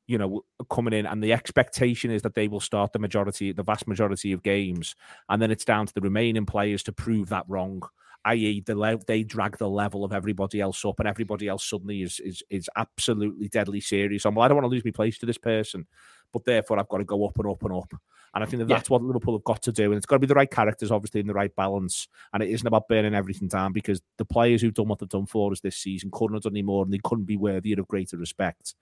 you 0.08 0.18
know, 0.18 0.44
coming 0.68 0.94
in. 0.94 1.06
And 1.06 1.22
the 1.22 1.32
expectation 1.32 2.10
is 2.10 2.22
that 2.22 2.34
they 2.34 2.48
will 2.48 2.58
start 2.58 2.92
the 2.92 2.98
majority, 2.98 3.52
the 3.52 3.62
vast 3.62 3.86
majority 3.86 4.32
of 4.32 4.42
games. 4.42 4.96
And 5.28 5.40
then 5.40 5.52
it's 5.52 5.64
down 5.64 5.86
to 5.86 5.94
the 5.94 6.00
remaining 6.00 6.46
players 6.46 6.82
to 6.84 6.92
prove 6.92 7.28
that 7.28 7.44
wrong 7.46 7.84
i.e., 8.26 8.62
the 8.66 8.75
le- 8.75 8.99
they 9.06 9.23
drag 9.23 9.56
the 9.56 9.68
level 9.68 10.04
of 10.04 10.12
everybody 10.12 10.61
else 10.61 10.85
up, 10.85 10.99
and 10.99 11.09
everybody 11.09 11.49
else 11.49 11.68
suddenly 11.68 12.02
is 12.02 12.21
is 12.21 12.42
is 12.50 12.68
absolutely 12.76 13.49
deadly 13.49 13.80
serious. 13.80 14.27
On 14.27 14.35
well, 14.35 14.44
I 14.44 14.48
don't 14.48 14.57
want 14.57 14.64
to 14.64 14.70
lose 14.70 14.85
my 14.85 14.90
place 14.90 15.18
to 15.18 15.27
this 15.27 15.38
person, 15.38 15.87
but 16.33 16.44
therefore 16.44 16.79
I've 16.79 16.88
got 16.88 16.98
to 16.98 17.05
go 17.05 17.27
up 17.27 17.38
and 17.38 17.48
up 17.48 17.62
and 17.62 17.72
up. 17.72 17.92
And 18.35 18.44
I 18.44 18.46
think 18.46 18.59
that 18.59 18.68
that's 18.68 18.90
what 18.90 19.03
Liverpool 19.03 19.35
have 19.35 19.44
got 19.44 19.62
to 19.62 19.72
do, 19.72 19.85
and 19.85 19.96
it's 19.96 20.05
got 20.05 20.16
to 20.16 20.20
be 20.20 20.27
the 20.27 20.35
right 20.35 20.50
characters, 20.50 20.90
obviously, 20.90 21.20
in 21.20 21.27
the 21.27 21.33
right 21.33 21.55
balance. 21.57 22.07
And 22.35 22.42
it 22.42 22.50
isn't 22.50 22.66
about 22.66 22.88
burning 22.88 23.14
everything 23.14 23.48
down 23.48 23.72
because 23.72 24.03
the 24.18 24.27
players 24.27 24.61
who've 24.61 24.74
done 24.74 24.88
what 24.88 24.98
they've 24.98 25.09
done 25.09 25.27
for 25.27 25.53
us 25.53 25.61
this 25.61 25.79
season 25.79 26.11
couldn't 26.12 26.35
have 26.35 26.42
done 26.42 26.53
any 26.53 26.62
more, 26.62 26.85
and 26.85 26.92
they 26.92 27.00
couldn't 27.03 27.24
be 27.24 27.38
worthy 27.38 27.72
of 27.72 27.88
greater 27.88 28.18
respect. 28.18 28.74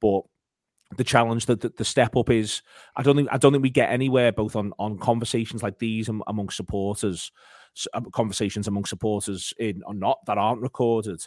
But 0.00 0.22
the 0.96 1.04
challenge 1.04 1.46
that 1.46 1.60
the, 1.60 1.68
the, 1.76 1.84
step 1.84 2.16
up 2.16 2.30
is 2.30 2.62
I 2.94 3.02
don't 3.02 3.16
think 3.16 3.28
I 3.32 3.38
don't 3.38 3.52
think 3.52 3.62
we 3.62 3.70
get 3.70 3.90
anywhere 3.90 4.30
both 4.30 4.54
on 4.54 4.72
on 4.78 4.98
conversations 4.98 5.62
like 5.62 5.78
these 5.78 6.08
and 6.08 6.22
among 6.28 6.50
supporters 6.50 7.32
conversations 8.12 8.68
among 8.68 8.84
supporters 8.84 9.52
in 9.58 9.82
or 9.86 9.94
not 9.94 10.18
that 10.26 10.38
aren't 10.38 10.62
recorded, 10.62 11.20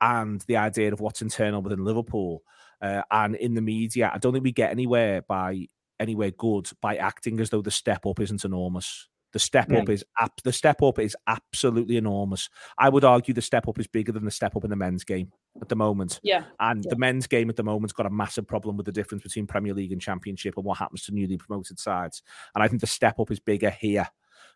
and 0.00 0.40
the 0.42 0.56
idea 0.56 0.92
of 0.92 1.00
what's 1.00 1.22
internal 1.22 1.62
within 1.62 1.84
Liverpool 1.84 2.42
uh, 2.80 3.02
and 3.10 3.34
in 3.36 3.54
the 3.54 3.60
media. 3.60 4.10
I 4.12 4.18
don't 4.18 4.32
think 4.32 4.44
we 4.44 4.52
get 4.52 4.70
anywhere 4.70 5.22
by 5.22 5.66
anywhere 6.00 6.30
good 6.30 6.70
by 6.80 6.96
acting 6.96 7.40
as 7.40 7.50
though 7.50 7.62
the 7.62 7.70
step 7.70 8.06
up 8.06 8.20
isn't 8.20 8.44
enormous. 8.44 9.08
The 9.32 9.38
step 9.38 9.70
up 9.72 9.90
is 9.90 10.04
ap- 10.18 10.40
the 10.42 10.54
step 10.54 10.82
up 10.82 10.98
is 10.98 11.14
absolutely 11.26 11.98
enormous. 11.98 12.48
I 12.78 12.88
would 12.88 13.04
argue 13.04 13.34
the 13.34 13.42
step 13.42 13.68
up 13.68 13.78
is 13.78 13.86
bigger 13.86 14.10
than 14.10 14.24
the 14.24 14.30
step 14.30 14.56
up 14.56 14.64
in 14.64 14.70
the 14.70 14.76
men's 14.76 15.04
game 15.04 15.32
at 15.60 15.68
the 15.68 15.76
moment. 15.76 16.18
Yeah. 16.22 16.44
And 16.60 16.82
yeah. 16.82 16.88
the 16.88 16.96
men's 16.96 17.26
game 17.26 17.50
at 17.50 17.56
the 17.56 17.62
moment's 17.62 17.92
got 17.92 18.06
a 18.06 18.10
massive 18.10 18.46
problem 18.46 18.78
with 18.78 18.86
the 18.86 18.92
difference 18.92 19.22
between 19.22 19.46
Premier 19.46 19.74
League 19.74 19.92
and 19.92 20.00
Championship 20.00 20.56
and 20.56 20.64
what 20.64 20.78
happens 20.78 21.04
to 21.04 21.12
newly 21.12 21.36
promoted 21.36 21.78
sides. 21.78 22.22
And 22.54 22.64
I 22.64 22.68
think 22.68 22.80
the 22.80 22.86
step 22.86 23.20
up 23.20 23.30
is 23.30 23.38
bigger 23.38 23.70
here 23.70 24.08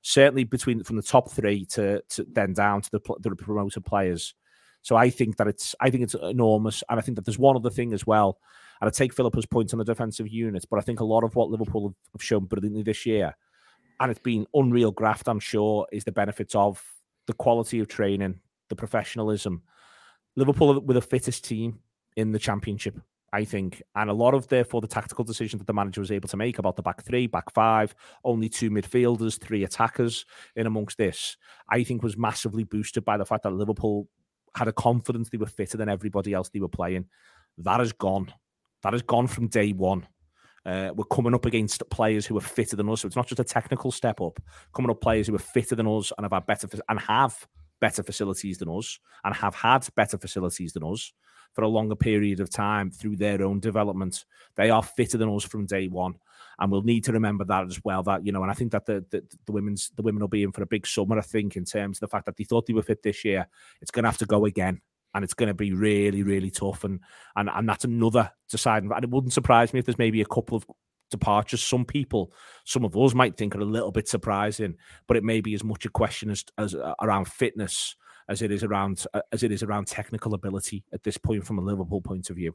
certainly 0.03 0.45
between 0.45 0.83
from 0.85 0.97
the 0.97 1.03
top 1.03 1.31
three 1.31 1.65
to, 1.65 2.03
to 2.11 2.27
then 2.31 2.53
down 2.53 2.83
to 2.83 2.91
the, 2.91 3.01
the 3.21 3.35
promoted 3.35 3.85
players. 3.85 4.35
So 4.83 4.97
I 4.97 5.11
think 5.11 5.37
that 5.37 5.47
it's 5.47 5.75
I 5.81 5.91
think 5.91 6.03
it's 6.03 6.15
enormous, 6.15 6.83
and 6.91 6.99
I 6.99 7.03
think 7.03 7.17
that 7.17 7.25
there's 7.25 7.39
one 7.39 7.57
other 7.57 7.71
thing 7.71 7.93
as 7.93 8.07
well. 8.07 8.39
And 8.81 8.89
I 8.89 8.91
take 8.91 9.15
Philippa's 9.15 9.47
point 9.47 9.73
on 9.73 9.79
the 9.79 9.85
defensive 9.85 10.27
units, 10.27 10.65
but 10.65 10.79
I 10.79 10.83
think 10.83 10.99
a 10.99 11.05
lot 11.05 11.23
of 11.23 11.37
what 11.37 11.51
Liverpool 11.51 11.95
have 12.13 12.23
shown 12.23 12.47
brilliantly 12.47 12.83
this 12.83 13.07
year, 13.07 13.37
and 14.01 14.11
it's 14.11 14.21
been 14.21 14.47
unreal 14.55 14.91
graft, 14.91 15.29
I'm 15.29 15.39
sure, 15.39 15.87
is 15.93 16.03
the 16.03 16.11
benefits 16.11 16.57
of 16.57 16.83
the 17.29 17.33
quality 17.33 17.79
of 17.79 17.87
training, 17.87 18.41
the 18.69 18.77
professionalism. 18.77 19.63
Liverpool 20.35 20.81
with 20.81 20.97
the 20.97 21.03
fittest 21.03 21.45
team 21.45 21.79
in 22.17 22.33
the 22.33 22.39
championship. 22.39 22.99
I 23.33 23.45
think. 23.45 23.83
And 23.95 24.11
a 24.11 24.15
lot 24.15 24.35
of, 24.35 24.49
therefore, 24.49 24.81
the 24.81 24.87
tactical 24.87 25.25
decisions 25.25 25.61
that 25.61 25.67
the 25.67 25.73
manager 25.73 26.01
was 26.01 26.13
able 26.13 26.29
to 26.29 26.37
make 26.37 26.59
about 26.59 26.77
the 26.77 26.83
back 26.83 27.03
three, 27.03 27.27
back 27.27 27.53
five, 27.53 27.95
only 28.25 28.49
two 28.49 28.71
midfielders, 28.71 29.41
three 29.41 29.65
attackers 29.65 30.27
in 30.55 30.67
amongst 30.67 30.99
this, 30.99 31.37
I 31.69 31.83
think 31.83 32.03
was 32.03 32.17
massively 32.17 32.65
boosted 32.65 33.05
by 33.05 33.17
the 33.17 33.25
fact 33.25 33.45
that 33.45 33.53
Liverpool 33.53 34.09
had 34.55 34.69
a 34.69 34.73
confidence 34.73 35.31
they 35.31 35.39
were 35.39 35.47
fitter 35.47 35.79
than 35.79 35.89
everybody 35.89 36.35
else 36.35 36.51
they 36.51 36.61
were 36.61 36.69
playing. 36.69 37.07
That 37.59 37.81
has 37.81 37.93
gone. 37.93 38.33
That 38.83 38.93
has 38.93 39.03
gone 39.03 39.29
from 39.29 39.49
day 39.49 39.73
one. 39.73 40.07
Uh, 40.65 40.91
we're 40.95 41.05
coming 41.05 41.35
up 41.35 41.47
against 41.47 41.83
players 41.91 42.27
who 42.27 42.37
are 42.37 42.43
fitter 42.43 42.77
than 42.77 42.89
us. 42.89 43.01
So 43.01 43.07
it's 43.07 43.17
not 43.17 43.27
just 43.27 43.41
a 43.41 43.45
technical 43.45 43.91
step 43.91 44.21
up. 44.21 44.41
Coming 44.75 44.91
up 44.91 45.01
players 45.01 45.27
who 45.27 45.35
are 45.35 45.41
fitter 45.41 45.75
than 45.75 45.89
us 45.89 46.13
and 46.17 46.31
have 46.31 46.47
better 46.47 46.69
and 46.89 47.01
have 47.01 47.47
better 47.81 48.03
facilities 48.03 48.59
than 48.59 48.69
us 48.69 49.01
and 49.25 49.35
have 49.35 49.55
had 49.55 49.87
better 49.97 50.17
facilities 50.17 50.73
than 50.73 50.85
us 50.85 51.13
for 51.53 51.63
a 51.63 51.69
longer 51.69 51.97
period 51.97 52.41
of 52.41 52.51
time 52.51 52.91
through 52.91 53.17
their 53.17 53.43
own 53.43 53.61
development. 53.61 54.25
They 54.57 54.71
are 54.71 54.83
fitter 54.83 55.19
than 55.19 55.35
us 55.35 55.45
from 55.45 55.67
day 55.67 55.89
one. 55.89 56.15
And 56.59 56.71
we'll 56.71 56.83
need 56.83 57.05
to 57.05 57.13
remember 57.13 57.45
that 57.47 57.67
as 57.67 57.81
well. 57.83 58.03
That 58.03 58.25
you 58.25 58.33
know, 58.33 58.43
and 58.43 58.51
I 58.51 58.55
think 58.55 58.73
that 58.73 58.87
the, 58.87 59.05
the, 59.11 59.25
the 59.47 59.53
women's 59.53 59.91
the 59.97 60.03
women 60.03 60.21
will 60.21 60.29
be 60.29 60.43
in 60.43 60.53
for 60.53 60.63
a 60.63 60.67
big 60.67 60.87
summer. 60.87 61.19
I 61.19 61.23
think 61.23 61.57
in 61.57 61.65
terms 61.65 61.97
of 61.97 62.01
the 62.01 62.09
fact 62.09 62.27
that 62.27 62.37
they 62.37 62.45
thought 62.45 62.67
they 62.67 62.75
were 62.75 62.83
fit 62.83 63.03
this 63.03 63.25
year, 63.25 63.49
it's 63.81 63.91
going 63.91 64.05
to 64.05 64.09
have 64.09 64.19
to 64.19 64.27
go 64.27 64.45
again 64.45 64.81
and 65.15 65.25
it's 65.25 65.35
going 65.35 65.49
to 65.49 65.55
be 65.55 65.73
really, 65.73 66.23
really 66.23 66.51
tough. 66.51 66.85
And 66.85 67.01
and 67.37 67.49
and 67.53 67.69
that's 67.69 67.85
another 67.85 68.31
deciding. 68.51 68.91
And 68.93 69.05
it 69.05 69.11
wouldn't 69.11 69.33
surprise 69.33 69.73
me 69.73 69.81
if 69.81 69.87
there's 69.87 69.99
maybe 69.99 70.21
a 70.21 70.27
couple 70.27 70.57
of 70.57 70.67
departures. 71.11 71.63
Some 71.63 71.85
people, 71.85 72.33
some 72.65 72.85
of 72.85 72.97
us 72.97 73.15
might 73.15 73.37
think 73.37 73.55
are 73.55 73.61
a 73.61 73.65
little 73.65 73.93
bit 73.93 74.09
surprising, 74.09 74.77
but 75.07 75.17
it 75.17 75.25
may 75.25 75.41
be 75.41 75.55
as 75.55 75.65
much 75.65 75.85
a 75.85 75.91
question 75.91 76.31
as, 76.31 76.45
as 76.59 76.75
uh, 76.75 76.95
around 77.01 77.29
fitness 77.29 77.97
as 78.29 78.43
it 78.43 78.51
is 78.51 78.63
around 78.63 79.05
uh, 79.15 79.21
as 79.33 79.43
it 79.43 79.53
is 79.53 79.63
around 79.63 79.87
technical 79.87 80.35
ability 80.35 80.85
at 80.93 81.03
this 81.03 81.17
point 81.19 81.47
from 81.47 81.59
a 81.59 81.63
Liverpool 81.63 82.01
point 82.01 82.31
of 82.31 82.37
view. 82.37 82.55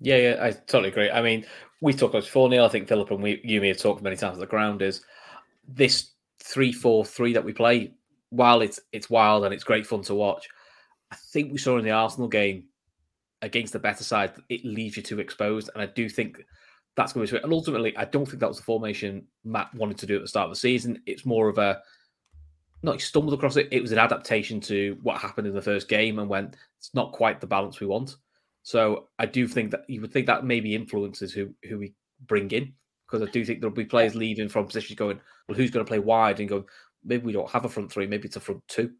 Yeah, 0.00 0.16
yeah, 0.16 0.36
I 0.40 0.50
totally 0.50 0.88
agree. 0.88 1.10
I 1.10 1.22
mean, 1.22 1.46
we 1.80 1.92
talked 1.92 2.14
about 2.14 2.26
four 2.26 2.50
0 2.50 2.64
I 2.64 2.68
think 2.68 2.88
Philippa 2.88 3.14
and 3.14 3.22
we, 3.22 3.40
you 3.44 3.60
may 3.60 3.68
have 3.68 3.78
talked 3.78 4.02
many 4.02 4.16
times. 4.16 4.38
The 4.38 4.46
ground 4.46 4.82
is 4.82 5.04
this 5.66 6.10
three 6.42 6.72
four 6.72 7.04
three 7.04 7.32
that 7.32 7.44
we 7.44 7.52
play. 7.52 7.92
While 8.30 8.62
it's 8.62 8.80
it's 8.92 9.10
wild 9.10 9.44
and 9.44 9.52
it's 9.52 9.64
great 9.64 9.86
fun 9.86 10.02
to 10.02 10.14
watch, 10.14 10.48
I 11.10 11.16
think 11.16 11.52
we 11.52 11.58
saw 11.58 11.78
in 11.78 11.84
the 11.84 11.90
Arsenal 11.90 12.28
game 12.28 12.64
against 13.42 13.72
the 13.72 13.78
better 13.78 14.04
side, 14.04 14.32
it 14.48 14.64
leaves 14.64 14.96
you 14.96 15.02
too 15.02 15.20
exposed. 15.20 15.68
And 15.74 15.82
I 15.82 15.86
do 15.86 16.08
think 16.08 16.42
that's 16.96 17.12
going 17.12 17.26
to 17.26 17.34
be. 17.34 17.42
And 17.42 17.52
ultimately, 17.52 17.96
I 17.96 18.04
don't 18.04 18.24
think 18.24 18.40
that 18.40 18.48
was 18.48 18.58
the 18.58 18.62
formation 18.62 19.26
Matt 19.44 19.74
wanted 19.74 19.98
to 19.98 20.06
do 20.06 20.16
at 20.16 20.22
the 20.22 20.28
start 20.28 20.44
of 20.44 20.52
the 20.52 20.56
season. 20.56 21.02
It's 21.06 21.26
more 21.26 21.48
of 21.48 21.58
a 21.58 21.82
not 22.82 22.94
he 22.94 23.00
stumbled 23.00 23.34
across 23.34 23.56
it. 23.56 23.68
It 23.70 23.82
was 23.82 23.92
an 23.92 23.98
adaptation 23.98 24.60
to 24.62 24.98
what 25.02 25.20
happened 25.20 25.46
in 25.46 25.54
the 25.54 25.62
first 25.62 25.88
game 25.88 26.18
and 26.18 26.28
went, 26.28 26.56
it's 26.78 26.94
not 26.94 27.12
quite 27.12 27.40
the 27.40 27.46
balance 27.46 27.80
we 27.80 27.86
want. 27.86 28.16
So 28.62 29.08
I 29.18 29.26
do 29.26 29.46
think 29.48 29.70
that 29.70 29.84
you 29.88 30.00
would 30.00 30.12
think 30.12 30.26
that 30.26 30.44
maybe 30.44 30.74
influences 30.74 31.32
who 31.32 31.54
who 31.68 31.78
we 31.78 31.94
bring 32.26 32.50
in 32.50 32.72
because 33.06 33.26
I 33.26 33.30
do 33.30 33.44
think 33.44 33.60
there'll 33.60 33.74
be 33.74 33.84
players 33.84 34.14
leaving 34.14 34.48
from 34.48 34.66
positions 34.66 34.98
going, 34.98 35.20
well, 35.46 35.56
who's 35.56 35.70
going 35.70 35.84
to 35.84 35.88
play 35.88 35.98
wide 35.98 36.40
and 36.40 36.48
go, 36.48 36.64
maybe 37.04 37.26
we 37.26 37.32
don't 37.32 37.50
have 37.50 37.64
a 37.64 37.68
front 37.68 37.92
three, 37.92 38.06
maybe 38.06 38.26
it's 38.26 38.36
a 38.36 38.40
front 38.40 38.66
two, 38.68 38.90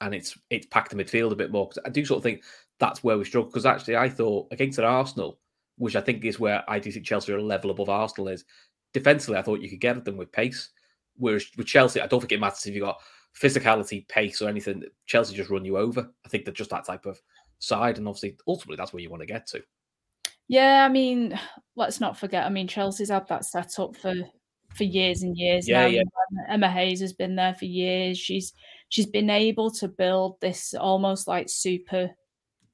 and 0.00 0.14
it's 0.14 0.36
it's 0.50 0.66
packed 0.66 0.90
the 0.90 1.02
midfield 1.02 1.32
a 1.32 1.36
bit 1.36 1.50
more. 1.50 1.68
Because 1.68 1.82
I 1.86 1.90
do 1.90 2.04
sort 2.04 2.18
of 2.18 2.22
think 2.22 2.42
that's 2.78 3.02
where 3.02 3.16
we 3.16 3.24
struggle. 3.24 3.48
Because 3.48 3.66
actually, 3.66 3.96
I 3.96 4.08
thought 4.08 4.48
against 4.52 4.78
an 4.78 4.84
Arsenal, 4.84 5.38
which 5.78 5.96
I 5.96 6.00
think 6.00 6.24
is 6.24 6.38
where 6.38 6.62
I 6.68 6.78
do 6.78 6.92
think 6.92 7.06
Chelsea 7.06 7.32
are 7.32 7.38
a 7.38 7.42
level 7.42 7.70
above 7.70 7.88
Arsenal 7.88 8.28
is 8.28 8.44
defensively. 8.92 9.38
I 9.38 9.42
thought 9.42 9.60
you 9.60 9.70
could 9.70 9.80
get 9.80 9.96
at 9.96 10.04
them 10.04 10.16
with 10.16 10.32
pace. 10.32 10.70
Whereas 11.18 11.46
with 11.56 11.66
Chelsea, 11.66 12.00
I 12.00 12.06
don't 12.06 12.20
think 12.20 12.32
it 12.32 12.40
matters 12.40 12.66
if 12.66 12.74
you 12.74 12.82
got 12.82 13.00
physicality, 13.40 14.06
pace, 14.08 14.40
or 14.40 14.48
anything. 14.48 14.82
Chelsea 15.06 15.36
just 15.36 15.50
run 15.50 15.64
you 15.64 15.76
over. 15.76 16.08
I 16.24 16.28
think 16.28 16.44
they're 16.44 16.54
just 16.54 16.70
that 16.70 16.86
type 16.86 17.06
of 17.06 17.20
side, 17.58 17.98
and 17.98 18.08
obviously, 18.08 18.36
ultimately, 18.46 18.76
that's 18.76 18.92
where 18.92 19.02
you 19.02 19.10
want 19.10 19.22
to 19.22 19.26
get 19.26 19.46
to. 19.48 19.62
Yeah, 20.48 20.84
I 20.84 20.88
mean, 20.88 21.38
let's 21.76 22.00
not 22.00 22.18
forget. 22.18 22.44
I 22.44 22.48
mean, 22.48 22.68
Chelsea's 22.68 23.10
had 23.10 23.28
that 23.28 23.44
set 23.44 23.78
up 23.78 23.96
for 23.96 24.14
for 24.74 24.84
years 24.84 25.22
and 25.22 25.36
years 25.36 25.68
yeah, 25.68 25.82
now. 25.82 25.86
Yeah. 25.86 26.02
Emma 26.48 26.68
Hayes 26.68 27.00
has 27.00 27.12
been 27.12 27.36
there 27.36 27.54
for 27.54 27.64
years. 27.64 28.18
She's 28.18 28.52
she's 28.88 29.06
been 29.06 29.30
able 29.30 29.70
to 29.72 29.88
build 29.88 30.40
this 30.40 30.74
almost 30.74 31.28
like 31.28 31.48
super 31.48 32.10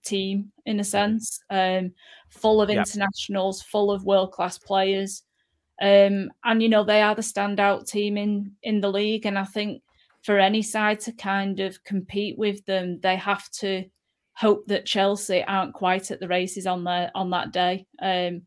team 0.04 0.50
in 0.66 0.80
a 0.80 0.84
sense, 0.84 1.40
um, 1.50 1.92
full 2.30 2.60
of 2.60 2.70
internationals, 2.70 3.62
full 3.62 3.90
of 3.90 4.04
world 4.04 4.32
class 4.32 4.58
players. 4.58 5.22
Um, 5.80 6.30
and 6.44 6.62
you 6.62 6.68
know 6.68 6.84
they 6.84 7.02
are 7.02 7.14
the 7.14 7.22
standout 7.22 7.86
team 7.88 8.16
in 8.16 8.52
in 8.62 8.80
the 8.80 8.90
league, 8.90 9.26
and 9.26 9.38
I 9.38 9.44
think 9.44 9.82
for 10.22 10.38
any 10.38 10.62
side 10.62 11.00
to 11.00 11.12
kind 11.12 11.60
of 11.60 11.82
compete 11.84 12.38
with 12.38 12.64
them, 12.66 13.00
they 13.02 13.16
have 13.16 13.50
to 13.50 13.84
hope 14.34 14.66
that 14.66 14.86
Chelsea 14.86 15.42
aren't 15.44 15.74
quite 15.74 16.10
at 16.10 16.20
the 16.20 16.28
races 16.28 16.66
on 16.66 16.84
the 16.84 17.10
on 17.14 17.30
that 17.30 17.52
day. 17.52 17.86
Um, 18.00 18.42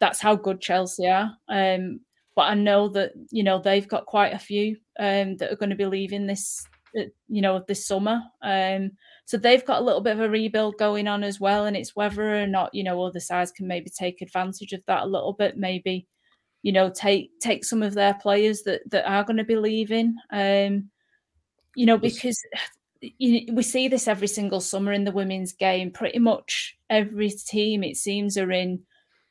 that's 0.00 0.20
how 0.20 0.34
good 0.34 0.60
Chelsea 0.60 1.06
are. 1.06 1.30
Um, 1.48 2.00
but 2.36 2.42
I 2.42 2.54
know 2.54 2.88
that 2.90 3.12
you 3.30 3.42
know 3.42 3.60
they've 3.60 3.88
got 3.88 4.06
quite 4.06 4.32
a 4.32 4.38
few 4.38 4.76
um, 4.98 5.36
that 5.36 5.52
are 5.52 5.56
going 5.56 5.70
to 5.70 5.76
be 5.76 5.86
leaving 5.86 6.26
this, 6.26 6.64
uh, 6.98 7.04
you 7.28 7.42
know, 7.42 7.62
this 7.66 7.86
summer. 7.86 8.22
Um, 8.42 8.92
so 9.26 9.36
they've 9.36 9.64
got 9.64 9.80
a 9.80 9.84
little 9.84 10.00
bit 10.00 10.14
of 10.14 10.20
a 10.20 10.28
rebuild 10.28 10.76
going 10.78 11.06
on 11.06 11.22
as 11.22 11.40
well, 11.40 11.66
and 11.66 11.76
it's 11.76 11.94
whether 11.94 12.42
or 12.42 12.46
not 12.46 12.74
you 12.74 12.82
know 12.82 13.02
other 13.02 13.20
sides 13.20 13.52
can 13.52 13.68
maybe 13.68 13.90
take 13.90 14.20
advantage 14.20 14.72
of 14.72 14.82
that 14.86 15.04
a 15.04 15.06
little 15.06 15.32
bit. 15.32 15.56
Maybe 15.56 16.06
you 16.62 16.72
know 16.72 16.90
take 16.90 17.30
take 17.40 17.64
some 17.64 17.82
of 17.82 17.94
their 17.94 18.14
players 18.14 18.62
that 18.62 18.82
that 18.90 19.08
are 19.08 19.24
going 19.24 19.36
to 19.36 19.44
be 19.44 19.56
leaving. 19.56 20.14
Um, 20.32 20.90
you 21.74 21.86
know 21.86 21.98
because 21.98 22.40
you, 23.00 23.52
we 23.54 23.62
see 23.62 23.88
this 23.88 24.08
every 24.08 24.28
single 24.28 24.60
summer 24.60 24.92
in 24.92 25.04
the 25.04 25.12
women's 25.12 25.52
game. 25.52 25.90
Pretty 25.90 26.18
much 26.18 26.76
every 26.88 27.30
team, 27.30 27.82
it 27.82 27.96
seems, 27.96 28.36
are 28.36 28.50
in 28.50 28.80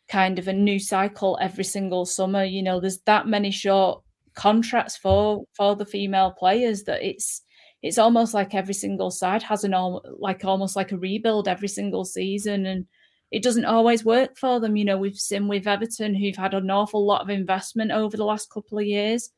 kind 0.07 0.39
of 0.39 0.47
a 0.47 0.53
new 0.53 0.79
cycle 0.79 1.37
every 1.41 1.63
single 1.63 2.05
summer. 2.05 2.43
You 2.43 2.63
know, 2.63 2.79
there's 2.79 2.99
that 3.01 3.27
many 3.27 3.51
short 3.51 4.03
contracts 4.35 4.95
for 4.97 5.43
for 5.53 5.75
the 5.75 5.85
female 5.85 6.31
players 6.31 6.83
that 6.83 7.01
it's 7.03 7.41
it's 7.81 7.97
almost 7.97 8.33
like 8.33 8.53
every 8.53 8.73
single 8.73 9.11
side 9.11 9.43
has 9.43 9.63
an 9.63 9.73
all 9.73 10.03
like 10.19 10.45
almost 10.45 10.75
like 10.75 10.91
a 10.91 10.97
rebuild 10.97 11.47
every 11.47 11.67
single 11.67 12.05
season 12.05 12.65
and 12.65 12.85
it 13.31 13.43
doesn't 13.43 13.65
always 13.65 14.05
work 14.05 14.37
for 14.37 14.59
them 14.59 14.75
you 14.75 14.85
know 14.85 14.97
we've 14.97 15.17
seen 15.17 15.47
with 15.47 15.67
everton 15.67 16.13
who've 16.13 16.35
had 16.35 16.53
an 16.53 16.69
awful 16.69 17.05
lot 17.05 17.21
of 17.21 17.29
investment 17.29 17.91
over 17.91 18.15
the 18.15 18.23
last 18.23 18.49
couple 18.49 18.77
of 18.77 18.85
years 18.85 19.31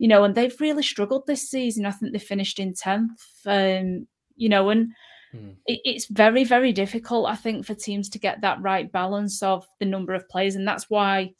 you 0.00 0.08
know, 0.08 0.24
and 0.24 0.34
they've 0.34 0.58
really 0.62 0.82
struggled 0.82 1.26
this 1.26 1.50
season. 1.50 1.84
I 1.84 1.90
think 1.90 2.14
they 2.14 2.18
finished 2.18 2.58
in 2.58 2.72
10th, 2.72 3.20
um, 3.44 4.06
you 4.34 4.48
know, 4.48 4.70
and 4.70 4.92
mm. 5.34 5.54
it, 5.66 5.80
it's 5.84 6.06
very, 6.06 6.42
very 6.42 6.72
difficult, 6.72 7.28
I 7.28 7.36
think, 7.36 7.66
for 7.66 7.74
teams 7.74 8.08
to 8.08 8.18
get 8.18 8.40
that 8.40 8.62
right 8.62 8.90
balance 8.90 9.42
of 9.42 9.66
the 9.78 9.84
number 9.84 10.14
of 10.14 10.26
players. 10.30 10.54
And 10.54 10.66
that's 10.66 10.88
why, 10.88 11.34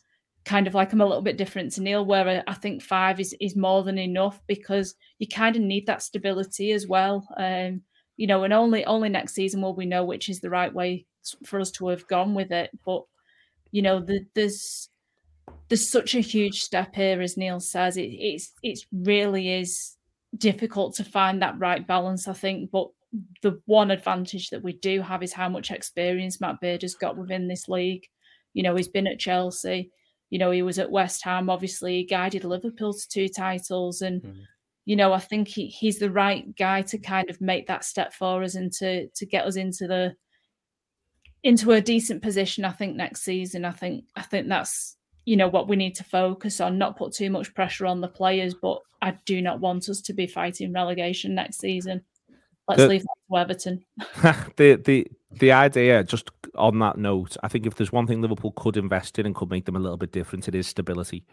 kind 0.45 0.67
of 0.67 0.75
like 0.75 0.93
I'm 0.93 1.01
a 1.01 1.07
little 1.07 1.23
bit 1.23 1.39
different 1.39 1.73
to 1.73 1.83
Neil, 1.83 2.05
where 2.05 2.45
I 2.47 2.53
think 2.53 2.83
five 2.83 3.19
is, 3.19 3.35
is 3.41 3.57
more 3.57 3.83
than 3.83 3.97
enough 3.97 4.39
because 4.47 4.95
you 5.19 5.27
kind 5.27 5.57
of 5.57 5.63
need 5.63 5.87
that 5.87 6.03
stability 6.03 6.73
as 6.73 6.87
well. 6.87 7.27
Um, 7.39 7.81
you 8.19 8.27
know, 8.27 8.45
and 8.45 8.53
only 8.53 8.85
only 8.85 9.09
next 9.09 9.33
season 9.33 9.63
will 9.63 9.75
we 9.75 9.87
know 9.87 10.05
which 10.05 10.29
is 10.29 10.41
the 10.41 10.51
right 10.51 10.75
way 10.75 11.07
for 11.47 11.61
us 11.61 11.71
to 11.71 11.89
have 11.89 12.07
gone 12.09 12.35
with 12.35 12.53
it. 12.53 12.71
But 12.85 13.05
you 13.71 13.81
know, 13.81 14.01
the, 14.01 14.27
there's 14.35 14.91
there's 15.69 15.91
such 15.91 16.15
a 16.15 16.21
huge 16.21 16.63
step 16.63 16.95
here, 16.95 17.21
as 17.21 17.37
Neil 17.37 17.61
says. 17.61 17.97
It, 17.97 18.09
it's 18.11 18.53
it 18.63 18.81
really 18.93 19.53
is 19.53 19.97
difficult 20.37 20.95
to 20.97 21.05
find 21.05 21.41
that 21.43 21.59
right 21.59 21.87
balance, 21.87 22.29
I 22.29 22.33
think. 22.33 22.71
But 22.71 22.89
the 23.43 23.61
one 23.67 23.91
advantage 23.91 24.51
that 24.51 24.63
we 24.63 24.75
do 24.75 25.01
have 25.03 25.23
is 25.23 25.33
how 25.33 25.49
much 25.49 25.71
experience 25.71 26.41
Matt 26.41 26.61
Beard 26.61 26.83
has 26.83 26.95
got 26.95 27.17
within 27.17 27.49
this 27.49 27.69
league. 27.69 28.07
You 28.53 28.63
know, 28.63 28.75
he's 28.75 28.89
been 28.89 29.07
at 29.07 29.19
Chelsea. 29.19 29.91
You 30.31 30.39
know, 30.39 30.51
he 30.51 30.63
was 30.63 30.79
at 30.79 30.91
West 30.91 31.25
Ham. 31.25 31.51
Obviously, 31.51 31.99
he 31.99 32.05
guided 32.05 32.45
Liverpool 32.45 32.93
to 32.93 33.09
two 33.09 33.29
titles, 33.29 34.03
and 34.03 34.23
mm-hmm. 34.23 34.41
you 34.85 34.97
know, 34.97 35.13
I 35.13 35.19
think 35.19 35.49
he, 35.49 35.67
he's 35.67 35.99
the 35.99 36.11
right 36.11 36.55
guy 36.57 36.83
to 36.83 36.99
kind 36.99 37.31
of 37.31 37.41
make 37.41 37.67
that 37.67 37.85
step 37.85 38.13
for 38.13 38.43
us 38.43 38.55
and 38.55 38.73
to 38.75 39.09
to 39.09 39.27
get 39.27 39.47
us 39.47 39.57
into 39.57 39.87
the 39.87 40.15
into 41.43 41.73
a 41.73 41.81
decent 41.81 42.23
position. 42.23 42.65
I 42.65 42.73
think 42.73 42.97
next 42.97 43.23
season. 43.23 43.65
I 43.65 43.73
think 43.73 44.05
I 44.15 44.23
think 44.23 44.49
that's 44.49 44.97
you 45.31 45.37
know 45.37 45.47
what 45.47 45.69
we 45.69 45.77
need 45.77 45.95
to 45.95 46.03
focus 46.03 46.61
on 46.61 46.77
not 46.77 46.97
put 46.97 47.13
too 47.13 47.31
much 47.31 47.55
pressure 47.55 47.87
on 47.87 48.01
the 48.01 48.09
players 48.09 48.53
but 48.53 48.81
i 49.01 49.13
do 49.25 49.41
not 49.41 49.61
want 49.61 49.89
us 49.89 50.01
to 50.01 50.13
be 50.13 50.27
fighting 50.27 50.73
relegation 50.73 51.37
next 51.37 51.61
season. 51.61 52.03
Let's 52.67 52.83
the, 52.83 52.89
leave 52.89 53.03
that 53.03 53.17
to 53.31 53.39
everton. 53.39 53.85
The 54.57 54.75
the 54.75 55.07
the 55.31 55.53
idea 55.53 56.03
just 56.03 56.31
on 56.57 56.81
that 56.81 56.99
note 56.99 57.37
i 57.45 57.49
think 57.49 57.65
if 57.65 57.77
there's 57.77 57.93
one 57.93 58.09
thing 58.09 58.21
liverpool 58.21 58.53
could 58.57 58.77
invest 58.77 59.21
in 59.21 59.27
and 59.27 59.35
could 59.37 59.51
make 59.51 59.67
them 59.67 59.77
a 59.77 59.79
little 59.79 59.97
bit 59.97 60.11
different 60.11 60.49
it 60.49 60.57
is 60.57 60.67
stability. 60.67 61.25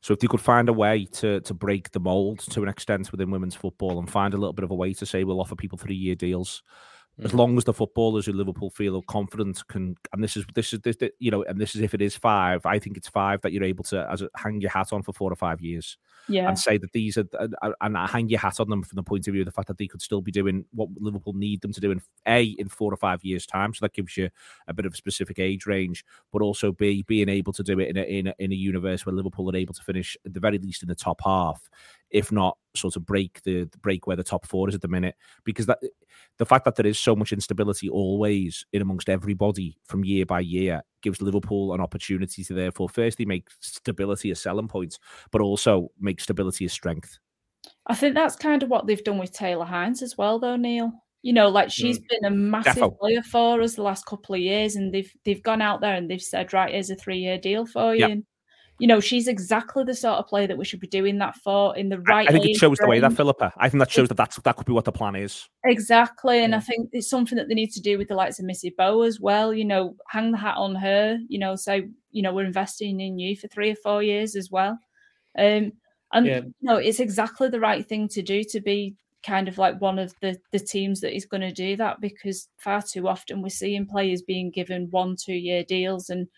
So 0.00 0.12
if 0.12 0.20
they 0.20 0.26
could 0.26 0.40
find 0.40 0.68
a 0.68 0.72
way 0.72 1.06
to 1.12 1.40
to 1.40 1.54
break 1.54 1.90
the 1.90 2.00
mold 2.00 2.38
to 2.50 2.62
an 2.62 2.68
extent 2.68 3.10
within 3.10 3.32
women's 3.32 3.56
football 3.56 3.98
and 3.98 4.08
find 4.08 4.32
a 4.32 4.36
little 4.36 4.52
bit 4.52 4.64
of 4.64 4.70
a 4.70 4.76
way 4.82 4.92
to 4.94 5.06
say 5.06 5.24
we'll 5.24 5.40
offer 5.40 5.56
people 5.56 5.78
three 5.78 5.96
year 5.96 6.14
deals 6.14 6.62
as 7.22 7.32
mm. 7.32 7.38
long 7.38 7.56
as 7.56 7.64
the 7.64 7.72
footballers 7.72 8.26
who 8.26 8.32
Liverpool 8.32 8.70
feel 8.70 9.00
confident 9.02 9.66
can, 9.68 9.96
and 10.12 10.22
this 10.22 10.36
is 10.36 10.44
this 10.54 10.72
is 10.72 10.80
this, 10.80 10.96
you 11.20 11.30
know, 11.30 11.44
and 11.44 11.60
this 11.60 11.76
is 11.76 11.82
if 11.82 11.94
it 11.94 12.02
is 12.02 12.16
five, 12.16 12.66
I 12.66 12.78
think 12.78 12.96
it's 12.96 13.08
five 13.08 13.40
that 13.42 13.52
you're 13.52 13.64
able 13.64 13.84
to 13.84 14.08
as 14.10 14.22
a, 14.22 14.28
hang 14.36 14.60
your 14.60 14.70
hat 14.70 14.92
on 14.92 15.02
for 15.02 15.12
four 15.12 15.32
or 15.32 15.36
five 15.36 15.60
years, 15.60 15.96
yeah, 16.28 16.48
and 16.48 16.58
say 16.58 16.78
that 16.78 16.92
these 16.92 17.18
are 17.18 17.26
uh, 17.38 17.72
and 17.80 17.98
I 17.98 18.06
hang 18.06 18.28
your 18.28 18.40
hat 18.40 18.60
on 18.60 18.68
them 18.70 18.82
from 18.82 18.96
the 18.96 19.02
point 19.02 19.28
of 19.28 19.32
view 19.32 19.42
of 19.42 19.46
the 19.46 19.52
fact 19.52 19.68
that 19.68 19.78
they 19.78 19.86
could 19.86 20.02
still 20.02 20.20
be 20.20 20.32
doing 20.32 20.64
what 20.72 20.88
Liverpool 20.98 21.34
need 21.34 21.60
them 21.60 21.72
to 21.72 21.80
do 21.80 21.90
in 21.90 22.00
a 22.26 22.44
in 22.58 22.68
four 22.68 22.92
or 22.92 22.96
five 22.96 23.24
years 23.24 23.46
time, 23.46 23.74
so 23.74 23.84
that 23.84 23.94
gives 23.94 24.16
you 24.16 24.30
a 24.68 24.74
bit 24.74 24.86
of 24.86 24.94
a 24.94 24.96
specific 24.96 25.38
age 25.38 25.66
range, 25.66 26.04
but 26.32 26.42
also 26.42 26.72
b 26.72 27.04
being 27.06 27.28
able 27.28 27.52
to 27.52 27.62
do 27.62 27.78
it 27.78 27.88
in 27.90 27.96
a 27.96 28.02
in 28.02 28.26
a, 28.28 28.34
in 28.38 28.52
a 28.52 28.56
universe 28.56 29.04
where 29.04 29.14
Liverpool 29.14 29.50
are 29.50 29.56
able 29.56 29.74
to 29.74 29.82
finish 29.82 30.16
at 30.24 30.34
the 30.34 30.40
very 30.40 30.58
least 30.58 30.82
in 30.82 30.88
the 30.88 30.94
top 30.94 31.20
half 31.24 31.68
if 32.14 32.30
not 32.30 32.56
sort 32.76 32.94
of 32.94 33.04
break 33.04 33.42
the 33.42 33.68
break 33.82 34.06
where 34.06 34.16
the 34.16 34.22
top 34.22 34.46
four 34.46 34.68
is 34.68 34.74
at 34.74 34.80
the 34.80 34.88
minute. 34.88 35.16
Because 35.44 35.66
that 35.66 35.80
the 36.38 36.46
fact 36.46 36.64
that 36.64 36.76
there 36.76 36.86
is 36.86 36.98
so 36.98 37.16
much 37.16 37.32
instability 37.32 37.88
always 37.88 38.64
in 38.72 38.80
amongst 38.80 39.08
everybody 39.08 39.76
from 39.84 40.04
year 40.04 40.24
by 40.24 40.40
year 40.40 40.82
gives 41.04 41.22
Liverpool 41.22 41.72
an 41.72 41.80
opportunity 41.80 42.42
to 42.42 42.54
therefore 42.54 42.88
firstly 42.88 43.24
make 43.24 43.46
stability 43.60 44.32
a 44.32 44.34
selling 44.34 44.66
point, 44.66 44.98
but 45.30 45.40
also 45.40 45.92
make 46.00 46.20
stability 46.20 46.64
a 46.64 46.68
strength. 46.68 47.18
I 47.86 47.94
think 47.94 48.14
that's 48.14 48.34
kind 48.34 48.62
of 48.62 48.68
what 48.68 48.86
they've 48.86 49.04
done 49.04 49.18
with 49.18 49.32
Taylor 49.32 49.64
Hinds 49.64 50.02
as 50.02 50.18
well, 50.18 50.38
though, 50.40 50.56
Neil. 50.56 50.92
You 51.22 51.32
know, 51.32 51.48
like 51.48 51.70
she's 51.70 51.98
mm. 51.98 52.08
been 52.08 52.24
a 52.24 52.30
massive 52.30 52.82
Defo. 52.82 52.98
player 52.98 53.22
for 53.22 53.62
us 53.62 53.76
the 53.76 53.82
last 53.82 54.04
couple 54.04 54.34
of 54.34 54.40
years, 54.40 54.76
and 54.76 54.92
they've 54.92 55.10
they've 55.24 55.42
gone 55.42 55.62
out 55.62 55.80
there 55.80 55.94
and 55.94 56.10
they've 56.10 56.20
said, 56.20 56.52
right, 56.52 56.72
here's 56.72 56.90
a 56.90 56.96
three 56.96 57.18
year 57.18 57.38
deal 57.38 57.64
for 57.64 57.94
you. 57.94 58.00
Yep. 58.00 58.10
And 58.10 58.24
you 58.78 58.88
know, 58.88 58.98
she's 58.98 59.28
exactly 59.28 59.84
the 59.84 59.94
sort 59.94 60.18
of 60.18 60.26
player 60.26 60.48
that 60.48 60.58
we 60.58 60.64
should 60.64 60.80
be 60.80 60.88
doing 60.88 61.18
that 61.18 61.36
for 61.36 61.76
in 61.76 61.88
the 61.88 62.00
right. 62.00 62.28
I, 62.28 62.32
think 62.32 62.44
it 62.44 62.56
shows 62.56 62.78
the 62.78 62.88
way 62.88 62.98
that 62.98 63.12
Philippa. 63.12 63.52
I 63.56 63.68
think 63.68 63.78
that 63.80 63.90
shows 63.90 64.08
that 64.08 64.16
that's 64.16 64.36
that 64.36 64.56
could 64.56 64.66
be 64.66 64.72
what 64.72 64.84
the 64.84 64.92
plan 64.92 65.14
is. 65.14 65.48
Exactly, 65.64 66.42
and 66.42 66.50
yeah. 66.50 66.56
I 66.56 66.60
think 66.60 66.88
it's 66.92 67.08
something 67.08 67.36
that 67.36 67.48
they 67.48 67.54
need 67.54 67.70
to 67.72 67.80
do 67.80 67.98
with 67.98 68.08
the 68.08 68.14
likes 68.14 68.40
of 68.40 68.46
Missy 68.46 68.74
Bo 68.76 69.02
as 69.02 69.20
well. 69.20 69.54
You 69.54 69.64
know, 69.64 69.96
hang 70.08 70.32
the 70.32 70.38
hat 70.38 70.56
on 70.56 70.74
her. 70.74 71.18
You 71.28 71.38
know, 71.38 71.54
say 71.54 71.88
you 72.10 72.22
know 72.22 72.32
we're 72.32 72.46
investing 72.46 73.00
in 73.00 73.18
you 73.18 73.36
for 73.36 73.46
three 73.46 73.70
or 73.70 73.76
four 73.76 74.02
years 74.02 74.34
as 74.34 74.50
well. 74.50 74.78
Um, 75.38 75.72
and 76.12 76.26
yeah. 76.26 76.40
you 76.40 76.52
know, 76.62 76.76
it's 76.76 77.00
exactly 77.00 77.48
the 77.48 77.60
right 77.60 77.86
thing 77.86 78.08
to 78.08 78.22
do 78.22 78.42
to 78.44 78.60
be 78.60 78.96
kind 79.24 79.48
of 79.48 79.56
like 79.56 79.80
one 79.80 79.98
of 79.98 80.14
the 80.20 80.36
the 80.50 80.58
teams 80.58 81.00
that 81.00 81.14
is 81.14 81.26
going 81.26 81.40
to 81.40 81.52
do 81.52 81.76
that 81.76 82.00
because 82.00 82.48
far 82.58 82.82
too 82.82 83.08
often 83.08 83.40
we're 83.40 83.48
seeing 83.48 83.86
players 83.86 84.20
being 84.20 84.50
given 84.50 84.88
one 84.90 85.16
two 85.16 85.32
year 85.32 85.64
deals 85.64 86.10
and 86.10 86.28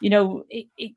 you 0.00 0.08
know 0.08 0.44
it, 0.48 0.66
it 0.76 0.92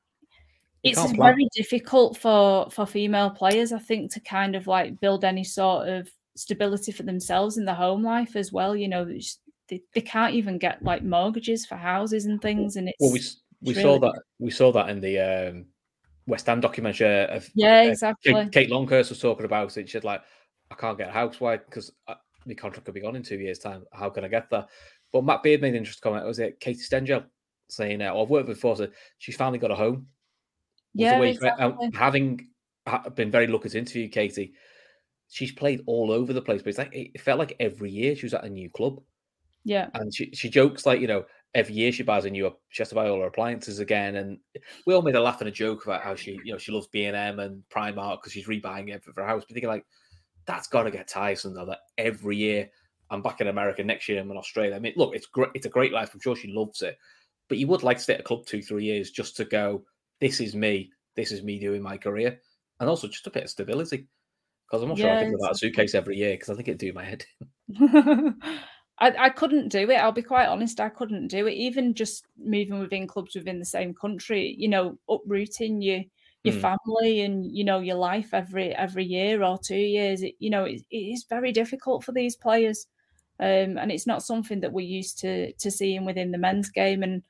it's 0.84 1.12
very 1.14 1.48
difficult 1.56 2.18
for 2.18 2.70
for 2.70 2.86
female 2.86 3.30
players 3.30 3.72
i 3.72 3.80
think 3.80 4.12
to 4.12 4.20
kind 4.20 4.56
of 4.56 4.68
like 4.68 5.00
build 5.00 5.24
any 5.24 5.44
sort 5.44 5.88
of 5.88 6.10
stability 6.36 6.92
for 6.92 7.04
themselves 7.04 7.58
in 7.58 7.66
the 7.66 7.74
home 7.74 8.04
life 8.04 8.36
as 8.36 8.52
well 8.52 8.76
you 8.76 8.88
know 8.88 9.06
they, 9.70 9.82
they 9.94 10.02
can't 10.02 10.34
even 10.34 10.58
get 10.58 10.84
like 10.84 11.04
mortgages 11.04 11.66
for 11.66 11.76
houses 11.76 12.26
and 12.26 12.42
things 12.42 12.76
and 12.76 12.90
it's 12.90 12.98
well 13.00 13.14
we 13.14 13.22
we 13.64 13.74
saw 13.74 13.98
that 14.00 14.22
we 14.40 14.52
saw 14.52 14.72
that 14.72 14.90
in 14.90 15.00
the 15.00 15.20
um, 15.20 15.66
West 16.28 16.48
Ham 16.48 16.60
documentary. 16.60 17.26
Of, 17.26 17.50
yeah, 17.56 17.84
exactly. 17.84 18.34
Uh, 18.34 18.44
Kate, 18.44 18.52
Kate 18.52 18.70
Longhurst 18.70 19.10
was 19.10 19.20
talking 19.20 19.46
about 19.46 19.76
it. 19.78 19.88
She 19.88 19.94
said 19.94 20.04
like, 20.04 20.22
I 20.72 20.76
can't 20.76 20.98
get 20.98 21.10
a 21.10 21.12
house. 21.12 21.40
Why? 21.40 21.58
Because 21.58 21.92
uh, 22.08 22.16
my 22.46 22.54
contract 22.54 22.86
could 22.86 22.94
be 22.94 23.02
gone 23.02 23.16
in 23.16 23.24
two 23.24 23.38
years' 23.38 23.60
time. 23.60 23.86
How 23.92 24.10
can 24.10 24.24
I 24.24 24.28
get 24.28 24.50
that? 24.50 24.70
But 25.12 25.24
Matt 25.24 25.44
Beard 25.44 25.62
made 25.62 25.70
an 25.70 25.78
interesting 25.78 26.02
comment. 26.02 26.26
Was 26.26 26.40
it 26.40 26.60
Katie 26.60 26.80
Stengel 26.80 27.24
saying, 27.70 28.02
uh, 28.02 28.16
"I've 28.16 28.30
worked 28.30 28.48
before, 28.48 28.76
so 28.76 28.88
she's 29.18 29.36
finally 29.36 29.60
got 29.60 29.72
a 29.72 29.76
home." 29.76 30.08
Yeah, 30.94 31.16
um, 31.16 31.24
exactly. 31.24 31.90
having 31.94 32.48
uh, 32.86 33.10
been 33.10 33.32
very 33.32 33.48
lucky 33.48 33.70
to 33.70 33.78
interview 33.78 34.10
Katie, 34.10 34.54
she's 35.30 35.52
played 35.52 35.82
all 35.86 36.12
over 36.12 36.34
the 36.34 36.42
place, 36.42 36.62
but 36.62 36.70
it's 36.70 36.78
like 36.78 36.94
it 36.94 37.20
felt 37.20 37.40
like 37.40 37.56
every 37.60 37.92
year 37.92 38.16
she 38.16 38.26
was 38.26 38.34
at 38.34 38.46
a 38.46 38.50
new 38.50 38.70
club. 38.70 39.02
Yeah, 39.64 39.90
and 39.94 40.14
she 40.14 40.30
she 40.34 40.50
jokes 40.50 40.86
like 40.86 41.00
you 41.00 41.08
know 41.08 41.26
every 41.56 41.76
year 41.76 41.92
she 41.92 42.04
buys 42.04 42.26
a 42.26 42.30
new 42.30 42.52
she 42.70 42.82
has 42.82 42.90
to 42.90 42.96
buy 42.96 43.08
all 43.08 43.20
her 43.22 43.28
appliances 43.28 43.80
again, 43.80 44.18
and 44.18 44.38
we 44.86 44.94
all 44.94 45.02
made 45.02 45.16
a 45.16 45.22
laugh 45.22 45.42
and 45.42 45.48
a 45.48 45.52
joke 45.52 45.86
about 45.86 46.02
how 46.02 46.16
she 46.16 46.40
you 46.44 46.52
know 46.52 46.58
she 46.58 46.72
loves 46.72 46.88
B 46.88 47.06
and 47.06 47.16
M 47.16 47.40
and 47.40 47.64
Primark 47.74 48.20
because 48.22 48.34
she's 48.34 48.48
rebuying 48.48 48.90
it 48.90 49.04
for 49.04 49.14
her 49.16 49.28
house. 49.28 49.44
But 49.48 49.54
thinking 49.54 49.70
like 49.70 49.86
that's 50.46 50.68
got 50.68 50.84
to 50.84 50.92
get 50.92 51.08
tiresome 51.08 51.54
though 51.54 51.66
that 51.66 51.80
every 51.98 52.36
year 52.36 52.70
I'm 53.10 53.22
back 53.22 53.42
in 53.42 53.48
America 53.48 53.84
next 53.84 54.10
year 54.10 54.20
I'm 54.20 54.32
in 54.32 54.38
Australia. 54.38 54.76
I 54.76 54.80
mean, 54.80 54.94
look, 54.96 55.16
it's 55.16 55.28
great. 55.28 55.50
It's 55.54 55.66
a 55.66 55.70
great 55.70 55.94
life. 55.94 56.14
I'm 56.14 56.20
sure 56.20 56.36
she 56.36 56.52
loves 56.52 56.82
it, 56.82 56.98
but 57.48 57.58
you 57.58 57.68
would 57.68 57.84
like 57.84 57.98
to 57.98 58.04
stay 58.04 58.16
at 58.16 58.22
a 58.22 58.24
club 58.24 58.46
two 58.46 58.62
three 58.62 58.86
years 58.86 59.12
just 59.12 59.38
to 59.38 59.46
go. 59.46 59.84
This 60.24 60.40
is 60.40 60.56
me. 60.56 60.90
This 61.18 61.34
is 61.34 61.44
me 61.44 61.60
doing 61.60 61.82
my 61.82 61.98
career, 61.98 62.40
and 62.80 62.90
also 62.90 63.10
just 63.10 63.28
a 63.28 63.30
bit 63.30 63.44
of 63.44 63.50
stability. 63.50 64.08
Because 64.66 64.82
I'm 64.82 64.88
not 64.88 64.98
sure 64.98 65.12
I 65.12 65.20
think 65.20 65.36
about 65.36 65.52
a 65.52 65.58
suitcase 65.58 65.94
every 65.94 66.16
year 66.16 66.36
because 66.36 66.50
I 66.50 66.56
think 66.56 66.70
it'd 66.70 66.80
do 66.80 66.94
my 66.94 67.04
head. 67.04 67.26
I, 69.00 69.26
I 69.26 69.30
couldn't 69.30 69.68
do 69.68 69.90
it. 69.90 69.96
I'll 69.96 70.14
be 70.14 70.22
quite 70.22 70.48
honest. 70.48 70.80
I 70.80 70.88
couldn't 70.88 71.28
do 71.28 71.46
it. 71.48 71.56
Even 71.56 71.94
just 71.94 72.26
moving 72.38 72.80
within 72.80 73.06
clubs 73.06 73.36
within 73.36 73.60
the 73.60 73.66
same 73.66 73.94
country, 73.94 74.56
you 74.58 74.70
know, 74.70 74.98
uprooting 75.10 75.82
your 75.82 76.04
your 76.46 76.56
mm. 76.56 76.62
family 76.62 77.20
and 77.20 77.46
you 77.46 77.66
know 77.66 77.82
your 77.82 77.98
life 77.98 78.34
every 78.34 78.74
every 78.74 79.04
year 79.04 79.44
or 79.44 79.60
two 79.62 79.76
years. 79.76 80.24
It, 80.24 80.36
you 80.40 80.50
know, 80.50 80.64
it, 80.64 80.84
it 80.90 80.96
is 80.96 81.26
very 81.30 81.52
difficult 81.52 82.06
for 82.06 82.14
these 82.14 82.38
players, 82.38 82.88
um, 83.42 83.78
and 83.78 83.92
it's 83.92 84.08
not 84.08 84.24
something 84.24 84.62
that 84.62 84.72
we're 84.72 84.88
used 84.88 85.20
to 85.20 85.52
to 85.52 85.70
seeing 85.70 86.06
within 86.06 86.32
the 86.32 86.38
men's 86.38 86.70
game. 86.70 87.04
And 87.04 87.24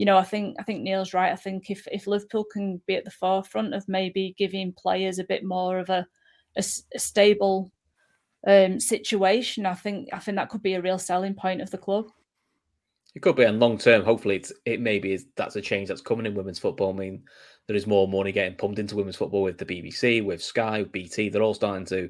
you 0.00 0.06
know, 0.06 0.16
I 0.16 0.22
think 0.22 0.56
I 0.58 0.62
think 0.62 0.80
Neil's 0.80 1.12
right. 1.12 1.30
I 1.30 1.36
think 1.36 1.70
if 1.70 1.86
if 1.92 2.06
Liverpool 2.06 2.44
can 2.50 2.80
be 2.86 2.94
at 2.94 3.04
the 3.04 3.10
forefront 3.10 3.74
of 3.74 3.86
maybe 3.86 4.34
giving 4.38 4.72
players 4.72 5.18
a 5.18 5.24
bit 5.24 5.44
more 5.44 5.78
of 5.78 5.90
a 5.90 6.06
a, 6.56 6.64
a 6.94 6.98
stable 6.98 7.70
um, 8.46 8.80
situation, 8.80 9.66
I 9.66 9.74
think 9.74 10.08
I 10.14 10.18
think 10.18 10.36
that 10.36 10.48
could 10.48 10.62
be 10.62 10.72
a 10.72 10.80
real 10.80 10.98
selling 10.98 11.34
point 11.34 11.60
of 11.60 11.70
the 11.70 11.76
club. 11.76 12.06
It 13.14 13.20
could 13.20 13.36
be, 13.36 13.44
and 13.44 13.60
long 13.60 13.76
term, 13.76 14.02
hopefully, 14.02 14.36
it's 14.36 14.54
it 14.64 14.80
maybe 14.80 15.12
is 15.12 15.26
that's 15.36 15.56
a 15.56 15.60
change 15.60 15.88
that's 15.88 16.00
coming 16.00 16.24
in 16.24 16.34
women's 16.34 16.58
football. 16.58 16.94
I 16.94 16.96
mean, 16.96 17.22
there 17.66 17.76
is 17.76 17.86
more 17.86 18.08
money 18.08 18.32
getting 18.32 18.56
pumped 18.56 18.78
into 18.78 18.96
women's 18.96 19.16
football 19.16 19.42
with 19.42 19.58
the 19.58 19.66
BBC, 19.66 20.24
with 20.24 20.42
Sky, 20.42 20.78
with 20.78 20.92
BT. 20.92 21.28
They're 21.28 21.42
all 21.42 21.52
starting 21.52 21.84
to, 21.88 22.08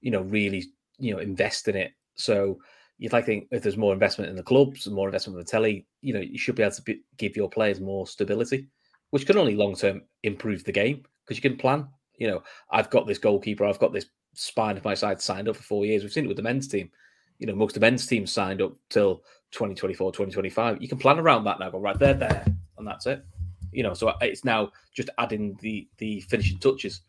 you 0.00 0.10
know, 0.10 0.22
really, 0.22 0.64
you 0.98 1.12
know, 1.12 1.20
invest 1.20 1.68
in 1.68 1.76
it. 1.76 1.92
So 2.14 2.58
you'd 2.98 3.12
like 3.12 3.24
to 3.24 3.30
think 3.30 3.48
if 3.50 3.62
there's 3.62 3.76
more 3.76 3.92
investment 3.92 4.28
in 4.28 4.36
the 4.36 4.42
clubs 4.42 4.86
and 4.86 4.94
more 4.94 5.08
investment 5.08 5.36
in 5.36 5.44
the 5.44 5.50
telly, 5.50 5.86
you 6.02 6.12
know, 6.12 6.20
you 6.20 6.36
should 6.36 6.56
be 6.56 6.62
able 6.62 6.74
to 6.74 6.82
be, 6.82 7.00
give 7.16 7.36
your 7.36 7.48
players 7.48 7.80
more 7.80 8.06
stability, 8.06 8.66
which 9.10 9.26
can 9.26 9.38
only 9.38 9.54
long 9.54 9.74
term 9.74 10.02
improve 10.24 10.64
the 10.64 10.72
game 10.72 11.04
because 11.24 11.42
you 11.42 11.48
can 11.48 11.58
plan. 11.58 11.88
You 12.18 12.26
know, 12.26 12.42
I've 12.70 12.90
got 12.90 13.06
this 13.06 13.18
goalkeeper, 13.18 13.64
I've 13.64 13.78
got 13.78 13.92
this 13.92 14.06
spine 14.34 14.76
of 14.76 14.84
my 14.84 14.94
side 14.94 15.20
signed 15.20 15.48
up 15.48 15.56
for 15.56 15.62
four 15.62 15.86
years. 15.86 16.02
We've 16.02 16.12
seen 16.12 16.24
it 16.24 16.28
with 16.28 16.36
the 16.36 16.42
men's 16.42 16.68
team. 16.68 16.90
You 17.38 17.46
know, 17.46 17.54
most 17.54 17.76
of 17.76 17.80
the 17.80 17.86
men's 17.86 18.06
teams 18.06 18.32
signed 18.32 18.60
up 18.60 18.72
till 18.90 19.18
2024, 19.52 20.10
2025. 20.10 20.82
You 20.82 20.88
can 20.88 20.98
plan 20.98 21.20
around 21.20 21.44
that 21.44 21.60
now. 21.60 21.70
Go 21.70 21.78
right 21.78 21.98
there, 21.98 22.14
there, 22.14 22.44
and 22.78 22.86
that's 22.86 23.06
it. 23.06 23.24
You 23.70 23.84
know, 23.84 23.94
so 23.94 24.12
it's 24.20 24.44
now 24.44 24.72
just 24.92 25.10
adding 25.18 25.56
the 25.60 25.86
the 25.98 26.20
finishing 26.22 26.58
touches. 26.58 27.02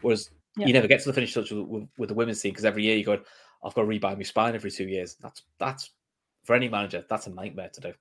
Whereas 0.00 0.30
yeah. 0.56 0.66
you 0.66 0.72
never 0.72 0.88
get 0.88 1.00
to 1.00 1.08
the 1.08 1.12
finishing 1.12 1.42
touches 1.42 1.58
with, 1.58 1.66
with, 1.66 1.88
with 1.98 2.08
the 2.08 2.14
women's 2.14 2.40
team 2.40 2.52
because 2.52 2.64
every 2.64 2.84
year 2.84 2.96
you 2.96 3.04
go, 3.04 3.20
I've 3.64 3.74
got 3.74 3.82
to 3.82 3.88
rebuy 3.88 4.16
my 4.16 4.22
spine 4.22 4.54
every 4.54 4.70
two 4.70 4.88
years. 4.88 5.16
That's 5.20 5.42
that's 5.58 5.90
for 6.44 6.54
any 6.54 6.68
manager, 6.68 7.04
that's 7.08 7.26
a 7.26 7.30
nightmare 7.30 7.70
to 7.72 7.80
do. 7.80 7.92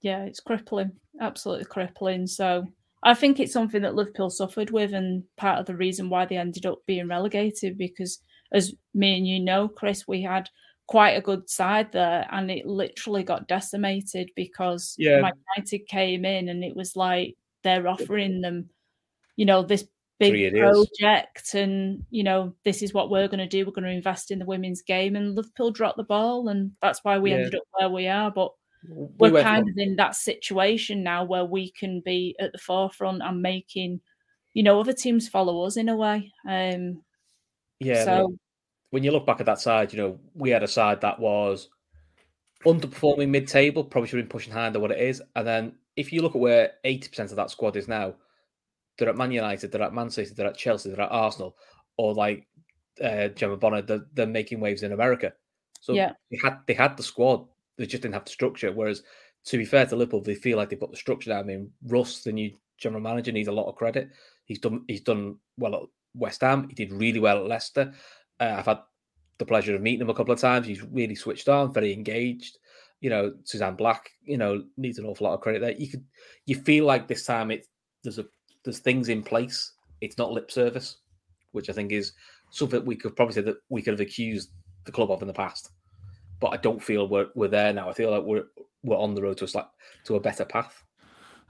Yeah, 0.00 0.24
it's 0.24 0.40
crippling, 0.40 0.92
absolutely 1.20 1.66
crippling. 1.66 2.26
So 2.26 2.66
I 3.02 3.14
think 3.14 3.40
it's 3.40 3.52
something 3.52 3.82
that 3.82 3.94
Liverpool 3.94 4.30
suffered 4.30 4.70
with, 4.70 4.94
and 4.94 5.24
part 5.36 5.58
of 5.58 5.66
the 5.66 5.76
reason 5.76 6.08
why 6.08 6.26
they 6.26 6.36
ended 6.36 6.66
up 6.66 6.78
being 6.86 7.08
relegated. 7.08 7.76
Because, 7.76 8.20
as 8.52 8.72
me 8.94 9.16
and 9.16 9.26
you 9.26 9.40
know, 9.40 9.68
Chris, 9.68 10.06
we 10.06 10.22
had 10.22 10.48
quite 10.86 11.16
a 11.16 11.20
good 11.20 11.48
side 11.50 11.92
there, 11.92 12.26
and 12.30 12.50
it 12.50 12.66
literally 12.66 13.22
got 13.22 13.48
decimated 13.48 14.30
because 14.36 14.94
yeah. 14.98 15.30
United 15.56 15.86
came 15.88 16.24
in, 16.24 16.48
and 16.48 16.64
it 16.64 16.76
was 16.76 16.96
like 16.96 17.36
they're 17.62 17.88
offering 17.88 18.40
them, 18.40 18.70
you 19.36 19.44
know, 19.44 19.62
this 19.62 19.84
big 20.20 20.54
project, 20.54 21.54
and 21.54 22.04
you 22.10 22.22
know, 22.22 22.54
this 22.64 22.82
is 22.82 22.94
what 22.94 23.10
we're 23.10 23.26
going 23.26 23.40
to 23.40 23.48
do. 23.48 23.66
We're 23.66 23.72
going 23.72 23.84
to 23.84 23.90
invest 23.90 24.30
in 24.30 24.38
the 24.38 24.44
women's 24.44 24.82
game, 24.82 25.16
and 25.16 25.34
Liverpool 25.34 25.72
dropped 25.72 25.96
the 25.96 26.04
ball, 26.04 26.48
and 26.48 26.70
that's 26.80 27.02
why 27.02 27.18
we 27.18 27.30
yeah. 27.30 27.38
ended 27.38 27.56
up 27.56 27.62
where 27.72 27.88
we 27.88 28.06
are. 28.06 28.30
But 28.30 28.52
we're 28.88 29.32
we 29.32 29.42
kind 29.42 29.68
of 29.68 29.74
in 29.76 29.96
that 29.96 30.14
situation 30.14 31.02
now 31.02 31.24
where 31.24 31.44
we 31.44 31.70
can 31.72 32.00
be 32.04 32.36
at 32.38 32.52
the 32.52 32.58
forefront 32.58 33.22
and 33.22 33.42
making, 33.42 34.00
you 34.54 34.62
know, 34.62 34.78
other 34.78 34.92
teams 34.92 35.28
follow 35.28 35.64
us 35.64 35.76
in 35.76 35.88
a 35.88 35.96
way. 35.96 36.32
Um, 36.48 37.02
yeah. 37.80 38.04
So 38.04 38.36
when 38.90 39.02
you 39.02 39.10
look 39.10 39.26
back 39.26 39.40
at 39.40 39.46
that 39.46 39.60
side, 39.60 39.92
you 39.92 39.98
know, 39.98 40.20
we 40.34 40.50
had 40.50 40.62
a 40.62 40.68
side 40.68 41.00
that 41.00 41.18
was 41.18 41.68
underperforming 42.64 43.28
mid-table, 43.28 43.84
probably 43.84 44.08
should 44.08 44.18
have 44.18 44.28
been 44.28 44.32
pushing 44.32 44.52
higher 44.52 44.70
than 44.70 44.82
what 44.82 44.90
it 44.90 45.00
is. 45.00 45.22
And 45.34 45.46
then 45.46 45.74
if 45.96 46.12
you 46.12 46.22
look 46.22 46.34
at 46.34 46.40
where 46.40 46.72
eighty 46.84 47.08
percent 47.08 47.30
of 47.30 47.36
that 47.36 47.50
squad 47.50 47.76
is 47.76 47.88
now, 47.88 48.14
they're 49.00 49.08
at 49.08 49.16
Man 49.16 49.32
United, 49.32 49.72
they're 49.72 49.82
at 49.82 49.92
Man 49.92 50.10
City, 50.10 50.30
they're 50.36 50.46
at 50.46 50.56
Chelsea, 50.56 50.90
they're 50.90 51.00
at 51.00 51.10
Arsenal, 51.10 51.56
or 51.96 52.14
like 52.14 52.46
uh, 53.02 53.28
Gemma 53.28 53.56
Bonner, 53.56 53.82
they're, 53.82 54.06
they're 54.14 54.26
making 54.28 54.60
waves 54.60 54.84
in 54.84 54.92
America. 54.92 55.32
So 55.80 55.94
yeah. 55.94 56.12
they 56.30 56.38
had 56.44 56.58
they 56.66 56.74
had 56.74 56.96
the 56.96 57.02
squad 57.02 57.46
they 57.80 57.86
just 57.86 58.02
didn't 58.02 58.14
have 58.14 58.26
the 58.26 58.30
structure. 58.30 58.70
Whereas, 58.70 59.02
to 59.46 59.56
be 59.56 59.64
fair 59.64 59.86
to 59.86 59.96
Liverpool, 59.96 60.20
they 60.20 60.34
feel 60.34 60.58
like 60.58 60.68
they've 60.68 60.78
got 60.78 60.90
the 60.90 60.96
structure 60.98 61.30
now. 61.30 61.40
I 61.40 61.42
mean, 61.42 61.70
Russ, 61.86 62.22
the 62.22 62.30
new 62.30 62.52
general 62.76 63.02
manager, 63.02 63.32
needs 63.32 63.48
a 63.48 63.52
lot 63.52 63.68
of 63.68 63.76
credit. 63.76 64.10
He's 64.44 64.58
done 64.58 64.84
he's 64.86 65.00
done 65.00 65.36
well 65.56 65.74
at 65.74 65.82
West 66.14 66.42
Ham. 66.42 66.68
He 66.68 66.74
did 66.74 66.92
really 66.92 67.20
well 67.20 67.38
at 67.38 67.46
Leicester. 67.46 67.94
Uh, 68.38 68.54
I've 68.58 68.66
had 68.66 68.80
the 69.38 69.46
pleasure 69.46 69.74
of 69.74 69.80
meeting 69.80 70.02
him 70.02 70.10
a 70.10 70.14
couple 70.14 70.34
of 70.34 70.40
times. 70.40 70.66
He's 70.66 70.82
really 70.82 71.14
switched 71.14 71.48
on, 71.48 71.72
very 71.72 71.94
engaged. 71.94 72.58
You 73.00 73.08
know, 73.08 73.32
Suzanne 73.44 73.76
Black, 73.76 74.10
you 74.24 74.36
know, 74.36 74.62
needs 74.76 74.98
an 74.98 75.06
awful 75.06 75.26
lot 75.26 75.32
of 75.32 75.40
credit 75.40 75.60
there. 75.60 75.72
You 75.72 75.88
could 75.88 76.04
you 76.44 76.56
feel 76.56 76.84
like 76.84 77.08
this 77.08 77.24
time 77.24 77.50
it's 77.50 77.66
there's 78.04 78.18
a 78.18 78.26
there's 78.64 78.78
things 78.78 79.08
in 79.08 79.22
place. 79.22 79.72
It's 80.00 80.18
not 80.18 80.32
lip 80.32 80.50
service, 80.50 80.98
which 81.52 81.70
I 81.70 81.72
think 81.72 81.92
is 81.92 82.12
something 82.50 82.84
we 82.84 82.96
could 82.96 83.16
probably 83.16 83.34
say 83.34 83.42
that 83.42 83.58
we 83.68 83.82
could 83.82 83.92
have 83.92 84.00
accused 84.00 84.50
the 84.84 84.92
club 84.92 85.10
of 85.10 85.22
in 85.22 85.28
the 85.28 85.34
past 85.34 85.70
but 86.40 86.48
I 86.48 86.56
don't 86.56 86.82
feel 86.82 87.06
we're 87.06 87.28
we're 87.34 87.48
there 87.48 87.72
now. 87.72 87.88
I 87.88 87.92
feel 87.92 88.10
like 88.10 88.24
we're 88.24 88.46
we're 88.82 88.98
on 88.98 89.14
the 89.14 89.22
road 89.22 89.36
to 89.38 89.44
a 89.44 89.68
to 90.04 90.16
a 90.16 90.20
better 90.20 90.44
path. 90.44 90.82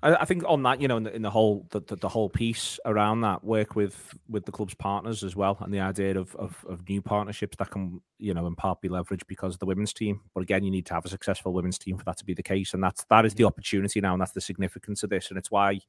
I, 0.03 0.25
think 0.25 0.45
on 0.47 0.63
that, 0.63 0.81
you 0.81 0.89
know, 0.89 0.97
in 0.97 1.03
the, 1.03 1.15
in 1.15 1.23
the 1.23 1.31
whole 1.31 1.67
the, 1.71 1.81
the, 1.81 1.97
the, 1.97 2.09
whole 2.09 2.31
piece 2.31 2.81
around 2.87 3.21
that, 3.21 3.45
work 3.45 3.77
with 3.77 4.15
with 4.31 4.47
the 4.47 4.53
club's 4.53 4.75
partners 4.75 5.23
as 5.23 5.37
well, 5.37 5.59
and 5.61 5.75
the 5.75 5.81
idea 5.81 6.19
of, 6.19 6.35
of, 6.37 6.65
of 6.67 6.89
new 6.89 7.03
partnerships 7.03 7.57
that 7.59 7.71
can, 7.71 8.01
you 8.19 8.33
know, 8.33 8.47
in 8.47 8.55
part 8.55 8.81
be 8.81 8.89
leveraged 8.89 9.27
because 9.27 9.55
of 9.55 9.61
the 9.61 9.67
women's 9.67 9.93
team. 9.93 10.21
But 10.35 10.41
again, 10.41 10.65
you 10.65 10.71
need 10.71 10.87
to 10.87 10.95
have 10.95 11.05
a 11.05 11.11
successful 11.11 11.53
women's 11.53 11.77
team 11.77 11.99
for 11.99 12.05
that 12.05 12.17
to 12.17 12.25
be 12.25 12.33
the 12.33 12.43
case, 12.43 12.73
and 12.73 12.83
that's 12.83 13.05
that 13.05 13.27
is 13.27 13.35
the 13.35 13.45
opportunity 13.45 14.01
now, 14.01 14.15
and 14.15 14.23
that's 14.23 14.33
the 14.33 14.41
significance 14.41 15.03
of 15.03 15.11
this, 15.11 15.29
and 15.29 15.39
it's 15.39 15.51
why 15.51 15.81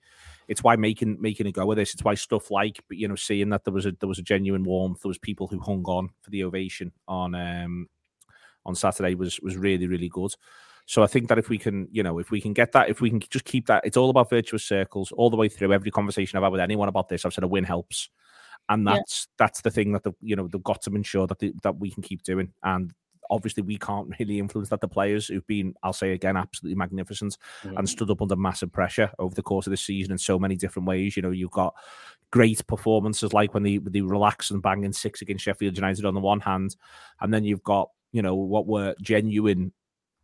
it's 0.50 0.62
why 0.62 0.76
making 0.76 1.17
making 1.21 1.47
a 1.47 1.52
go 1.52 1.71
of 1.71 1.78
this. 1.78 1.93
It's 1.93 2.04
why 2.04 2.15
stuff 2.15 2.52
like 2.52 2.84
you 2.89 3.08
know 3.08 3.15
seeing 3.15 3.50
that 3.50 3.63
there 3.63 3.74
was 3.74 3.86
a 3.86 3.93
there 4.00 4.10
was 4.10 4.19
a 4.19 4.24
genuine 4.24 4.65
warmth, 4.65 5.04
there 5.04 5.10
was 5.10 5.19
people 5.19 5.47
who 5.47 5.60
hung 5.60 5.86
on 5.86 6.10
for 6.21 6.32
the 6.32 6.43
ovation 6.43 6.91
on 7.08 7.34
um 7.34 7.88
on 8.65 8.76
Saturday 8.76 9.15
was 9.15 9.39
was 9.39 9.56
really 9.56 9.88
really 9.88 10.10
good. 10.10 10.36
So 10.86 11.04
I 11.04 11.08
think 11.08 11.30
that 11.30 11.38
if 11.38 11.50
we 11.50 11.58
can, 11.58 11.88
you 11.91 12.04
know, 12.04 12.20
if 12.20 12.32
we 12.32 12.41
can 12.41 12.54
get 12.54 12.72
that, 12.74 12.89
if 12.89 13.02
we 13.02 13.10
can 13.10 13.22
just 13.30 13.46
keep 13.46 13.67
that, 13.67 13.86
it's 13.86 13.98
all 13.98 14.10
about 14.10 14.30
virtuous 14.30 14.63
circles 14.63 15.12
all 15.13 15.30
the 15.30 15.38
way 15.38 15.50
through. 15.50 15.74
Every 15.74 15.91
conversation 15.91 16.38
I've 16.38 16.44
had 16.44 16.52
with 16.52 16.62
anyone 16.62 16.89
about 16.89 17.10
this, 17.10 17.26
I've 17.26 17.34
said 17.34 17.44
a 17.44 17.48
win 17.48 17.63
helps, 17.63 18.10
and 18.70 18.88
that's 18.88 19.28
yeah. 19.28 19.46
that's 19.46 19.62
the 19.62 19.72
thing 19.72 19.94
that 19.94 20.04
the 20.04 20.13
you 20.22 20.36
know 20.36 20.48
they've 20.48 20.63
got 20.63 20.82
to 20.84 20.96
ensure 20.96 21.28
that 21.28 21.39
the, 21.39 21.54
that 21.63 21.78
we 21.78 21.91
can 21.91 22.04
keep 22.04 22.24
doing. 22.24 22.54
And 22.63 22.94
obviously, 23.30 23.63
we 23.63 23.78
can't 23.78 24.13
really 24.20 24.39
influence 24.39 24.70
that. 24.70 24.82
The 24.82 24.88
players 24.88 25.28
who've 25.28 25.48
been, 25.48 25.74
I'll 25.84 25.94
say 25.94 26.12
again, 26.13 26.36
absolutely 26.36 26.78
magnificent 26.78 27.38
mm. 27.63 27.78
and 27.78 27.88
stood 27.88 28.10
up 28.10 28.22
under 28.22 28.36
massive 28.36 28.72
pressure 28.72 29.12
over 29.20 29.36
the 29.36 29.44
course 29.44 29.67
of 29.67 29.72
the 29.72 29.78
season 29.78 30.12
in 30.12 30.17
so 30.17 30.38
many 30.39 30.56
different 30.56 30.88
ways. 30.88 31.15
You 31.15 31.22
know, 31.22 31.32
you've 31.32 31.52
got 31.52 31.76
great 32.32 32.65
performances 32.67 33.34
like 33.34 33.54
when 33.54 33.63
they 33.63 33.78
they 33.78 34.02
relax 34.02 34.52
and 34.52 34.62
bang 34.62 34.84
in 34.84 34.94
six 34.94 35.22
against 35.22 35.44
Sheffield 35.44 35.78
United 35.78 36.06
on 36.06 36.15
the 36.15 36.20
one 36.20 36.39
hand, 36.39 36.76
and 37.22 37.34
then 37.34 37.44
you've 37.44 37.63
got 37.63 37.89
you 38.12 38.22
know, 38.22 38.36
what 38.36 38.67
were 38.67 38.96
genuine, 39.02 39.72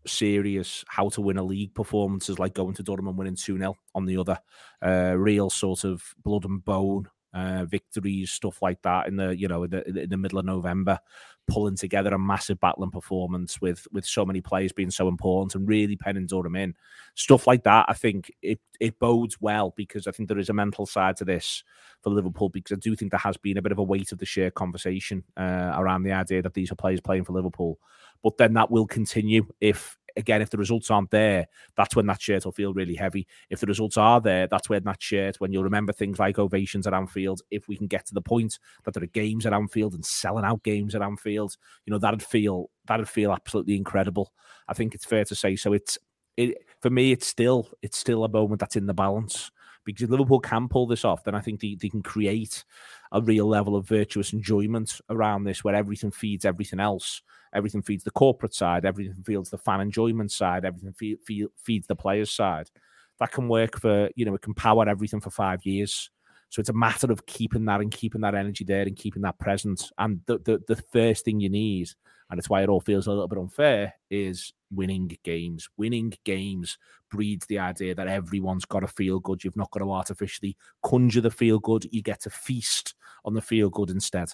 serious, 0.06 0.84
how 0.88 1.10
to 1.10 1.22
win 1.22 1.38
a 1.38 1.44
league 1.44 1.74
performances 1.74 2.40
like 2.40 2.54
going 2.54 2.74
to 2.76 2.84
Durham 2.84 3.08
and 3.08 3.18
winning 3.18 3.36
2 3.36 3.58
0 3.58 3.76
on 3.96 4.06
the 4.06 4.18
other. 4.18 4.40
Uh, 4.86 5.16
real 5.18 5.50
sort 5.50 5.84
of 5.84 6.04
blood 6.24 6.46
and 6.46 6.64
bone 6.64 7.08
uh, 7.34 7.66
victories, 7.66 8.32
stuff 8.32 8.62
like 8.62 8.82
that 8.84 9.08
in 9.08 9.16
the 9.16 9.38
you 9.38 9.48
know 9.48 9.64
in 9.64 9.72
the, 9.72 10.04
in 10.04 10.10
the 10.10 10.18
middle 10.18 10.40
of 10.40 10.46
November, 10.46 11.00
pulling 11.48 11.76
together 11.76 12.14
a 12.14 12.20
massive 12.20 12.60
battling 12.60 12.92
performance 12.92 13.62
with 13.62 13.88
with 13.92 14.06
so 14.06 14.26
many 14.26 14.42
players 14.42 14.72
being 14.72 14.92
so 14.92 15.08
important 15.08 15.56
and 15.56 15.68
really 15.68 15.96
penning 15.96 16.28
Durham 16.28 16.56
in. 16.56 16.76
Stuff 17.16 17.48
like 17.48 17.64
that, 17.64 17.86
I 17.88 17.94
think 17.94 18.32
it 18.42 18.60
it 18.80 19.00
bodes 19.00 19.40
well 19.40 19.74
because 19.76 20.08
I 20.08 20.12
think 20.12 20.30
there 20.30 20.40
is 20.40 20.50
a 20.50 20.54
mental 20.54 20.86
side 20.86 21.18
to 21.18 21.26
this 21.26 21.64
for 22.02 22.10
Liverpool 22.10 22.50
because 22.50 22.76
I 22.76 22.80
do 22.80 22.96
think 22.96 23.12
there 23.12 23.20
has 23.20 23.38
been 23.38 23.58
a 23.58 23.62
bit 23.62 23.72
of 23.72 23.80
a 23.80 23.84
weight 23.84 24.12
of 24.12 24.20
the 24.20 24.26
share 24.26 24.52
conversation 24.52 25.24
uh, 25.36 25.74
around 25.76 26.04
the 26.04 26.12
idea 26.12 26.42
that 26.42 26.54
these 26.54 26.72
are 26.72 26.76
players 26.76 27.02
playing 27.02 27.24
for 27.24 27.34
Liverpool, 27.34 27.80
but 28.24 28.38
then 28.38 28.54
that 28.54 28.72
will 28.72 28.88
continue 28.88 29.46
if 29.62 29.98
again, 30.18 30.42
if 30.42 30.50
the 30.50 30.58
results 30.58 30.92
aren't 30.92 31.12
there, 31.12 31.48
that's 31.76 31.96
when 31.96 32.08
that 32.08 32.22
shirt 32.22 32.46
will 32.46 32.52
feel 32.52 32.74
really 32.74 32.96
heavy. 32.96 33.28
If 33.50 33.60
the 33.60 33.68
results 33.68 33.98
are 33.98 34.20
there, 34.20 34.48
that's 34.48 34.70
when 34.70 34.84
that 34.84 35.02
shirt, 35.02 35.40
when 35.40 35.52
you'll 35.52 35.64
remember 35.64 35.94
things 35.94 36.20
like 36.20 36.40
ovations 36.40 36.88
at 36.88 36.94
Anfield, 36.94 37.42
if 37.52 37.68
we 37.68 37.78
can 37.78 37.88
get 37.88 38.06
to 38.08 38.14
the 38.14 38.22
point 38.22 38.60
that 38.84 38.94
there 38.94 39.04
are 39.04 39.08
games 39.08 39.46
at 39.46 39.54
Anfield 39.54 39.94
and 39.94 40.06
selling 40.06 40.46
out 40.46 40.64
games 40.64 40.96
at 40.96 41.02
Anfield, 41.02 41.56
you 41.86 41.92
know, 41.92 42.00
that'd 42.00 42.24
feel 42.24 42.70
that'd 42.86 43.08
feel 43.08 43.32
absolutely 43.32 43.76
incredible. 43.76 44.34
I 44.68 44.74
think 44.74 44.96
it's 44.96 45.06
fair 45.06 45.26
to 45.26 45.36
say. 45.36 45.56
So 45.56 45.74
it's 45.74 45.98
it 46.36 46.58
for 46.82 46.90
me, 46.90 47.12
it's 47.12 47.28
still 47.28 47.70
it's 47.82 47.98
still 47.98 48.24
a 48.24 48.30
moment 48.30 48.60
that's 48.60 48.76
in 48.76 48.88
the 48.88 48.94
balance 48.94 49.52
because 49.88 50.04
if 50.04 50.10
Liverpool 50.10 50.42
can 50.42 50.68
pull 50.68 50.86
this 50.86 51.06
off, 51.06 51.24
then 51.24 51.34
I 51.34 51.40
think 51.40 51.62
they, 51.62 51.76
they 51.80 51.88
can 51.88 52.04
create 52.04 52.66
a 53.14 53.22
real 53.22 53.48
level 53.48 53.76
of 53.76 53.88
virtuous 53.88 54.34
enjoyment 54.34 55.00
around 55.10 55.46
this 55.46 55.64
where 55.64 55.74
everything 55.74 56.12
feeds 56.12 56.44
everything 56.44 56.82
else. 56.82 57.22
Everything 57.58 57.82
feeds 57.82 58.04
the 58.04 58.12
corporate 58.12 58.54
side, 58.54 58.86
everything 58.86 59.24
feeds 59.24 59.50
the 59.50 59.58
fan 59.58 59.82
enjoyment 59.82 60.32
side, 60.32 60.64
everything 60.64 60.94
feed, 60.94 61.18
feed, 61.26 61.48
feeds 61.58 61.88
the 61.88 61.96
players' 61.96 62.32
side. 62.32 62.70
That 63.20 63.32
can 63.32 63.48
work 63.48 63.80
for, 63.80 64.12
you 64.16 64.26
know, 64.26 64.36
it 64.36 64.44
can 64.44 64.54
power 64.54 64.88
everything 64.88 65.20
for 65.22 65.32
five 65.32 65.66
years. 65.66 66.12
So 66.50 66.60
it's 66.60 66.70
a 66.70 66.74
matter 66.74 67.12
of 67.12 67.26
keeping 67.26 67.66
that 67.66 67.82
and 67.82 67.92
keeping 67.92 68.22
that 68.22 68.36
energy 68.36 68.64
there 68.64 68.84
and 68.84 68.96
keeping 68.96 69.24
that 69.24 69.40
presence. 69.40 69.92
And 69.98 70.22
the, 70.28 70.38
the, 70.38 70.62
the 70.68 70.82
first 70.94 71.26
thing 71.26 71.40
you 71.40 71.50
need, 71.50 71.90
and 72.30 72.38
it's 72.38 72.48
why 72.50 72.62
it 72.62 72.70
all 72.70 72.80
feels 72.80 73.08
a 73.08 73.10
little 73.10 73.28
bit 73.28 73.40
unfair, 73.40 73.96
is 74.12 74.54
winning 74.72 75.18
games. 75.24 75.68
Winning 75.78 76.14
games 76.26 76.78
breeds 77.10 77.48
the 77.48 77.60
idea 77.60 77.96
that 77.96 78.08
everyone's 78.08 78.66
got 78.66 78.82
to 78.82 78.88
feel 78.88 79.20
good. 79.20 79.44
You've 79.44 79.58
not 79.58 79.72
got 79.72 79.80
to 79.80 79.92
artificially 79.92 80.56
conjure 80.84 81.22
the 81.22 81.32
feel 81.32 81.60
good. 81.60 81.88
You 81.92 82.02
get 82.02 82.22
to 82.22 82.30
feast 82.30 82.94
on 83.26 83.34
the 83.34 83.42
feel 83.42 83.70
good 83.70 83.90
instead. 83.90 84.30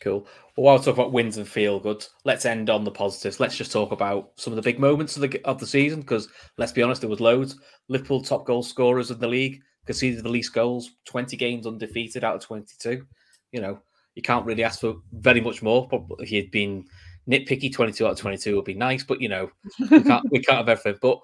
Cool. 0.00 0.26
Well, 0.56 0.64
while 0.64 0.78
we 0.78 0.84
talk 0.84 0.94
about 0.94 1.12
wins 1.12 1.36
and 1.36 1.48
feel 1.48 1.80
good, 1.80 2.04
let's 2.24 2.44
end 2.44 2.68
on 2.68 2.84
the 2.84 2.90
positives. 2.90 3.40
Let's 3.40 3.56
just 3.56 3.72
talk 3.72 3.92
about 3.92 4.32
some 4.36 4.52
of 4.52 4.56
the 4.56 4.62
big 4.62 4.78
moments 4.78 5.16
of 5.16 5.22
the 5.22 5.40
of 5.44 5.58
the 5.58 5.66
season 5.66 6.00
because 6.00 6.28
let's 6.58 6.72
be 6.72 6.82
honest, 6.82 7.00
there 7.00 7.10
was 7.10 7.20
loads. 7.20 7.56
Liverpool 7.88 8.20
top 8.20 8.46
goal 8.46 8.62
scorers 8.62 9.10
in 9.10 9.18
the 9.18 9.28
league, 9.28 9.60
conceded 9.86 10.24
the 10.24 10.28
least 10.28 10.52
goals, 10.52 10.90
twenty 11.04 11.36
games 11.36 11.66
undefeated 11.66 12.24
out 12.24 12.36
of 12.36 12.42
twenty 12.42 12.74
two. 12.78 13.06
You 13.52 13.60
know, 13.60 13.80
you 14.14 14.22
can't 14.22 14.44
really 14.44 14.64
ask 14.64 14.80
for 14.80 14.96
very 15.12 15.40
much 15.40 15.62
more. 15.62 15.88
Probably 15.88 16.24
if 16.24 16.28
he'd 16.28 16.50
been 16.50 16.84
nitpicky, 17.28 17.72
twenty 17.72 17.92
two 17.92 18.06
out 18.06 18.12
of 18.12 18.18
twenty 18.18 18.36
two 18.36 18.56
would 18.56 18.64
be 18.64 18.74
nice, 18.74 19.04
but 19.04 19.20
you 19.20 19.28
know, 19.28 19.50
we 19.90 20.02
can't 20.02 20.24
we 20.30 20.40
can't 20.40 20.58
have 20.58 20.68
everything. 20.68 20.98
But 21.00 21.20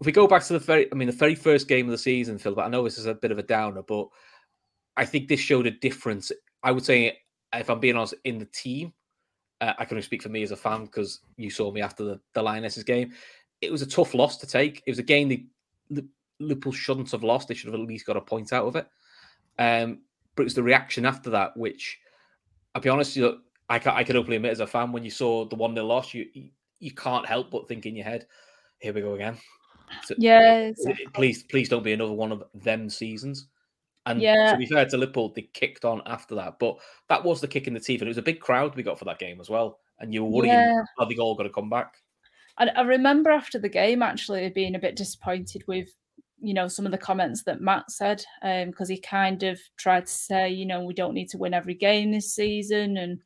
if 0.00 0.06
we 0.06 0.12
go 0.12 0.26
back 0.26 0.42
to 0.44 0.54
the 0.54 0.58
very, 0.58 0.90
I 0.92 0.94
mean, 0.94 1.06
the 1.06 1.12
very 1.12 1.34
first 1.34 1.68
game 1.68 1.86
of 1.86 1.92
the 1.92 1.98
season, 1.98 2.38
Phil. 2.38 2.54
But 2.54 2.64
I 2.64 2.68
know 2.68 2.84
this 2.84 2.98
is 2.98 3.06
a 3.06 3.14
bit 3.14 3.30
of 3.30 3.38
a 3.38 3.42
downer, 3.42 3.82
but 3.82 4.08
I 4.96 5.04
think 5.04 5.28
this 5.28 5.40
showed 5.40 5.66
a 5.66 5.70
difference. 5.70 6.32
I 6.62 6.72
would 6.72 6.84
say 6.84 7.18
if 7.54 7.68
I'm 7.70 7.80
being 7.80 7.96
honest, 7.96 8.14
in 8.24 8.38
the 8.38 8.46
team, 8.46 8.92
uh, 9.60 9.74
I 9.78 9.84
can 9.84 9.96
only 9.96 10.02
speak 10.02 10.22
for 10.22 10.28
me 10.28 10.42
as 10.42 10.52
a 10.52 10.56
fan 10.56 10.84
because 10.84 11.20
you 11.36 11.50
saw 11.50 11.70
me 11.70 11.82
after 11.82 12.04
the, 12.04 12.20
the 12.32 12.42
Lionesses 12.42 12.84
game. 12.84 13.12
It 13.60 13.70
was 13.70 13.82
a 13.82 13.86
tough 13.86 14.14
loss 14.14 14.38
to 14.38 14.46
take. 14.46 14.82
It 14.86 14.90
was 14.90 14.98
a 14.98 15.04
game 15.04 15.28
that 15.90 16.04
Liverpool 16.38 16.72
shouldn't 16.72 17.10
have 17.10 17.22
lost. 17.22 17.48
They 17.48 17.54
should 17.54 17.72
have 17.72 17.80
at 17.80 17.86
least 17.86 18.06
got 18.06 18.16
a 18.16 18.20
point 18.20 18.52
out 18.52 18.66
of 18.66 18.76
it. 18.76 18.88
Um, 19.58 20.00
but 20.34 20.42
it 20.42 20.44
was 20.44 20.54
the 20.54 20.62
reaction 20.62 21.04
after 21.04 21.30
that, 21.30 21.56
which 21.56 21.98
I'll 22.74 22.80
be 22.80 22.88
honest, 22.88 23.16
you 23.16 23.22
know, 23.22 23.38
I 23.68 23.78
can, 23.78 23.92
I 23.92 24.04
can 24.04 24.16
openly 24.16 24.36
admit 24.36 24.52
as 24.52 24.60
a 24.60 24.66
fan, 24.66 24.92
when 24.92 25.04
you 25.04 25.10
saw 25.10 25.44
the 25.44 25.56
1 25.56 25.74
0 25.74 25.86
loss, 25.86 26.14
you, 26.14 26.26
you, 26.78 26.92
can't 26.92 27.26
help 27.26 27.50
but 27.50 27.68
think 27.68 27.86
in 27.86 27.94
your 27.94 28.04
head, 28.04 28.26
here 28.78 28.92
we 28.92 29.00
go 29.00 29.14
again. 29.14 29.36
So. 30.04 30.14
Exactly. 30.68 31.06
Please, 31.12 31.42
please 31.42 31.68
don't 31.68 31.82
be 31.82 31.92
another 31.92 32.12
one 32.12 32.32
of 32.32 32.44
them 32.54 32.88
seasons. 32.88 33.48
And 34.06 34.20
yeah. 34.20 34.52
to 34.52 34.58
be 34.58 34.66
fair 34.66 34.86
to 34.86 34.96
Liverpool, 34.96 35.32
they 35.34 35.48
kicked 35.52 35.84
on 35.84 36.02
after 36.06 36.34
that. 36.36 36.58
But 36.58 36.76
that 37.08 37.22
was 37.22 37.40
the 37.40 37.48
kick 37.48 37.66
in 37.66 37.74
the 37.74 37.80
teeth. 37.80 38.00
And 38.00 38.08
it 38.08 38.10
was 38.10 38.18
a 38.18 38.22
big 38.22 38.40
crowd 38.40 38.74
we 38.74 38.82
got 38.82 38.98
for 38.98 39.04
that 39.04 39.18
game 39.18 39.40
as 39.40 39.50
well. 39.50 39.78
And 39.98 40.14
you 40.14 40.24
were 40.24 40.30
worrying, 40.30 40.54
yeah. 40.54 40.82
are 40.98 41.06
they 41.06 41.16
all 41.16 41.34
going 41.34 41.48
to 41.48 41.54
come 41.54 41.68
back? 41.68 41.94
And 42.58 42.70
I 42.76 42.82
remember 42.82 43.30
after 43.30 43.58
the 43.58 43.68
game 43.68 44.02
actually 44.02 44.48
being 44.50 44.74
a 44.74 44.80
bit 44.80 44.96
disappointed 44.96 45.62
with, 45.66 45.88
you 46.40 46.54
know, 46.54 46.68
some 46.68 46.86
of 46.86 46.92
the 46.92 46.98
comments 46.98 47.42
that 47.44 47.60
Matt 47.60 47.90
said, 47.90 48.24
because 48.42 48.90
um, 48.90 48.94
he 48.94 48.98
kind 49.00 49.42
of 49.42 49.60
tried 49.76 50.06
to 50.06 50.12
say, 50.12 50.48
you 50.50 50.66
know, 50.66 50.82
we 50.82 50.94
don't 50.94 51.14
need 51.14 51.28
to 51.30 51.38
win 51.38 51.54
every 51.54 51.74
game 51.74 52.12
this 52.12 52.34
season, 52.34 52.96
and 52.96 53.18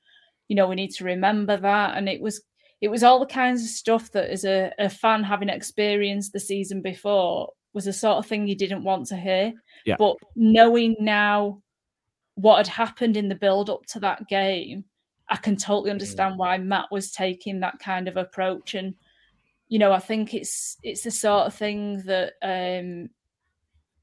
you 0.48 0.56
know, 0.56 0.68
we 0.68 0.74
need 0.74 0.90
to 0.92 1.04
remember 1.04 1.56
that. 1.56 1.96
And 1.96 2.08
it 2.08 2.20
was 2.20 2.42
it 2.80 2.88
was 2.88 3.02
all 3.02 3.20
the 3.20 3.26
kinds 3.26 3.62
of 3.62 3.68
stuff 3.68 4.10
that 4.12 4.30
as 4.30 4.44
a, 4.44 4.72
a 4.78 4.88
fan 4.88 5.22
having 5.24 5.48
experienced 5.48 6.32
the 6.32 6.40
season 6.40 6.82
before 6.82 7.50
was 7.74 7.84
the 7.84 7.92
sort 7.92 8.18
of 8.18 8.26
thing 8.26 8.46
you 8.46 8.56
didn't 8.56 8.84
want 8.84 9.06
to 9.08 9.16
hear. 9.16 9.52
Yeah. 9.84 9.96
But 9.98 10.16
knowing 10.36 10.96
now 11.00 11.60
what 12.36 12.58
had 12.58 12.68
happened 12.68 13.16
in 13.16 13.28
the 13.28 13.34
build 13.34 13.68
up 13.68 13.84
to 13.86 14.00
that 14.00 14.28
game, 14.28 14.84
I 15.28 15.36
can 15.36 15.56
totally 15.56 15.90
mm. 15.90 15.94
understand 15.94 16.38
why 16.38 16.56
Matt 16.58 16.90
was 16.90 17.10
taking 17.10 17.60
that 17.60 17.78
kind 17.80 18.08
of 18.08 18.16
approach. 18.16 18.74
And 18.74 18.94
you 19.68 19.78
know, 19.78 19.92
I 19.92 19.98
think 19.98 20.34
it's 20.34 20.78
it's 20.82 21.02
the 21.02 21.10
sort 21.10 21.46
of 21.46 21.54
thing 21.54 22.02
that 22.06 22.34
um, 22.42 23.10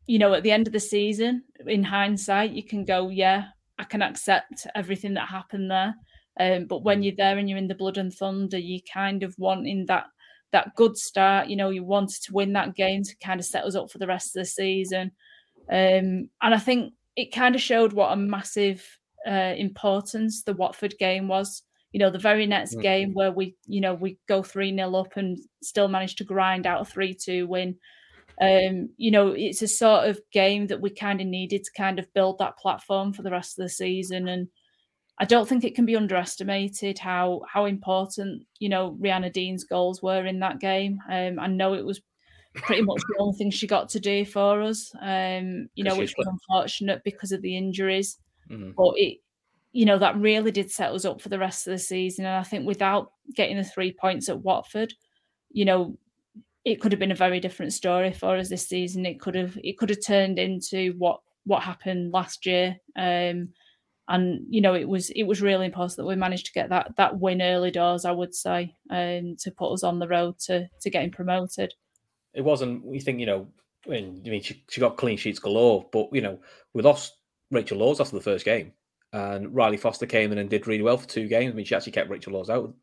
you 0.08 0.20
know, 0.20 0.34
at 0.34 0.44
the 0.44 0.52
end 0.52 0.68
of 0.68 0.74
the 0.74 0.80
season, 0.80 1.44
in 1.66 1.84
hindsight, 1.84 2.52
you 2.52 2.64
can 2.64 2.84
go, 2.84 3.10
yeah, 3.10 3.46
I 3.80 3.86
can 3.86 4.02
accept 4.02 4.68
everything 4.76 5.14
that 5.14 5.28
happened 5.28 5.72
there. 5.72 5.96
Um, 6.40 6.66
but 6.66 6.84
when 6.84 7.02
mm. 7.02 7.06
you're 7.06 7.16
there 7.16 7.38
and 7.38 7.50
you're 7.50 7.58
in 7.58 7.68
the 7.68 7.76
blood 7.76 7.98
and 7.98 8.14
thunder, 8.14 8.58
you 8.58 8.80
kind 8.94 9.24
of 9.24 9.36
wanting 9.38 9.86
that 9.88 10.06
that 10.52 10.76
good 10.76 10.98
start. 10.98 11.48
You 11.48 11.56
know, 11.56 11.70
you 11.70 11.84
wanted 11.84 12.22
to 12.24 12.34
win 12.34 12.54
that 12.54 12.76
game 12.76 13.04
to 13.04 13.16
kind 13.24 13.40
of 13.40 13.46
set 13.46 13.66
us 13.66 13.76
up 13.76 13.92
for 13.92 13.98
the 13.98 14.08
rest 14.08 14.36
of 14.36 14.42
the 14.42 14.46
season. 14.46 15.12
Um, 15.70 16.30
and 16.42 16.54
I 16.54 16.58
think 16.58 16.94
it 17.16 17.34
kind 17.34 17.56
of 17.56 17.62
showed 17.62 17.94
what 17.94 18.12
a 18.12 18.16
massive 18.16 18.86
uh, 19.28 19.54
importance 19.58 20.44
the 20.44 20.54
Watford 20.54 20.96
game 21.00 21.28
was. 21.28 21.64
You 21.92 22.00
know, 22.00 22.10
the 22.10 22.20
very 22.20 22.46
next 22.46 22.72
mm-hmm. 22.72 22.82
game 22.82 23.14
where 23.14 23.32
we, 23.32 23.56
you 23.68 23.82
know, 23.82 23.94
we 23.94 24.18
go 24.28 24.44
3 24.44 24.76
0 24.76 24.96
up 24.96 25.18
and 25.18 25.38
still 25.62 25.88
manage 25.88 26.16
to 26.16 26.24
grind 26.24 26.66
out 26.66 26.82
a 26.82 26.86
3 26.86 27.14
2 27.14 27.48
win. 27.48 27.78
Um, 28.42 28.90
you 28.98 29.12
know, 29.12 29.30
it's 29.30 29.62
a 29.62 29.68
sort 29.68 30.10
of 30.10 30.20
game 30.32 30.68
that 30.68 30.82
we 30.82 30.90
kind 30.90 31.22
of 31.22 31.28
needed 31.28 31.64
to 31.64 31.72
kind 31.78 32.00
of 32.00 32.12
build 32.14 32.40
that 32.40 32.58
platform 32.58 33.14
for 33.14 33.22
the 33.22 33.32
rest 33.32 33.60
of 33.60 33.64
the 33.64 33.70
season. 33.70 34.28
And 34.28 34.48
I 35.22 35.26
don't 35.26 35.48
think 35.48 35.64
it 35.64 35.76
can 35.76 35.86
be 35.86 35.96
underestimated 35.96 36.98
how 36.98 37.42
how 37.48 37.66
important 37.66 38.48
you 38.58 38.70
know 38.70 38.98
Rianna 39.00 39.32
Dean's 39.32 39.64
goals 39.64 40.02
were 40.02 40.26
in 40.26 40.40
that 40.40 40.60
game. 40.60 41.00
Um, 41.08 41.40
I 41.40 41.46
know 41.46 41.76
it 41.76 41.86
was 41.86 42.02
pretty 42.56 42.82
much 42.82 43.00
the 43.08 43.20
only 43.20 43.38
thing 43.38 43.52
she 43.52 43.68
got 43.68 43.88
to 43.90 44.00
do 44.00 44.26
for 44.26 44.64
us. 44.64 44.92
Um, 45.00 45.70
you 45.76 45.84
know, 45.84 45.96
which 45.96 46.16
was 46.18 46.26
unfortunate 46.26 47.04
because 47.06 47.32
of 47.32 47.44
the 47.44 47.56
injuries, 47.56 48.18
mm-hmm. 48.50 48.72
but 48.76 48.94
it 48.98 49.20
you 49.74 49.86
know 49.86 50.00
that 50.00 50.18
really 50.18 50.50
did 50.50 50.72
set 50.72 50.92
us 50.92 51.06
up 51.06 51.22
for 51.22 51.30
the 51.30 51.38
rest 51.38 51.68
of 51.68 51.72
the 51.72 51.78
season. 51.78 52.26
And 52.26 52.36
I 52.36 52.44
think 52.44 52.66
without 52.66 53.12
getting 53.36 53.58
the 53.58 53.64
three 53.64 53.94
points 53.94 54.28
at 54.28 54.42
Watford, 54.42 54.96
you 55.52 55.66
know, 55.66 56.00
it 56.66 56.82
could 56.82 56.92
have 56.92 57.00
been 57.00 57.12
a 57.12 57.16
very 57.16 57.40
different 57.40 57.74
story 57.74 58.12
for 58.12 58.38
us 58.38 58.50
this 58.50 58.68
season. 58.68 59.06
It 59.06 59.20
could 59.20 59.36
have 59.36 59.56
it 59.64 59.78
could 59.78 59.92
have 59.92 60.04
turned 60.04 60.40
into 60.40 60.96
what 60.98 61.22
what 61.44 61.62
happened 61.62 62.12
last 62.12 62.48
year. 62.48 62.78
Um, 62.96 63.50
and 64.12 64.46
you 64.50 64.62
know 64.62 64.76
it 64.76 64.88
was 64.88 65.10
it 65.12 65.24
was 65.24 65.42
really 65.42 65.66
important 65.66 65.96
that 65.96 66.06
we 66.06 66.16
managed 66.16 66.46
to 66.46 66.52
get 66.52 66.70
that 66.70 66.94
that 66.98 67.20
win 67.20 67.42
early 67.42 67.72
doors 67.72 68.06
i 68.06 68.12
would 68.12 68.36
say 68.36 68.76
um, 68.90 69.36
to 69.40 69.52
put 69.52 69.72
us 69.72 69.84
on 69.84 70.00
the 70.00 70.08
road 70.08 70.38
to 70.38 70.68
to 70.82 70.90
getting 70.90 71.12
promoted. 71.12 71.74
It 72.34 72.42
wasn't 72.42 72.86
we 72.86 73.00
think 73.00 73.20
you 73.20 73.26
know 73.26 73.48
i 73.88 73.90
mean 73.90 74.42
she, 74.42 74.64
she 74.70 74.80
got 74.80 74.98
clean 74.98 75.18
sheets 75.18 75.40
galore 75.40 75.88
but 75.92 76.10
you 76.12 76.22
know 76.22 76.40
we 76.74 76.84
lost 76.84 77.18
rachel 77.50 77.80
laws 77.80 78.00
after 78.00 78.16
the 78.16 78.22
first 78.22 78.46
game 78.46 78.72
and 79.14 79.48
rylee 79.48 79.80
foster 79.80 80.06
came 80.06 80.32
in 80.32 80.38
and 80.38 80.50
did 80.50 80.68
really 80.68 80.84
well 80.84 80.98
for 80.98 81.08
two 81.08 81.28
games. 81.28 81.52
I 81.52 81.56
mean 81.56 81.66
she 81.66 81.76
actually 81.76 81.94
kept 81.94 82.10
rachel 82.10 82.34
laws 82.34 82.50
out 82.50 82.74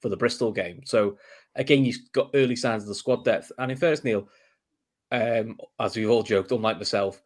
for 0.00 0.08
the 0.08 0.16
bristol 0.16 0.52
game. 0.52 0.82
So 0.84 1.18
again 1.54 1.84
you've 1.84 1.96
got 2.12 2.30
early 2.34 2.56
signs 2.56 2.82
of 2.82 2.88
the 2.88 2.94
squad 2.94 3.24
depth. 3.24 3.52
And 3.58 3.70
in 3.70 3.78
fairness 3.78 4.04
neil 4.04 4.28
um, 5.12 5.56
as 5.78 5.96
we've 5.96 6.10
all 6.10 6.22
joked 6.22 6.52
unlike 6.52 6.76
myself 6.76 7.22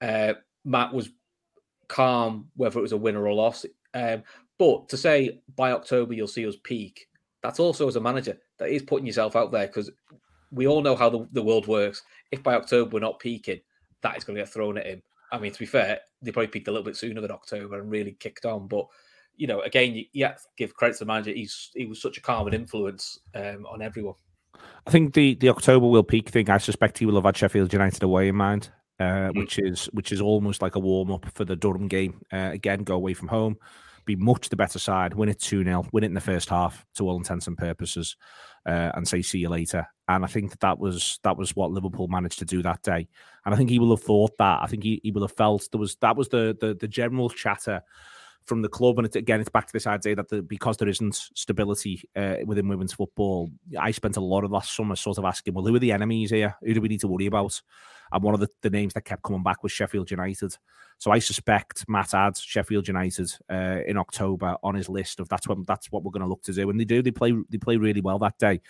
uh, 0.00 0.34
matt 0.64 0.92
was 0.92 1.10
calm 1.90 2.48
whether 2.56 2.78
it 2.78 2.82
was 2.82 2.92
a 2.92 2.96
win 2.96 3.16
or 3.16 3.26
a 3.26 3.34
loss. 3.34 3.66
Um, 3.92 4.22
but 4.58 4.88
to 4.88 4.96
say 4.96 5.40
by 5.56 5.72
October 5.72 6.14
you'll 6.14 6.28
see 6.28 6.46
us 6.46 6.56
peak, 6.62 7.08
that's 7.42 7.60
also 7.60 7.88
as 7.88 7.96
a 7.96 8.00
manager 8.00 8.38
that 8.58 8.70
is 8.70 8.82
putting 8.82 9.06
yourself 9.06 9.36
out 9.36 9.50
there 9.50 9.66
because 9.66 9.90
we 10.52 10.66
all 10.66 10.82
know 10.82 10.96
how 10.96 11.10
the, 11.10 11.26
the 11.32 11.42
world 11.42 11.66
works. 11.66 12.02
If 12.30 12.42
by 12.42 12.54
October 12.54 12.90
we're 12.92 13.00
not 13.00 13.18
peaking, 13.18 13.60
that 14.02 14.16
is 14.16 14.24
going 14.24 14.36
to 14.36 14.42
get 14.42 14.52
thrown 14.52 14.78
at 14.78 14.86
him. 14.86 15.02
I 15.32 15.38
mean, 15.38 15.52
to 15.52 15.58
be 15.58 15.66
fair, 15.66 16.00
they 16.22 16.32
probably 16.32 16.48
peaked 16.48 16.68
a 16.68 16.70
little 16.70 16.84
bit 16.84 16.96
sooner 16.96 17.20
than 17.20 17.30
October 17.30 17.80
and 17.80 17.90
really 17.90 18.12
kicked 18.12 18.44
on. 18.44 18.68
But 18.68 18.86
you 19.36 19.46
know, 19.46 19.60
again, 19.60 19.94
you, 19.94 20.04
you 20.12 20.24
have 20.26 20.36
to 20.36 20.48
give 20.56 20.74
credit 20.74 20.94
to 20.94 21.04
the 21.04 21.06
manager. 21.06 21.32
He's 21.32 21.70
he 21.74 21.86
was 21.86 22.00
such 22.00 22.18
a 22.18 22.20
calm 22.20 22.46
and 22.46 22.54
influence 22.54 23.18
um, 23.34 23.66
on 23.66 23.82
everyone. 23.82 24.16
I 24.86 24.90
think 24.90 25.14
the 25.14 25.34
the 25.34 25.48
October 25.48 25.86
will 25.86 26.02
peak 26.02 26.28
thing. 26.28 26.50
I 26.50 26.58
suspect 26.58 26.98
he 26.98 27.06
will 27.06 27.14
have 27.14 27.24
had 27.24 27.36
Sheffield 27.36 27.72
United 27.72 28.02
away 28.02 28.28
in 28.28 28.36
mind 28.36 28.70
uh, 29.00 29.30
mm. 29.30 29.36
which 29.36 29.58
is 29.58 29.86
which 29.86 30.12
is 30.12 30.20
almost 30.20 30.62
like 30.62 30.76
a 30.76 30.80
warm 30.80 31.10
up 31.10 31.26
for 31.34 31.44
the 31.44 31.56
Durham 31.56 31.88
game. 31.88 32.20
Uh, 32.32 32.50
again, 32.52 32.84
go 32.84 32.94
away 32.94 33.14
from 33.14 33.28
home, 33.28 33.56
be 34.04 34.14
much 34.14 34.50
the 34.50 34.56
better 34.56 34.78
side, 34.78 35.14
win 35.14 35.30
it 35.30 35.40
2 35.40 35.64
0, 35.64 35.86
win 35.92 36.04
it 36.04 36.08
in 36.08 36.14
the 36.14 36.20
first 36.20 36.50
half 36.50 36.84
to 36.96 37.08
all 37.08 37.16
intents 37.16 37.46
and 37.46 37.56
purposes, 37.56 38.16
uh, 38.66 38.92
and 38.94 39.08
say 39.08 39.22
see 39.22 39.38
you 39.38 39.48
later. 39.48 39.86
And 40.06 40.24
I 40.24 40.28
think 40.28 40.50
that, 40.50 40.60
that 40.60 40.78
was 40.78 41.18
that 41.22 41.36
was 41.36 41.56
what 41.56 41.70
Liverpool 41.70 42.08
managed 42.08 42.38
to 42.40 42.44
do 42.44 42.62
that 42.62 42.82
day. 42.82 43.08
And 43.44 43.54
I 43.54 43.56
think 43.56 43.70
he 43.70 43.78
will 43.78 43.90
have 43.90 44.04
thought 44.04 44.36
that. 44.38 44.60
I 44.62 44.66
think 44.66 44.84
he, 44.84 45.00
he 45.02 45.10
will 45.10 45.22
have 45.22 45.36
felt 45.36 45.66
there 45.72 45.80
was 45.80 45.96
that 45.96 46.16
was 46.16 46.28
the 46.28 46.56
the, 46.60 46.74
the 46.74 46.88
general 46.88 47.30
chatter 47.30 47.82
from 48.50 48.62
the 48.62 48.68
club. 48.68 48.98
And 48.98 49.16
again, 49.16 49.40
it's 49.40 49.48
back 49.48 49.68
to 49.68 49.72
this 49.72 49.86
idea 49.86 50.16
that 50.16 50.28
the, 50.28 50.42
because 50.42 50.76
there 50.76 50.88
isn't 50.88 51.14
stability 51.14 52.02
uh, 52.16 52.38
within 52.44 52.66
women's 52.66 52.92
football, 52.92 53.48
I 53.78 53.92
spent 53.92 54.16
a 54.16 54.20
lot 54.20 54.42
of 54.42 54.50
last 54.50 54.74
summer 54.74 54.96
sort 54.96 55.18
of 55.18 55.24
asking, 55.24 55.54
well, 55.54 55.64
who 55.64 55.76
are 55.76 55.78
the 55.78 55.92
enemies 55.92 56.30
here? 56.30 56.56
Who 56.60 56.74
do 56.74 56.80
we 56.80 56.88
need 56.88 57.00
to 57.02 57.06
worry 57.06 57.26
about? 57.26 57.62
And 58.10 58.24
one 58.24 58.34
of 58.34 58.40
the, 58.40 58.48
the 58.62 58.70
names 58.70 58.94
that 58.94 59.04
kept 59.04 59.22
coming 59.22 59.44
back 59.44 59.62
was 59.62 59.70
Sheffield 59.70 60.10
United. 60.10 60.56
So 60.98 61.12
I 61.12 61.20
suspect 61.20 61.88
Matt 61.88 62.12
adds 62.12 62.40
Sheffield 62.40 62.88
United 62.88 63.30
uh, 63.48 63.78
in 63.86 63.96
October 63.96 64.56
on 64.64 64.74
his 64.74 64.88
list 64.88 65.20
of 65.20 65.28
that's 65.28 65.46
what 65.46 65.64
that's 65.64 65.92
what 65.92 66.02
we're 66.02 66.10
going 66.10 66.22
to 66.22 66.28
look 66.28 66.42
to 66.42 66.52
do. 66.52 66.68
And 66.70 66.80
they 66.80 66.84
do. 66.84 67.02
They 67.02 67.12
play 67.12 67.32
they 67.48 67.58
play 67.58 67.76
really 67.76 68.00
well 68.00 68.18
that 68.18 68.36
day. 68.38 68.60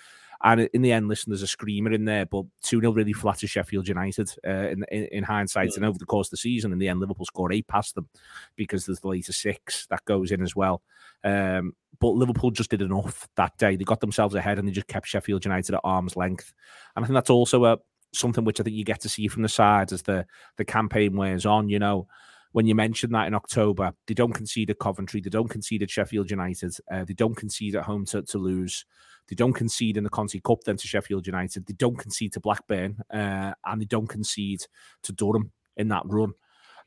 And 0.42 0.62
in 0.72 0.82
the 0.82 0.92
end, 0.92 1.08
listen, 1.08 1.30
there's 1.30 1.42
a 1.42 1.46
screamer 1.46 1.92
in 1.92 2.06
there, 2.06 2.24
but 2.24 2.44
2 2.62 2.80
0 2.80 2.92
really 2.92 3.12
flatters 3.12 3.50
Sheffield 3.50 3.86
United 3.86 4.32
uh, 4.46 4.68
in, 4.68 4.84
in, 4.90 5.04
in, 5.06 5.24
hindsight. 5.24 5.70
Mm. 5.70 5.76
And 5.76 5.84
over 5.84 5.98
the 5.98 6.06
course 6.06 6.28
of 6.28 6.32
the 6.32 6.36
season, 6.38 6.72
in 6.72 6.78
the 6.78 6.88
end, 6.88 7.00
Liverpool 7.00 7.26
scored 7.26 7.52
eight 7.52 7.68
past 7.68 7.94
them 7.94 8.08
because 8.56 8.86
there's 8.86 9.00
the 9.00 9.08
later 9.08 9.32
six 9.32 9.86
that 9.88 10.04
goes 10.06 10.30
in 10.30 10.42
as 10.42 10.56
well. 10.56 10.82
Um, 11.24 11.74
but 11.98 12.10
Liverpool 12.10 12.50
just 12.50 12.70
did 12.70 12.80
enough 12.80 13.28
that 13.36 13.58
day. 13.58 13.76
They 13.76 13.84
got 13.84 14.00
themselves 14.00 14.34
ahead 14.34 14.58
and 14.58 14.66
they 14.66 14.72
just 14.72 14.86
kept 14.86 15.08
Sheffield 15.08 15.44
United 15.44 15.74
at 15.74 15.82
arm's 15.84 16.16
length. 16.16 16.54
And 16.96 17.04
I 17.04 17.06
think 17.06 17.14
that's 17.14 17.30
also 17.30 17.66
a, 17.66 17.78
something 18.12 18.44
which 18.44 18.60
I 18.60 18.64
think 18.64 18.76
you 18.76 18.84
get 18.84 19.00
to 19.00 19.08
see 19.08 19.28
from 19.28 19.42
the 19.42 19.48
sides 19.48 19.92
as 19.92 20.02
the 20.02 20.26
the 20.56 20.64
campaign 20.64 21.16
wears 21.16 21.44
on. 21.44 21.68
You 21.68 21.78
know, 21.78 22.08
when 22.52 22.66
you 22.66 22.74
mention 22.74 23.12
that 23.12 23.26
in 23.26 23.34
October, 23.34 23.92
they 24.06 24.14
don't 24.14 24.32
concede 24.32 24.70
at 24.70 24.78
Coventry, 24.78 25.20
they 25.20 25.30
don't 25.30 25.48
concede 25.48 25.82
at 25.82 25.90
Sheffield 25.90 26.30
United, 26.30 26.74
uh, 26.90 27.04
they 27.04 27.14
don't 27.14 27.36
concede 27.36 27.76
at 27.76 27.84
home 27.84 28.04
to, 28.06 28.22
to 28.22 28.38
Lewes, 28.38 28.84
they 29.30 29.36
don't 29.36 29.54
concede 29.54 29.96
in 29.96 30.04
the 30.04 30.10
Conti 30.10 30.40
Cup 30.40 30.64
then 30.64 30.76
to 30.76 30.86
Sheffield 30.86 31.26
United, 31.26 31.66
they 31.66 31.74
don't 31.74 31.96
concede 31.96 32.34
to 32.34 32.40
Blackburn, 32.40 32.98
uh, 33.12 33.52
and 33.64 33.80
they 33.80 33.86
don't 33.86 34.08
concede 34.08 34.66
to 35.04 35.12
Durham 35.12 35.52
in 35.76 35.88
that 35.88 36.02
run, 36.04 36.32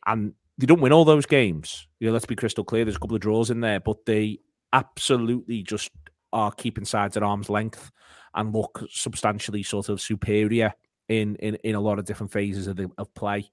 and 0.05 0.33
they 0.57 0.67
don't 0.67 0.81
win 0.81 0.93
all 0.93 1.05
those 1.05 1.25
games. 1.25 1.87
You 1.99 2.07
know, 2.07 2.13
let's 2.13 2.27
be 2.27 2.35
crystal 2.35 2.63
clear. 2.63 2.85
There's 2.85 2.97
a 2.97 2.99
couple 2.99 3.15
of 3.15 3.21
draws 3.21 3.49
in 3.49 3.61
there, 3.61 3.79
but 3.79 4.05
they 4.05 4.39
absolutely 4.71 5.63
just 5.63 5.89
are 6.31 6.51
keeping 6.51 6.85
sides 6.85 7.17
at 7.17 7.23
arm's 7.23 7.49
length 7.49 7.91
and 8.35 8.53
look 8.53 8.83
substantially 8.89 9.63
sort 9.63 9.89
of 9.89 10.01
superior 10.01 10.73
in 11.07 11.35
in, 11.37 11.55
in 11.63 11.75
a 11.75 11.81
lot 11.81 11.99
of 11.99 12.05
different 12.05 12.31
phases 12.31 12.67
of 12.67 12.75
the 12.75 12.89
of 12.97 13.13
play. 13.15 13.49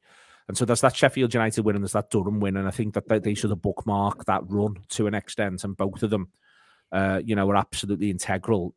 And 0.51 0.59
so 0.59 0.65
there's 0.65 0.81
that 0.81 0.97
Sheffield 0.97 1.33
United 1.33 1.65
win 1.65 1.77
and 1.77 1.85
there's 1.85 1.93
that 1.93 2.11
Durham 2.11 2.41
win. 2.41 2.57
And 2.57 2.67
I 2.67 2.73
think 2.73 2.95
that 2.95 3.07
they, 3.09 3.21
they 3.21 3.35
should 3.35 3.51
have 3.51 3.63
bookmark 3.63 4.25
that 4.25 4.43
run 4.49 4.75
to 4.89 5.07
an 5.07 5.15
extent. 5.15 5.63
And 5.63 5.77
both 5.77 6.03
of 6.03 6.11
them, 6.11 6.29
uh, 6.91 7.21
you 7.25 7.37
know, 7.37 7.49
are 7.51 7.57
absolutely 7.57 8.11
integral. 8.11 8.75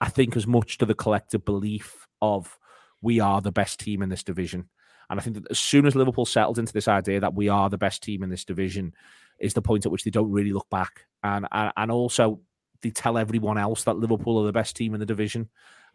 I 0.00 0.08
think 0.08 0.36
as 0.36 0.46
much 0.46 0.78
to 0.78 0.86
the 0.86 0.94
collective 0.94 1.44
belief 1.44 2.06
of 2.22 2.58
we 3.00 3.20
are 3.20 3.40
the 3.40 3.52
best 3.52 3.80
team 3.80 4.02
in 4.02 4.08
this 4.08 4.22
division. 4.22 4.68
And 5.10 5.18
I 5.18 5.22
think 5.22 5.36
that 5.36 5.50
as 5.50 5.58
soon 5.58 5.86
as 5.86 5.94
Liverpool 5.94 6.26
settled 6.26 6.58
into 6.58 6.72
this 6.72 6.88
idea 6.88 7.20
that 7.20 7.34
we 7.34 7.48
are 7.48 7.70
the 7.70 7.78
best 7.78 8.02
team 8.02 8.22
in 8.22 8.30
this 8.30 8.44
division, 8.44 8.92
is 9.38 9.54
the 9.54 9.62
point 9.62 9.86
at 9.86 9.92
which 9.92 10.04
they 10.04 10.10
don't 10.10 10.30
really 10.30 10.52
look 10.52 10.68
back. 10.70 11.06
And 11.22 11.46
and, 11.50 11.72
and 11.76 11.90
also 11.90 12.40
they 12.82 12.90
tell 12.90 13.18
everyone 13.18 13.58
else 13.58 13.84
that 13.84 13.96
Liverpool 13.96 14.38
are 14.38 14.46
the 14.46 14.52
best 14.52 14.76
team 14.76 14.94
in 14.94 15.00
the 15.00 15.06
division. 15.06 15.48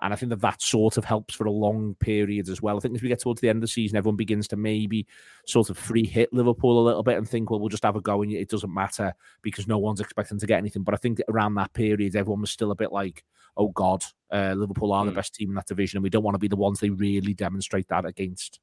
And 0.04 0.12
I 0.12 0.18
think 0.18 0.32
that 0.32 0.42
that 0.42 0.62
sort 0.62 0.98
of 0.98 1.06
helps 1.06 1.34
for 1.34 1.48
a 1.48 1.52
long 1.52 1.96
period 1.96 2.50
as 2.50 2.62
well. 2.62 2.76
I 2.76 2.82
think 2.82 2.94
as 2.94 3.02
we 3.02 3.08
get 3.08 3.22
towards 3.22 3.40
the 3.40 3.48
end 3.48 3.58
of 3.58 3.62
the 3.62 3.68
season, 3.70 3.98
everyone 3.98 4.18
begins 4.18 4.50
to 4.50 4.58
maybe 4.58 5.08
sort 5.48 5.70
of 5.70 5.78
free 5.78 6.06
hit 6.06 6.34
Liverpool 6.34 6.78
a 6.78 6.86
little 6.86 7.04
bit 7.04 7.18
and 7.18 7.28
think, 7.28 7.50
well, 7.50 7.62
we'll 7.62 7.70
just 7.70 7.86
have 7.86 7.96
a 7.96 8.02
go 8.02 8.22
and 8.22 8.34
it 8.34 8.50
doesn't 8.50 8.74
matter 8.74 9.14
because 9.42 9.66
no 9.66 9.78
one's 9.78 10.02
expecting 10.02 10.38
to 10.38 10.46
get 10.46 10.58
anything. 10.58 10.84
But 10.84 10.94
I 10.94 10.98
think 10.98 11.22
around 11.30 11.56
that 11.56 11.72
period, 11.72 12.18
everyone 12.18 12.42
was 12.42 12.52
still 12.52 12.72
a 12.72 12.76
bit 12.76 12.92
like, 12.92 13.24
oh 13.56 13.70
God, 13.70 14.04
uh, 14.30 14.54
Liverpool 14.58 14.92
are 14.92 15.04
mm. 15.04 15.08
the 15.08 15.12
hmm. 15.12 15.16
best 15.16 15.36
team 15.36 15.50
in 15.50 15.56
that 15.56 15.68
division. 15.68 15.98
And 15.98 16.04
we 16.04 16.10
don't 16.10 16.24
want 16.24 16.36
to 16.36 16.40
be 16.40 16.50
the 16.50 16.58
ones 16.58 16.82
they 16.82 16.90
really 16.90 17.34
demonstrate 17.34 17.88
that 17.88 18.06
against. 18.06 18.60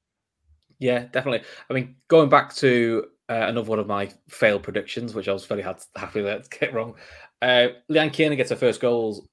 Yeah, 0.79 1.07
definitely. 1.11 1.47
I 1.71 1.73
mean, 1.73 1.97
going 2.09 2.29
back 2.29 2.55
to 2.57 3.07
uh, 3.31 3.47
another 3.49 3.71
one 3.71 3.79
of 3.79 3.87
my 3.87 4.11
failed 4.29 4.63
predictions, 4.63 5.15
which 5.15 5.29
I 5.29 5.33
was 5.33 5.47
very 5.47 5.63
happy 5.63 6.21
that 6.21 6.51
to 6.51 6.59
get 6.59 6.75
wrong. 6.75 6.97
Uh, 7.41 7.69
Leanne 7.91 8.13
Kiernan 8.13 8.37
gets 8.37 8.51
her 8.51 8.57
first 8.57 8.83
goals 8.83 9.27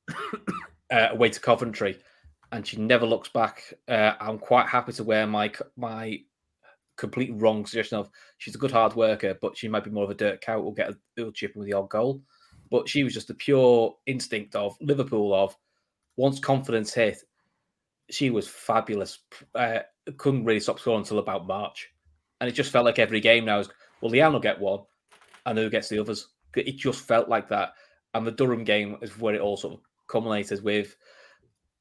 uh, 0.91 1.09
away 1.11 1.29
to 1.29 1.39
Coventry, 1.39 1.97
and 2.51 2.65
she 2.65 2.77
never 2.77 3.05
looks 3.05 3.29
back. 3.29 3.73
Uh, 3.87 4.13
I'm 4.19 4.39
quite 4.39 4.67
happy 4.67 4.93
to 4.93 5.03
wear 5.03 5.27
my 5.27 5.51
my 5.75 6.19
complete 6.97 7.31
wrong 7.35 7.65
suggestion 7.65 7.99
of 7.99 8.09
she's 8.39 8.55
a 8.55 8.59
good 8.59 8.71
hard 8.71 8.95
worker, 8.95 9.37
but 9.41 9.55
she 9.57 9.67
might 9.67 9.83
be 9.83 9.91
more 9.91 10.03
of 10.03 10.09
a 10.09 10.15
dirt 10.15 10.41
cow. 10.41 10.59
Will 10.59 10.71
get 10.71 10.89
a 10.89 10.97
little 11.15 11.31
chip 11.31 11.55
with 11.55 11.67
the 11.67 11.73
odd 11.73 11.89
goal, 11.89 12.21
but 12.71 12.87
she 12.89 13.03
was 13.03 13.13
just 13.13 13.27
the 13.27 13.33
pure 13.33 13.95
instinct 14.05 14.55
of 14.55 14.75
Liverpool. 14.81 15.33
Of 15.33 15.55
once 16.15 16.39
confidence 16.39 16.93
hit, 16.93 17.17
she 18.09 18.29
was 18.29 18.47
fabulous. 18.47 19.19
Uh, 19.53 19.79
couldn't 20.17 20.45
really 20.45 20.59
stop 20.59 20.79
scoring 20.79 20.99
until 20.99 21.19
about 21.19 21.47
March, 21.47 21.89
and 22.39 22.49
it 22.49 22.53
just 22.53 22.71
felt 22.71 22.85
like 22.85 22.99
every 22.99 23.19
game 23.19 23.45
now 23.45 23.59
is 23.59 23.69
well, 24.01 24.11
Leanne 24.11 24.33
will 24.33 24.39
get 24.39 24.59
one, 24.59 24.81
and 25.45 25.57
who 25.57 25.69
gets 25.69 25.89
the 25.89 25.99
others. 25.99 26.27
It 26.55 26.77
just 26.77 27.01
felt 27.01 27.29
like 27.29 27.49
that. 27.49 27.73
And 28.13 28.25
the 28.25 28.31
Durham 28.31 28.63
game 28.63 28.97
is 29.01 29.17
where 29.19 29.35
it 29.35 29.41
all 29.41 29.57
sort 29.57 29.75
of 29.75 29.81
culminated 30.07 30.63
with 30.63 30.95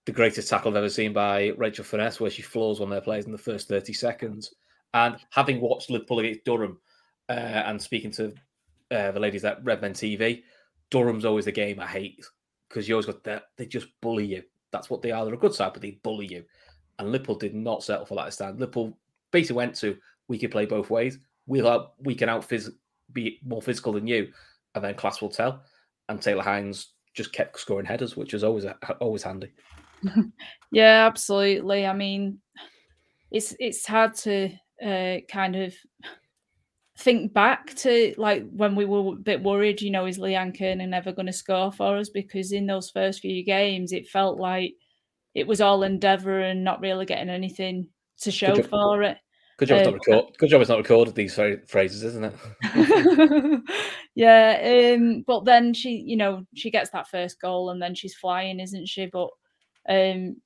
the 0.05 0.13
greatest 0.13 0.49
tackle 0.49 0.71
I've 0.71 0.77
ever 0.77 0.89
seen 0.89 1.13
by 1.13 1.53
Rachel 1.57 1.85
Furness, 1.85 2.21
where 2.21 2.31
she 2.31 2.43
floors 2.43 2.79
one 2.79 2.89
of 2.89 2.95
their 2.95 3.01
players 3.01 3.27
in 3.27 3.33
the 3.33 3.39
first 3.39 3.69
30 3.69 3.93
seconds. 3.93 4.55
And 4.95 5.17
having 5.31 5.61
watched 5.61 5.91
Liverpool 5.91 6.21
against 6.21 6.45
Durham 6.45 6.79
uh, 7.29 7.33
and 7.33 7.81
speaking 7.81 8.13
to 8.13 8.33
uh, 8.91 9.11
the 9.11 9.21
ladies 9.21 9.45
at 9.45 9.65
Redmen 9.65 9.93
TV, 9.93 10.43
Durham's 10.91 11.25
always 11.25 11.49
a 11.49 11.53
game 11.53 11.81
I 11.81 11.87
hate 11.87 12.25
because 12.69 12.89
you 12.89 12.95
always 12.95 13.07
got 13.07 13.25
that 13.25 13.45
they 13.57 13.67
just 13.67 13.89
bully 14.01 14.25
you. 14.25 14.43
That's 14.71 14.89
what 14.89 15.03
they 15.03 15.11
are. 15.11 15.25
They're 15.25 15.35
a 15.35 15.39
good 15.39 15.55
side, 15.55 15.73
but 15.73 15.83
they 15.83 15.99
bully 16.03 16.27
you. 16.27 16.45
And 16.99 17.11
Liverpool 17.11 17.35
did 17.35 17.55
not 17.55 17.83
settle 17.83 18.07
for 18.07 18.15
that 18.17 18.33
stand. 18.33 18.61
Liverpool 18.61 18.97
basically 19.33 19.57
went 19.57 19.75
to 19.77 19.97
we 20.29 20.39
could 20.39 20.51
play 20.51 20.67
both 20.67 20.91
ways. 20.91 21.19
We'll 21.47 21.93
we 21.99 22.15
can 22.15 22.29
out 22.29 22.49
phys- 22.49 22.75
be 23.13 23.41
more 23.45 23.63
physical 23.63 23.93
than 23.93 24.07
you, 24.07 24.33
and 24.75 24.83
then 24.85 24.95
class 24.95 25.21
will 25.21 25.29
tell. 25.29 25.63
And 26.09 26.21
Taylor 26.21 26.43
Hinds 26.43 26.95
just 27.17 27.33
kept 27.33 27.59
scoring 27.59 27.87
headers, 27.87 28.17
which 28.17 28.33
was 28.33 28.45
always 28.45 28.67
always 29.01 29.23
handy. 29.23 29.51
yeah, 30.71 31.07
absolutely. 31.07 31.87
I 31.87 31.93
mean, 31.93 32.39
it's 33.31 33.55
it's 33.59 33.87
hard 33.87 34.15
to 34.17 34.51
uh, 34.85 35.17
kind 35.31 35.57
of 35.57 35.75
think 36.99 37.33
back 37.33 37.75
to 37.77 38.15
like 38.17 38.47
when 38.51 38.75
we 38.75 38.85
were 38.85 39.15
a 39.15 39.17
bit 39.17 39.43
worried, 39.43 39.81
you 39.83 39.91
know, 39.91 40.07
is 40.07 40.19
Leanne 40.19 40.55
Kiernan 40.55 40.91
never 40.91 41.13
going 41.13 41.27
to 41.27 41.33
score 41.33 41.73
for 41.73 41.97
us? 41.97 42.11
Because 42.11 42.53
in 42.53 42.67
those 42.67 42.91
first 42.91 43.21
few 43.21 43.45
games, 43.45 43.93
it 43.93 44.09
felt 44.09 44.39
like 44.39 44.75
it 45.35 45.47
was 45.47 45.61
all 45.61 45.83
endeavour 45.83 46.41
and 46.41 46.65
not 46.65 46.81
really 46.81 47.07
getting 47.07 47.31
anything 47.31 47.89
to 48.21 48.31
show 48.31 48.63
for 48.63 49.03
it. 49.03 49.19
Good 49.59 49.69
job, 49.69 49.77
uh, 49.77 49.81
it's 49.81 49.87
not 49.87 50.15
record- 50.17 50.39
Good 50.39 50.51
job, 50.51 50.61
it's 50.61 50.69
not 50.69 50.79
recorded 50.79 51.15
these 51.15 51.35
phrases, 51.35 52.03
isn't 52.03 52.25
it? 52.25 53.63
yeah, 54.15 54.95
um, 54.95 55.25
but 55.27 55.45
then 55.45 55.73
she, 55.73 56.03
you 56.07 56.17
know, 56.17 56.45
she 56.55 56.71
gets 56.71 56.91
that 56.91 57.09
first 57.09 57.41
goal 57.41 57.71
and 57.71 57.81
then 57.81 57.95
she's 57.95 58.15
flying, 58.15 58.61
isn't 58.61 58.87
she? 58.87 59.07
But 59.07 59.31
um, 59.89 60.37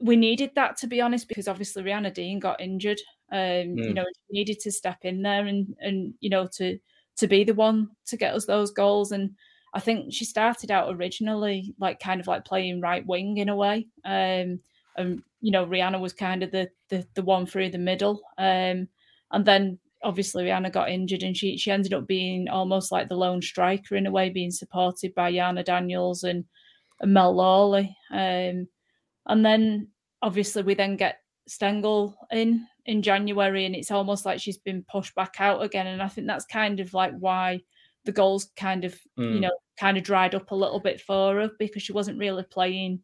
we 0.00 0.16
needed 0.16 0.50
that 0.56 0.76
to 0.78 0.86
be 0.86 1.00
honest, 1.00 1.28
because 1.28 1.48
obviously 1.48 1.82
Rianna 1.82 2.12
Dean 2.12 2.40
got 2.40 2.60
injured. 2.60 3.00
Um, 3.30 3.38
mm. 3.38 3.78
You 3.78 3.88
hmm. 3.88 3.94
know, 3.94 4.04
needed 4.30 4.60
to 4.60 4.72
step 4.72 4.98
in 5.02 5.22
there 5.22 5.46
and 5.46 5.74
and 5.80 6.12
you 6.20 6.28
know 6.28 6.46
to 6.56 6.78
to 7.16 7.26
be 7.26 7.44
the 7.44 7.54
one 7.54 7.88
to 8.06 8.16
get 8.16 8.34
us 8.34 8.44
those 8.44 8.70
goals. 8.70 9.12
And 9.12 9.30
I 9.72 9.80
think 9.80 10.12
she 10.12 10.24
started 10.24 10.70
out 10.70 10.94
originally 10.94 11.74
like 11.78 12.00
kind 12.00 12.20
of 12.20 12.26
like 12.26 12.44
playing 12.44 12.80
right 12.80 13.06
wing 13.06 13.38
in 13.38 13.48
a 13.48 13.56
way. 13.56 13.86
Um, 14.04 14.60
and 14.96 15.22
you 15.40 15.50
know 15.50 15.66
Rianna 15.66 16.00
was 16.00 16.12
kind 16.12 16.42
of 16.42 16.50
the 16.50 16.70
the, 16.88 17.06
the 17.14 17.22
one 17.22 17.46
through 17.46 17.70
the 17.70 17.78
middle, 17.78 18.22
um, 18.38 18.88
and 19.30 19.44
then 19.44 19.78
obviously 20.04 20.44
Rianna 20.44 20.72
got 20.72 20.90
injured 20.90 21.22
and 21.22 21.36
she 21.36 21.56
she 21.56 21.70
ended 21.70 21.94
up 21.94 22.06
being 22.06 22.48
almost 22.48 22.90
like 22.90 23.08
the 23.08 23.16
lone 23.16 23.42
striker 23.42 23.96
in 23.96 24.06
a 24.06 24.10
way, 24.10 24.30
being 24.30 24.50
supported 24.50 25.14
by 25.14 25.32
Yana 25.32 25.64
Daniels 25.64 26.24
and, 26.24 26.44
and 27.00 27.14
Mel 27.14 27.34
Lawley, 27.34 27.96
um, 28.10 28.66
and 29.26 29.44
then 29.44 29.88
obviously 30.22 30.62
we 30.62 30.74
then 30.74 30.96
get 30.96 31.18
Stengel 31.48 32.16
in 32.30 32.66
in 32.86 33.02
January, 33.02 33.64
and 33.64 33.74
it's 33.74 33.90
almost 33.90 34.26
like 34.26 34.40
she's 34.40 34.58
been 34.58 34.84
pushed 34.90 35.14
back 35.14 35.36
out 35.38 35.62
again, 35.62 35.86
and 35.86 36.02
I 36.02 36.08
think 36.08 36.26
that's 36.26 36.46
kind 36.46 36.80
of 36.80 36.92
like 36.94 37.12
why 37.18 37.60
the 38.04 38.12
goals 38.12 38.50
kind 38.56 38.84
of 38.84 38.94
mm. 39.18 39.34
you 39.34 39.40
know 39.40 39.52
kind 39.78 39.96
of 39.96 40.02
dried 40.02 40.34
up 40.34 40.50
a 40.50 40.56
little 40.56 40.80
bit 40.80 41.00
for 41.00 41.40
her 41.40 41.50
because 41.58 41.82
she 41.82 41.92
wasn't 41.92 42.18
really 42.18 42.44
playing 42.44 43.00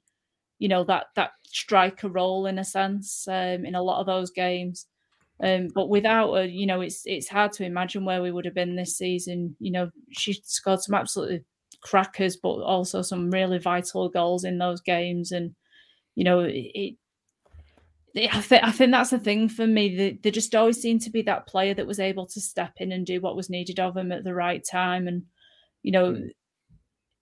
you 0.58 0.68
know 0.68 0.84
that 0.84 1.06
that 1.16 1.32
striker 1.44 2.08
role 2.08 2.46
in 2.46 2.58
a 2.58 2.64
sense 2.64 3.26
um, 3.28 3.64
in 3.64 3.74
a 3.74 3.82
lot 3.82 4.00
of 4.00 4.06
those 4.06 4.30
games. 4.30 4.86
Um, 5.40 5.68
but 5.72 5.88
without 5.88 6.34
her, 6.34 6.44
you 6.44 6.66
know, 6.66 6.80
it's 6.80 7.02
it's 7.04 7.28
hard 7.28 7.52
to 7.54 7.64
imagine 7.64 8.04
where 8.04 8.22
we 8.22 8.32
would 8.32 8.44
have 8.44 8.54
been 8.54 8.76
this 8.76 8.96
season. 8.96 9.56
You 9.60 9.70
know, 9.70 9.90
she 10.10 10.34
scored 10.44 10.80
some 10.80 10.96
absolutely 10.96 11.44
crackers, 11.80 12.36
but 12.36 12.60
also 12.60 13.02
some 13.02 13.30
really 13.30 13.58
vital 13.58 14.08
goals 14.08 14.44
in 14.44 14.58
those 14.58 14.80
games, 14.80 15.30
and 15.30 15.54
you 16.16 16.24
know, 16.24 16.40
it 16.48 16.96
I 18.16 18.40
think 18.40 18.64
I 18.64 18.72
think 18.72 18.90
that's 18.90 19.10
the 19.10 19.18
thing 19.18 19.48
for 19.48 19.66
me. 19.66 20.18
They, 20.22 20.30
just 20.30 20.54
always 20.54 20.80
seemed 20.80 21.02
to 21.02 21.10
be 21.10 21.22
that 21.22 21.46
player 21.46 21.74
that 21.74 21.86
was 21.86 22.00
able 22.00 22.26
to 22.26 22.40
step 22.40 22.72
in 22.78 22.90
and 22.90 23.06
do 23.06 23.20
what 23.20 23.36
was 23.36 23.48
needed 23.50 23.78
of 23.78 23.96
him 23.96 24.10
at 24.10 24.24
the 24.24 24.34
right 24.34 24.64
time. 24.68 25.06
And 25.06 25.24
you 25.82 25.92
know. 25.92 26.20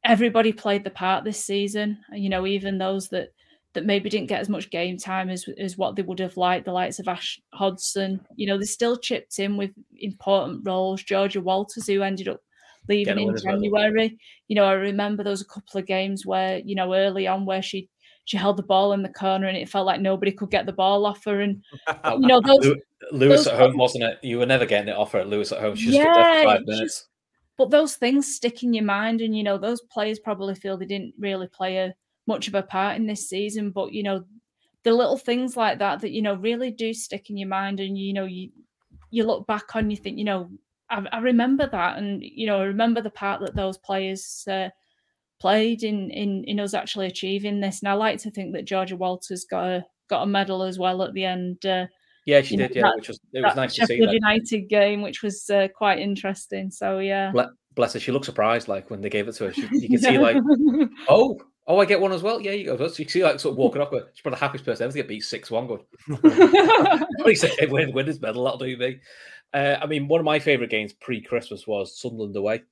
Everybody 0.07 0.53
played 0.53 0.85
the 0.85 0.91
part 0.91 1.25
this 1.25 1.45
season. 1.45 1.99
You 2.13 2.29
know, 2.29 2.47
even 2.47 2.79
those 2.79 3.09
that 3.09 3.31
that 3.75 3.85
maybe 3.85 4.09
didn't 4.09 4.29
get 4.29 4.41
as 4.41 4.49
much 4.49 4.71
game 4.71 4.97
time 4.97 5.29
as 5.29 5.47
as 5.59 5.77
what 5.77 5.97
they 5.97 6.03
would 6.03 6.19
have 6.19 6.37
liked. 6.37 6.65
The 6.65 6.73
likes 6.73 6.99
of 6.99 7.09
Ash 7.09 7.41
Hodson, 7.53 8.21
you 8.35 8.47
know, 8.47 8.59
they 8.59 8.65
still 8.65 8.97
chipped 8.97 9.39
in 9.39 9.57
with 9.57 9.71
important 9.99 10.63
roles. 10.65 11.03
Georgia 11.03 11.41
Walters, 11.41 11.87
who 11.87 12.03
ended 12.03 12.29
up 12.29 12.41
leaving 12.89 13.19
in 13.19 13.37
January. 13.37 14.17
You 14.49 14.57
know, 14.57 14.65
I 14.65 14.73
remember 14.73 15.23
there 15.23 15.31
was 15.31 15.43
a 15.43 15.47
couple 15.47 15.79
of 15.79 15.87
games 15.87 16.25
where 16.25 16.59
you 16.59 16.75
know 16.75 16.95
early 16.95 17.27
on 17.27 17.45
where 17.45 17.63
she 17.63 17.89
she 18.25 18.37
held 18.37 18.57
the 18.57 18.63
ball 18.63 18.93
in 18.93 19.03
the 19.03 19.09
corner 19.09 19.47
and 19.47 19.57
it 19.57 19.69
felt 19.69 19.87
like 19.87 20.01
nobody 20.01 20.33
could 20.33 20.51
get 20.51 20.67
the 20.67 20.73
ball 20.73 21.07
off 21.07 21.25
her. 21.25 21.41
And 21.41 21.63
you 22.19 22.27
know, 22.27 22.41
those 22.41 22.75
Lewes 23.13 23.45
those, 23.45 23.47
at 23.47 23.59
home 23.59 23.77
wasn't 23.77 24.05
it? 24.05 24.19
You 24.23 24.39
were 24.39 24.47
never 24.47 24.67
getting 24.67 24.89
it 24.89 24.97
off 24.97 25.13
her 25.13 25.21
at 25.21 25.29
Lewes 25.29 25.53
at 25.53 25.61
home. 25.61 25.77
She 25.77 25.87
just 25.87 25.99
yeah, 25.99 26.45
five 26.45 26.67
minutes. 26.67 27.07
But 27.59 27.71
those 27.71 27.97
things 27.97 28.35
stick 28.35 28.63
in 28.63 28.75
your 28.75 28.85
mind, 28.85 29.21
and 29.21 29.37
you 29.37 29.43
know, 29.43 29.59
those 29.59 29.81
players 29.81 30.19
probably 30.19 30.55
feel 30.55 30.77
they 30.77 30.87
didn't 30.87 31.15
really 31.19 31.49
play 31.49 31.79
a 31.79 31.95
much 32.27 32.49
of 32.49 32.55
a 32.55 32.63
part 32.63 32.97
in 32.97 33.07
this 33.07 33.29
season. 33.29 33.71
But 33.71 33.93
you 33.93 34.03
know, 34.03 34.25
the 34.85 34.93
little 34.93 35.17
things 35.17 35.57
like 35.57 35.79
that 35.79 36.01
that 36.01 36.11
you 36.11 36.23
know 36.23 36.35
really 36.35 36.71
do 36.71 36.93
stick 36.93 37.31
in 37.31 37.37
your 37.37 37.49
mind, 37.49 37.81
and 37.81 37.97
you 37.99 38.13
know, 38.13 38.25
you 38.25 38.51
you 39.11 39.25
look 39.25 39.47
back 39.47 39.75
on, 39.75 39.91
you 39.91 39.97
think, 39.97 40.19
you 40.19 40.25
know, 40.25 40.51
I, 40.91 41.07
I 41.13 41.19
remember 41.19 41.69
that, 41.69 41.99
and 41.99 42.23
you 42.23 42.47
know, 42.47 42.61
I 42.61 42.65
remember 42.65 43.01
the 43.01 43.11
part 43.11 43.41
that 43.41 43.57
those 43.57 43.79
players. 43.79 44.45
Uh, 44.51 44.71
played 45.39 45.83
in 45.83 46.11
in 46.11 46.45
in 46.45 46.61
us 46.61 46.75
actually 46.75 47.07
achieving 47.07 47.61
this. 47.61 47.81
And 47.81 47.89
I 47.89 47.93
like 47.95 48.19
to 48.21 48.31
think 48.31 48.55
that 48.55 48.65
Georgia 48.65 48.97
Walters 48.97 49.45
got 49.45 49.65
a 49.65 49.87
got 50.09 50.23
a 50.23 50.27
medal 50.27 50.63
as 50.63 50.79
well 50.79 51.03
at 51.03 51.13
the 51.13 51.25
end. 51.25 51.65
Uh, 51.65 51.87
yeah, 52.27 52.43
she 52.43 52.57
did. 52.57 52.71
Know, 52.71 52.81
yeah, 52.81 52.83
that, 52.83 52.97
which 52.97 53.09
was 53.09 53.21
it 53.33 53.43
was 53.43 53.55
nice 53.57 53.75
Sheffield 53.75 54.01
to 54.01 54.05
see. 54.05 54.07
That 54.07 54.15
United 54.15 54.69
game, 54.69 55.01
which 55.01 55.23
was 55.23 55.49
uh, 55.49 55.69
quite 55.75 56.01
interesting. 56.01 56.71
So 56.71 56.99
yeah, 56.99 57.33
bless 57.75 57.93
her. 57.93 58.01
She 58.01 58.11
looked 58.11 58.25
surprised, 58.25 58.67
like 58.67 58.91
when 58.91 59.01
they 59.01 59.09
gave 59.09 59.29
it 59.29 59.33
to 59.37 59.45
her. 59.45 59.53
She, 59.53 59.69
you 59.71 59.89
can 59.89 59.99
see 59.99 60.19
like, 60.19 60.37
oh, 61.09 61.41
oh, 61.69 61.79
I 61.79 61.85
get 61.85 62.01
one 62.01 62.13
as 62.13 62.23
well. 62.23 62.41
Yeah, 62.41 62.51
you 62.51 62.77
go. 62.77 62.89
So 62.89 63.03
you 63.03 63.09
see 63.09 63.23
like 63.23 63.39
sort 63.39 63.53
of 63.53 63.59
walking 63.59 63.81
up. 63.81 63.93
She's 63.93 64.23
probably 64.23 64.39
the 64.39 64.45
happiest 64.45 64.65
person 64.65 64.85
ever 64.85 64.93
to 64.93 64.99
get 64.99 65.09
beat 65.09 65.23
six 65.23 65.51
one. 65.51 65.69
Good. 65.69 65.83
he 67.25 67.37
said, 67.37 67.71
"Win, 67.71 67.93
win 67.93 68.07
his 68.07 68.21
medal. 68.21 68.45
That'll 68.45 68.59
do 68.59 68.77
me." 68.77 69.01
Uh, 69.55 69.77
I 69.81 69.87
mean, 69.87 70.09
one 70.09 70.21
of 70.21 70.27
my 70.27 70.41
favourite 70.41 70.71
games 70.71 70.93
pre 70.95 71.21
Christmas 71.23 71.67
was 71.67 72.01
Sunderland 72.01 72.35
away 72.35 72.63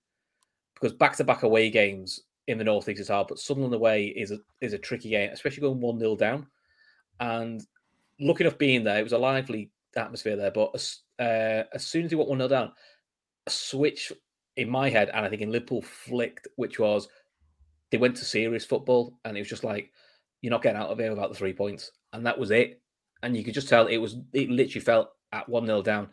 because 0.74 0.92
back 0.92 1.16
to 1.16 1.24
back 1.24 1.44
away 1.44 1.70
games 1.70 2.20
in 2.48 2.58
the 2.58 2.64
northeast 2.64 3.00
is 3.00 3.08
hard, 3.08 3.28
but 3.28 3.38
Sunderland 3.38 3.74
away 3.74 4.06
is 4.06 4.32
a 4.32 4.38
is 4.60 4.72
a 4.72 4.78
tricky 4.78 5.10
game, 5.10 5.30
especially 5.32 5.60
going 5.60 5.80
one 5.80 5.98
0 5.98 6.16
down. 6.16 6.46
And 7.20 7.62
looking 8.20 8.46
enough 8.46 8.58
being 8.58 8.84
there, 8.84 8.98
it 8.98 9.04
was 9.04 9.12
a 9.12 9.18
lively 9.18 9.70
atmosphere 9.96 10.36
there. 10.36 10.50
But 10.50 10.70
as, 10.74 11.00
uh, 11.18 11.64
as 11.72 11.86
soon 11.86 12.04
as 12.04 12.10
he 12.10 12.16
went 12.16 12.28
one 12.28 12.38
0 12.38 12.48
down, 12.48 12.72
a 13.46 13.50
switch 13.50 14.12
in 14.56 14.68
my 14.68 14.88
head, 14.88 15.10
and 15.12 15.24
I 15.24 15.28
think 15.28 15.42
in 15.42 15.52
Liverpool 15.52 15.82
flicked, 15.82 16.48
which 16.56 16.78
was 16.78 17.08
they 17.90 17.98
went 17.98 18.16
to 18.16 18.24
serious 18.24 18.64
football, 18.64 19.18
and 19.24 19.36
it 19.36 19.40
was 19.40 19.48
just 19.48 19.64
like 19.64 19.90
you're 20.40 20.50
not 20.50 20.62
getting 20.62 20.80
out 20.80 20.90
of 20.90 20.98
here 20.98 21.10
without 21.10 21.30
the 21.30 21.36
three 21.36 21.52
points, 21.52 21.90
and 22.12 22.26
that 22.26 22.38
was 22.38 22.50
it. 22.50 22.80
And 23.22 23.36
you 23.36 23.44
could 23.44 23.54
just 23.54 23.68
tell 23.68 23.86
it 23.86 23.96
was 23.96 24.16
it 24.32 24.50
literally 24.50 24.84
felt 24.84 25.10
at 25.32 25.48
one 25.48 25.66
0 25.66 25.82
down. 25.82 26.08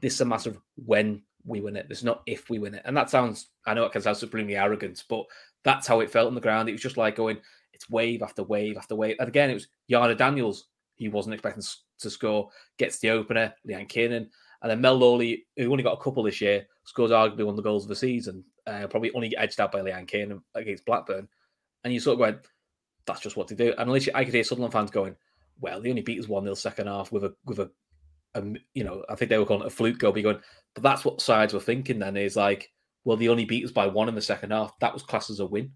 This 0.00 0.14
is 0.14 0.20
a 0.20 0.24
matter 0.24 0.50
of 0.50 0.58
when 0.76 1.22
we 1.44 1.60
win 1.60 1.76
it. 1.76 1.86
There's 1.88 2.04
not 2.04 2.22
if 2.26 2.50
we 2.50 2.58
win 2.58 2.74
it. 2.74 2.82
And 2.84 2.96
that 2.96 3.10
sounds, 3.10 3.48
I 3.66 3.74
know 3.74 3.84
it 3.84 3.92
can 3.92 4.02
sound 4.02 4.16
supremely 4.16 4.56
arrogant, 4.56 5.04
but 5.08 5.24
that's 5.64 5.86
how 5.86 6.00
it 6.00 6.10
felt 6.10 6.28
on 6.28 6.34
the 6.34 6.40
ground. 6.40 6.68
It 6.68 6.72
was 6.72 6.80
just 6.80 6.96
like 6.96 7.16
going, 7.16 7.38
it's 7.72 7.90
wave 7.90 8.22
after 8.22 8.42
wave 8.42 8.76
after 8.76 8.94
wave. 8.94 9.16
And 9.18 9.28
again, 9.28 9.50
it 9.50 9.54
was 9.54 9.68
Yana 9.90 10.16
Daniels, 10.16 10.66
he 11.02 11.08
wasn't 11.08 11.34
expecting 11.34 11.62
to 12.00 12.10
score, 12.10 12.48
gets 12.78 12.98
the 12.98 13.10
opener, 13.10 13.52
Leanne 13.68 13.88
Kiernan. 13.88 14.30
And 14.62 14.70
then 14.70 14.80
Mel 14.80 14.96
Lawley, 14.96 15.46
who 15.56 15.70
only 15.70 15.82
got 15.82 15.98
a 15.98 16.02
couple 16.02 16.22
this 16.22 16.40
year, 16.40 16.66
scores 16.84 17.10
arguably 17.10 17.44
one 17.44 17.50
of 17.50 17.56
the 17.56 17.62
goals 17.62 17.84
of 17.84 17.88
the 17.88 17.96
season, 17.96 18.44
uh, 18.66 18.86
probably 18.86 19.12
only 19.14 19.36
edged 19.36 19.60
out 19.60 19.72
by 19.72 19.80
Leanne 19.80 20.06
Kiernan 20.06 20.42
against 20.54 20.86
Blackburn. 20.86 21.28
And 21.84 21.92
you 21.92 22.00
sort 22.00 22.14
of 22.14 22.20
went, 22.20 22.38
that's 23.06 23.20
just 23.20 23.36
what 23.36 23.48
to 23.48 23.56
do. 23.56 23.74
And 23.76 23.90
at 23.90 24.08
I 24.14 24.24
could 24.24 24.34
hear 24.34 24.44
Sunderland 24.44 24.72
fans 24.72 24.90
going, 24.90 25.16
well, 25.60 25.80
they 25.80 25.90
only 25.90 26.02
beat 26.02 26.20
us 26.20 26.28
1 26.28 26.44
0 26.44 26.54
second 26.54 26.86
half 26.86 27.10
with 27.10 27.24
a 27.24 27.34
with 27.44 27.58
a, 27.58 27.70
a, 28.34 28.44
you 28.74 28.84
know, 28.84 29.04
I 29.08 29.16
think 29.16 29.28
they 29.28 29.38
were 29.38 29.44
calling 29.44 29.62
it 29.62 29.66
a 29.66 29.70
fluke 29.70 29.98
goal. 29.98 30.12
Be 30.12 30.22
going, 30.22 30.40
but 30.74 30.82
that's 30.82 31.04
what 31.04 31.20
sides 31.20 31.52
were 31.52 31.60
thinking 31.60 31.98
then 31.98 32.16
is 32.16 32.36
like, 32.36 32.70
well, 33.04 33.16
they 33.16 33.28
only 33.28 33.44
beat 33.44 33.64
us 33.64 33.72
by 33.72 33.86
one 33.86 34.08
in 34.08 34.14
the 34.14 34.22
second 34.22 34.52
half. 34.52 34.78
That 34.78 34.92
was 34.92 35.02
classed 35.02 35.30
as 35.30 35.40
a 35.40 35.46
win. 35.46 35.72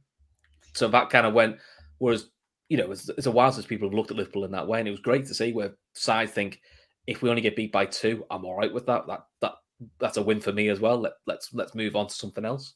So 0.74 0.88
that 0.88 1.10
kind 1.10 1.26
of 1.26 1.34
went. 1.34 1.56
Whereas, 1.98 2.28
you 2.68 2.76
know, 2.76 2.90
it's, 2.90 3.08
it's 3.10 3.26
a 3.26 3.30
while 3.30 3.52
since 3.52 3.66
people 3.66 3.88
have 3.88 3.94
looked 3.94 4.10
at 4.10 4.16
Liverpool 4.16 4.44
in 4.44 4.50
that 4.52 4.66
way, 4.66 4.78
and 4.78 4.88
it 4.88 4.92
was 4.92 5.00
great 5.00 5.26
to 5.26 5.34
see 5.34 5.52
where 5.52 5.76
sides 5.94 6.32
think 6.32 6.60
if 7.06 7.22
we 7.22 7.30
only 7.30 7.42
get 7.42 7.56
beat 7.56 7.72
by 7.72 7.86
two, 7.86 8.24
I'm 8.30 8.44
all 8.44 8.56
right 8.56 8.72
with 8.72 8.86
that. 8.86 9.06
That 9.06 9.26
that 9.40 9.52
that's 9.98 10.16
a 10.16 10.22
win 10.22 10.40
for 10.40 10.52
me 10.52 10.68
as 10.68 10.80
well. 10.80 10.98
Let, 10.98 11.12
let's 11.26 11.52
let's 11.54 11.74
move 11.74 11.96
on 11.96 12.08
to 12.08 12.14
something 12.14 12.44
else. 12.44 12.74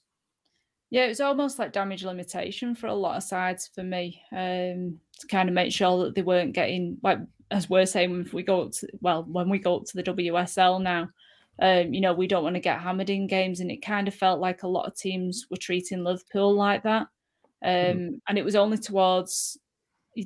Yeah, 0.91 1.05
it 1.05 1.09
was 1.09 1.21
almost 1.21 1.59
like 1.59 1.73
damage 1.73 2.05
limitation 2.05 2.75
for 2.75 2.89
a 2.89 2.95
lot 2.95 3.17
of 3.17 3.23
sides 3.23 3.71
for 3.73 3.85
me 3.85 4.21
um, 4.33 4.99
to 5.21 5.27
kind 5.29 5.49
of 5.49 5.55
make 5.55 5.73
sure 5.73 6.05
that 6.05 6.15
they 6.17 6.23
weren't 6.23 6.53
getting 6.53 6.99
like 7.03 7.19
as 7.53 7.71
we're 7.71 7.87
saying 7.87 8.21
if 8.21 8.33
we 8.33 8.43
go 8.43 8.63
up 8.63 8.73
to 8.73 8.89
well 9.01 9.25
when 9.25 9.49
we 9.49 9.59
go 9.59 9.77
up 9.77 9.85
to 9.87 9.97
the 9.97 10.03
WSL 10.03 10.83
now, 10.83 11.09
um, 11.61 11.93
you 11.93 12.01
know, 12.01 12.15
we 12.15 12.27
don't 12.27 12.43
want 12.43 12.57
to 12.57 12.61
get 12.61 12.81
hammered 12.81 13.11
in 13.11 13.27
games. 13.27 13.61
And 13.61 13.71
it 13.71 13.85
kind 13.85 14.09
of 14.09 14.15
felt 14.15 14.41
like 14.41 14.63
a 14.63 14.69
lot 14.69 14.87
of 14.87 14.97
teams 14.97 15.47
were 15.51 15.57
treating 15.57 16.03
Liverpool 16.03 16.55
like 16.55 16.83
that. 16.85 17.09
Hmm. 17.63 17.69
Um, 17.69 17.75
mm. 17.75 18.21
And 18.29 18.39
it 18.39 18.45
was 18.45 18.57
only 18.57 18.79
towards 18.79 19.59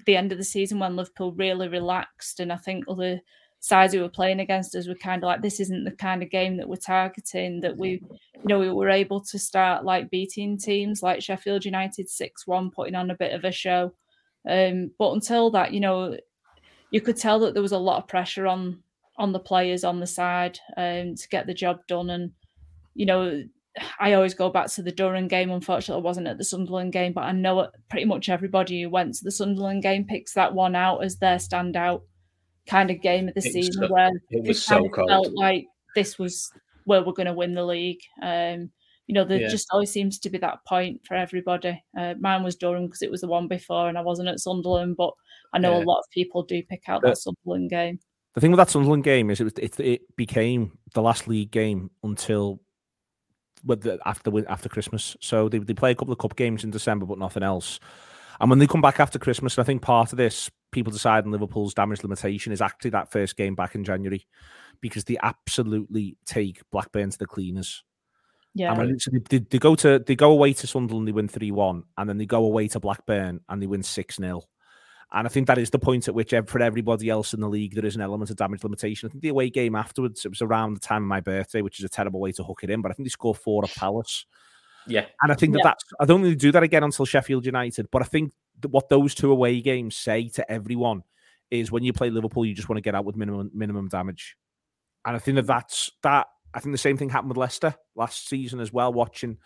the 0.06 0.16
end 0.16 0.32
of 0.32 0.38
the 0.38 0.44
season 0.44 0.78
when 0.78 0.96
Liverpool 0.96 1.32
really 1.32 1.68
relaxed. 1.68 2.40
And 2.40 2.52
I 2.52 2.56
think 2.56 2.84
other 2.88 3.20
sides 3.60 3.94
who 3.94 4.00
were 4.00 4.08
playing 4.08 4.40
against 4.40 4.74
us 4.74 4.88
were 4.88 4.94
kind 4.94 5.22
of 5.22 5.26
like, 5.26 5.42
this 5.42 5.60
isn't 5.60 5.84
the 5.84 5.92
kind 5.92 6.22
of 6.22 6.30
game 6.30 6.56
that 6.56 6.68
we're 6.68 6.76
targeting, 6.76 7.60
that 7.60 7.76
we, 7.76 8.02
you 8.02 8.44
know, 8.44 8.58
we 8.58 8.70
were 8.70 8.90
able 8.90 9.20
to 9.20 9.38
start 9.38 9.84
like 9.84 10.10
beating 10.10 10.58
teams 10.58 11.02
like 11.02 11.22
Sheffield 11.22 11.64
United 11.64 12.08
6 12.08 12.46
1, 12.46 12.70
putting 12.70 12.94
on 12.94 13.10
a 13.10 13.16
bit 13.16 13.32
of 13.32 13.44
a 13.44 13.52
show. 13.52 13.92
Um, 14.48 14.90
but 14.98 15.12
until 15.12 15.50
that, 15.52 15.72
you 15.72 15.80
know, 15.80 16.16
you 16.90 17.00
could 17.00 17.16
tell 17.16 17.40
that 17.40 17.54
there 17.54 17.62
was 17.62 17.72
a 17.72 17.78
lot 17.78 18.02
of 18.02 18.08
pressure 18.08 18.46
on 18.46 18.82
on 19.16 19.32
the 19.32 19.38
players 19.38 19.84
on 19.84 20.00
the 20.00 20.06
side 20.06 20.58
um, 20.76 21.14
to 21.14 21.28
get 21.28 21.46
the 21.46 21.54
job 21.54 21.80
done. 21.86 22.10
And 22.10 22.32
you 22.94 23.06
know, 23.06 23.42
I 23.98 24.12
always 24.12 24.34
go 24.34 24.50
back 24.50 24.68
to 24.72 24.82
the 24.82 24.92
Durham 24.92 25.28
game. 25.28 25.50
Unfortunately, 25.50 26.00
I 26.00 26.04
wasn't 26.04 26.28
at 26.28 26.38
the 26.38 26.44
Sunderland 26.44 26.92
game, 26.92 27.12
but 27.12 27.24
I 27.24 27.32
know 27.32 27.68
pretty 27.88 28.06
much 28.06 28.28
everybody 28.28 28.82
who 28.82 28.90
went 28.90 29.14
to 29.14 29.24
the 29.24 29.32
Sunderland 29.32 29.82
game 29.82 30.04
picks 30.04 30.34
that 30.34 30.54
one 30.54 30.76
out 30.76 31.02
as 31.02 31.16
their 31.16 31.36
standout 31.36 32.02
kind 32.68 32.90
of 32.90 33.02
game 33.02 33.28
of 33.28 33.34
the 33.34 33.46
it 33.46 33.52
season, 33.52 33.86
so, 33.86 33.92
where 33.92 34.10
it 34.30 34.46
was 34.46 34.62
so 34.62 34.88
cold. 34.88 35.08
Felt 35.08 35.32
like 35.34 35.66
this 35.94 36.18
was 36.18 36.50
where 36.84 37.02
we're 37.02 37.12
going 37.12 37.26
to 37.26 37.32
win 37.32 37.54
the 37.54 37.64
league. 37.64 38.00
Um, 38.22 38.70
you 39.06 39.14
know, 39.14 39.24
there 39.24 39.40
yeah. 39.40 39.48
just 39.48 39.68
always 39.70 39.90
seems 39.90 40.18
to 40.20 40.30
be 40.30 40.38
that 40.38 40.64
point 40.66 41.00
for 41.06 41.14
everybody. 41.14 41.82
Uh, 41.98 42.14
mine 42.18 42.42
was 42.42 42.56
Durham 42.56 42.86
because 42.86 43.02
it 43.02 43.10
was 43.10 43.20
the 43.20 43.28
one 43.28 43.48
before, 43.48 43.88
and 43.88 43.98
I 43.98 44.02
wasn't 44.02 44.28
at 44.28 44.40
Sunderland, 44.40 44.96
but 44.96 45.12
I 45.52 45.58
know 45.58 45.76
yeah. 45.76 45.84
a 45.84 45.86
lot 45.86 45.98
of 45.98 46.10
people 46.10 46.42
do 46.42 46.62
pick 46.62 46.84
out 46.88 47.02
that 47.02 47.18
Sunderland 47.18 47.70
game. 47.70 47.98
The 48.34 48.40
thing 48.40 48.50
with 48.50 48.58
that 48.58 48.70
Sunderland 48.70 49.04
game 49.04 49.30
is 49.30 49.40
it 49.40 49.44
was 49.44 49.52
it, 49.58 49.78
it 49.80 50.16
became 50.16 50.78
the 50.94 51.02
last 51.02 51.28
league 51.28 51.50
game 51.50 51.90
until 52.02 52.60
the, 53.66 53.98
after 54.06 54.30
after 54.48 54.68
Christmas. 54.68 55.16
So 55.20 55.48
they, 55.48 55.58
they 55.58 55.74
play 55.74 55.90
a 55.90 55.94
couple 55.94 56.12
of 56.12 56.18
cup 56.18 56.36
games 56.36 56.64
in 56.64 56.70
December, 56.70 57.06
but 57.06 57.18
nothing 57.18 57.42
else. 57.42 57.80
And 58.40 58.50
when 58.50 58.58
they 58.58 58.66
come 58.66 58.80
back 58.80 59.00
after 59.00 59.18
Christmas, 59.18 59.56
and 59.56 59.64
I 59.64 59.66
think 59.66 59.82
part 59.82 60.12
of 60.12 60.18
this, 60.18 60.50
people 60.72 60.92
decide 60.92 61.20
deciding 61.20 61.32
Liverpool's 61.32 61.74
damage 61.74 62.02
limitation 62.02 62.52
is 62.52 62.60
actually 62.60 62.90
that 62.90 63.12
first 63.12 63.36
game 63.36 63.54
back 63.54 63.74
in 63.74 63.84
January 63.84 64.26
because 64.80 65.04
they 65.04 65.16
absolutely 65.22 66.16
take 66.26 66.60
Blackburn 66.70 67.10
to 67.10 67.18
the 67.18 67.26
cleaners. 67.26 67.84
Yeah. 68.54 68.78
And 68.78 69.00
so 69.00 69.10
they, 69.30 69.38
they, 69.38 69.58
go 69.58 69.74
to 69.76 69.98
they 69.98 70.14
go 70.14 70.30
away 70.30 70.52
to 70.52 70.66
Sunderland, 70.66 71.08
they 71.08 71.12
win 71.12 71.28
three 71.28 71.50
one, 71.50 71.84
and 71.96 72.08
then 72.08 72.18
they 72.18 72.26
go 72.26 72.44
away 72.44 72.68
to 72.68 72.80
Blackburn 72.80 73.40
and 73.48 73.62
they 73.62 73.66
win 73.66 73.82
six 73.82 74.16
0 74.16 74.42
and 75.14 75.28
I 75.28 75.30
think 75.30 75.46
that 75.46 75.58
is 75.58 75.70
the 75.70 75.78
point 75.78 76.08
at 76.08 76.14
which, 76.14 76.34
for 76.46 76.60
everybody 76.60 77.08
else 77.08 77.34
in 77.34 77.40
the 77.40 77.48
league, 77.48 77.74
there 77.74 77.86
is 77.86 77.94
an 77.94 78.02
element 78.02 78.30
of 78.30 78.36
damage 78.36 78.64
limitation. 78.64 79.08
I 79.08 79.10
think 79.12 79.22
the 79.22 79.28
away 79.28 79.48
game 79.48 79.76
afterwards, 79.76 80.24
it 80.24 80.28
was 80.28 80.42
around 80.42 80.74
the 80.74 80.80
time 80.80 81.04
of 81.04 81.08
my 81.08 81.20
birthday, 81.20 81.62
which 81.62 81.78
is 81.78 81.84
a 81.84 81.88
terrible 81.88 82.18
way 82.18 82.32
to 82.32 82.42
hook 82.42 82.60
it 82.64 82.70
in, 82.70 82.82
but 82.82 82.90
I 82.90 82.94
think 82.94 83.06
they 83.06 83.10
scored 83.10 83.38
four 83.38 83.64
at 83.64 83.72
Palace. 83.76 84.26
Yeah. 84.88 85.06
And 85.22 85.30
I 85.30 85.36
think 85.36 85.52
that 85.52 85.60
yeah. 85.60 85.70
that's, 85.70 85.84
I 86.00 86.04
don't 86.04 86.20
really 86.20 86.34
do 86.34 86.50
that 86.50 86.64
again 86.64 86.82
until 86.82 87.04
Sheffield 87.04 87.46
United, 87.46 87.88
but 87.92 88.02
I 88.02 88.06
think 88.06 88.32
that 88.60 88.68
what 88.68 88.88
those 88.88 89.14
two 89.14 89.30
away 89.30 89.60
games 89.60 89.96
say 89.96 90.28
to 90.30 90.50
everyone 90.50 91.04
is 91.48 91.70
when 91.70 91.84
you 91.84 91.92
play 91.92 92.10
Liverpool, 92.10 92.44
you 92.44 92.54
just 92.54 92.68
want 92.68 92.78
to 92.78 92.82
get 92.82 92.96
out 92.96 93.04
with 93.04 93.16
minimum 93.16 93.52
minimum 93.54 93.88
damage. 93.88 94.36
And 95.06 95.14
I 95.14 95.20
think 95.20 95.36
that 95.36 95.46
that's 95.46 95.92
that. 96.02 96.26
I 96.52 96.60
think 96.60 96.72
the 96.72 96.78
same 96.78 96.96
thing 96.96 97.10
happened 97.10 97.30
with 97.30 97.38
Leicester 97.38 97.74
last 97.94 98.28
season 98.28 98.60
as 98.60 98.72
well, 98.72 98.92
watching 98.92 99.38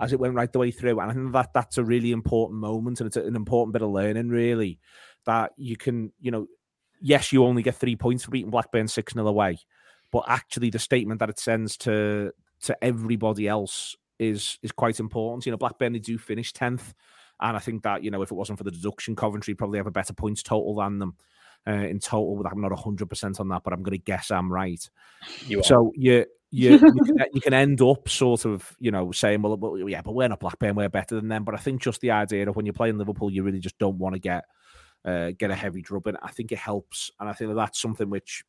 as 0.00 0.12
it 0.12 0.20
went 0.20 0.34
right 0.34 0.52
the 0.52 0.58
way 0.58 0.70
through. 0.70 0.98
And 1.00 1.10
I 1.10 1.14
think 1.14 1.32
that 1.32 1.52
that's 1.52 1.78
a 1.78 1.84
really 1.84 2.12
important 2.12 2.60
moment 2.60 3.00
and 3.00 3.06
it's 3.06 3.16
an 3.16 3.36
important 3.36 3.72
bit 3.72 3.82
of 3.82 3.90
learning, 3.90 4.28
really, 4.28 4.80
that 5.26 5.52
you 5.56 5.76
can, 5.76 6.12
you 6.20 6.30
know, 6.30 6.46
yes, 7.00 7.32
you 7.32 7.44
only 7.44 7.62
get 7.62 7.76
three 7.76 7.96
points 7.96 8.24
for 8.24 8.30
beating 8.30 8.50
Blackburn 8.50 8.88
6 8.88 9.12
0 9.12 9.26
away, 9.26 9.58
but 10.10 10.24
actually 10.28 10.70
the 10.70 10.78
statement 10.78 11.20
that 11.20 11.30
it 11.30 11.38
sends 11.38 11.76
to 11.78 12.32
to 12.62 12.84
everybody 12.84 13.48
else 13.48 13.96
is 14.18 14.58
is 14.62 14.72
quite 14.72 15.00
important. 15.00 15.44
You 15.46 15.52
know, 15.52 15.58
Blackburn 15.58 15.92
they 15.92 15.98
do 15.98 16.18
finish 16.18 16.52
10th. 16.52 16.94
And 17.40 17.56
I 17.56 17.60
think 17.60 17.82
that, 17.82 18.04
you 18.04 18.10
know, 18.10 18.22
if 18.22 18.30
it 18.30 18.34
wasn't 18.34 18.58
for 18.58 18.64
the 18.64 18.70
deduction, 18.70 19.16
Coventry 19.16 19.54
probably 19.54 19.78
have 19.78 19.88
a 19.88 19.90
better 19.90 20.14
points 20.14 20.42
total 20.42 20.76
than 20.76 20.98
them. 21.00 21.16
uh, 21.66 21.72
in 21.72 21.98
total. 21.98 22.42
I'm 22.50 22.60
not 22.60 22.72
100% 22.72 23.40
on 23.40 23.48
that, 23.48 23.62
but 23.64 23.72
I'm 23.72 23.82
going 23.82 23.98
to 23.98 24.04
guess 24.04 24.30
I'm 24.30 24.52
right. 24.52 24.88
You. 25.46 25.62
So 25.62 25.92
you, 25.96 26.26
you, 26.50 26.72
you, 26.72 26.78
can, 26.78 27.26
you 27.32 27.40
can 27.40 27.54
end 27.54 27.80
up 27.80 28.08
sort 28.08 28.44
of, 28.44 28.76
you 28.78 28.90
know, 28.90 29.12
saying, 29.12 29.42
well, 29.42 29.56
well, 29.56 29.88
yeah, 29.88 30.02
but 30.02 30.14
we're 30.14 30.28
not 30.28 30.40
Blackburn, 30.40 30.74
we're 30.74 30.88
better 30.88 31.16
than 31.16 31.28
them. 31.28 31.44
But 31.44 31.54
I 31.54 31.58
think 31.58 31.82
just 31.82 32.00
the 32.00 32.10
idea 32.10 32.48
of 32.48 32.56
when 32.56 32.66
you're 32.66 32.72
playing 32.72 32.98
Liverpool, 32.98 33.32
you 33.32 33.42
really 33.42 33.60
just 33.60 33.78
don't 33.78 33.98
want 33.98 34.14
to 34.14 34.20
get 34.20 34.44
uh, 35.04 35.32
get 35.38 35.50
a 35.50 35.54
heavy 35.54 35.82
drubbing. 35.82 36.16
I 36.22 36.30
think 36.30 36.52
it 36.52 36.58
helps, 36.58 37.10
and 37.20 37.28
I 37.28 37.32
think 37.32 37.50
that 37.50 37.56
that's 37.56 37.80
something 37.80 38.10
which 38.10 38.44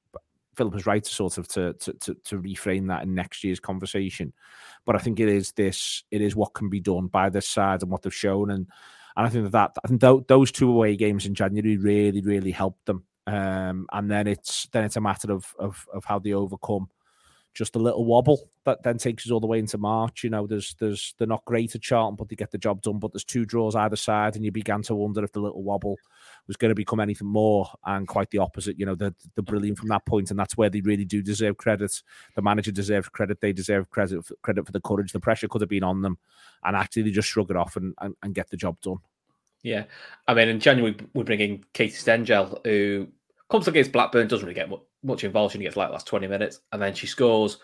Philip 0.56 0.76
is 0.76 0.86
right 0.86 1.04
to 1.04 1.14
sort 1.14 1.38
of 1.38 1.48
to, 1.50 1.74
to 1.74 1.94
to 1.94 2.14
to 2.14 2.42
reframe 2.42 2.88
that 2.88 3.04
in 3.04 3.14
next 3.14 3.44
year's 3.44 3.60
conversation. 3.60 4.34
But 4.86 4.96
I 4.96 5.00
think 5.00 5.20
it 5.20 5.28
is 5.28 5.52
this, 5.52 6.04
it 6.12 6.22
is 6.22 6.36
what 6.36 6.54
can 6.54 6.70
be 6.70 6.80
done 6.80 7.08
by 7.08 7.30
this 7.30 7.48
side 7.48 7.82
and 7.82 7.92
what 7.92 8.02
they've 8.02 8.14
shown, 8.14 8.52
and 8.52 8.68
and 9.18 9.28
I 9.28 9.30
think 9.30 9.52
that, 9.52 9.52
that 9.52 9.82
I 9.84 9.88
think 9.88 10.02
th- 10.02 10.28
those 10.28 10.52
two 10.52 10.70
away 10.70 10.96
games 10.96 11.26
in 11.26 11.36
January 11.36 11.78
really 11.78 12.22
really 12.22 12.52
helped 12.52 12.86
them. 12.86 13.04
Um, 13.28 13.88
and 13.92 14.10
then 14.10 14.28
it's 14.28 14.68
then 14.72 14.84
it's 14.84 14.98
a 14.98 15.02
matter 15.02 15.32
of 15.32 15.54
of 15.60 15.86
of 15.94 16.06
how 16.06 16.20
they 16.20 16.34
overcome 16.34 16.90
just 17.56 17.76
a 17.76 17.80
little 17.80 18.06
wobble 18.06 18.50
that 18.66 18.84
then 18.84 18.98
takes 18.98 19.26
us 19.26 19.32
all 19.32 19.40
the 19.40 19.48
way 19.48 19.58
into 19.58 19.78
March. 19.78 20.24
You 20.24 20.30
know, 20.30 20.46
there's 20.46 20.76
there's 20.80 21.16
they're 21.18 21.26
not 21.26 21.46
great 21.46 21.74
at 21.74 21.82
Charlton, 21.82 22.18
but 22.18 22.28
they 22.28 22.36
get 22.36 22.52
the 22.52 22.58
job 22.58 22.82
done. 22.82 23.00
But 23.00 23.14
there's 23.14 23.24
two 23.24 23.46
draws 23.46 23.76
either 23.76 23.96
side, 23.96 24.36
and 24.36 24.44
you 24.44 24.52
began 24.52 24.82
to 24.84 24.96
wonder 24.96 25.24
if 25.24 25.32
the 25.32 25.40
little 25.40 25.64
wobble 25.64 25.98
was 26.48 26.58
going 26.58 26.70
to 26.70 26.76
become 26.76 27.00
anything 27.00 27.28
more, 27.28 27.68
and 27.86 28.08
quite 28.08 28.30
the 28.30 28.40
opposite. 28.40 28.78
You 28.78 28.86
know, 28.86 28.96
the 28.96 29.16
the 29.36 29.42
brilliant 29.42 29.80
from 29.80 29.88
that 29.90 30.06
point, 30.06 30.30
and 30.30 30.40
that's 30.40 30.58
where 30.58 30.70
they 30.70 30.82
really 30.82 31.06
do 31.06 31.22
deserve 31.22 31.58
credit. 31.58 32.04
The 32.36 32.42
manager 32.42 32.72
deserves 32.72 33.08
credit. 33.10 33.40
They 33.40 33.54
deserve 33.54 33.90
credit 33.90 34.26
for, 34.26 34.36
credit 34.42 34.66
for 34.66 34.74
the 34.74 34.82
courage. 34.82 35.14
The 35.14 35.20
pressure 35.20 35.48
could 35.48 35.62
have 35.62 35.70
been 35.70 35.84
on 35.84 36.02
them, 36.02 36.18
and 36.64 36.76
actually 36.76 37.04
they 37.04 37.12
just 37.12 37.30
shrug 37.30 37.50
it 37.50 37.58
off 37.58 37.78
and, 37.78 37.96
and, 38.02 38.16
and 38.22 38.36
get 38.36 38.50
the 38.50 38.58
job 38.58 38.80
done. 38.82 38.98
Yeah, 39.64 39.86
I 40.28 40.34
mean, 40.34 40.50
in 40.50 40.60
January 40.60 40.96
we're 41.14 41.24
bringing 41.24 41.64
Katie 41.74 41.96
Stengel, 41.96 42.60
who 42.64 43.08
comes 43.50 43.68
against 43.68 43.92
Blackburn, 43.92 44.28
doesn't 44.28 44.46
really 44.46 44.54
get 44.54 44.70
much 45.06 45.24
involved. 45.24 45.54
She 45.54 45.60
gets 45.60 45.78
like 45.78 45.92
last 45.92 46.08
twenty 46.08 46.28
minutes, 46.28 46.60
and 46.72 46.82
then 46.82 46.94
she 46.94 47.08
scores 47.08 47.58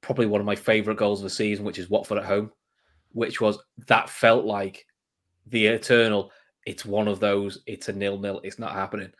probably 0.00 0.26
one 0.26 0.40
of 0.40 0.46
my 0.46 0.56
favourite 0.56 0.98
goals 0.98 1.20
of 1.20 1.24
the 1.24 1.30
season, 1.30 1.64
which 1.64 1.78
is 1.78 1.90
Watford 1.90 2.18
at 2.18 2.24
home, 2.24 2.50
which 3.12 3.40
was 3.40 3.58
that 3.86 4.08
felt 4.08 4.44
like 4.44 4.86
the 5.46 5.66
eternal. 5.66 6.30
It's 6.66 6.84
one 6.84 7.08
of 7.08 7.20
those. 7.20 7.58
It's 7.66 7.88
a 7.88 7.92
nil 7.92 8.18
nil. 8.18 8.40
It's 8.44 8.58
not 8.58 8.72
happening. 8.72 9.12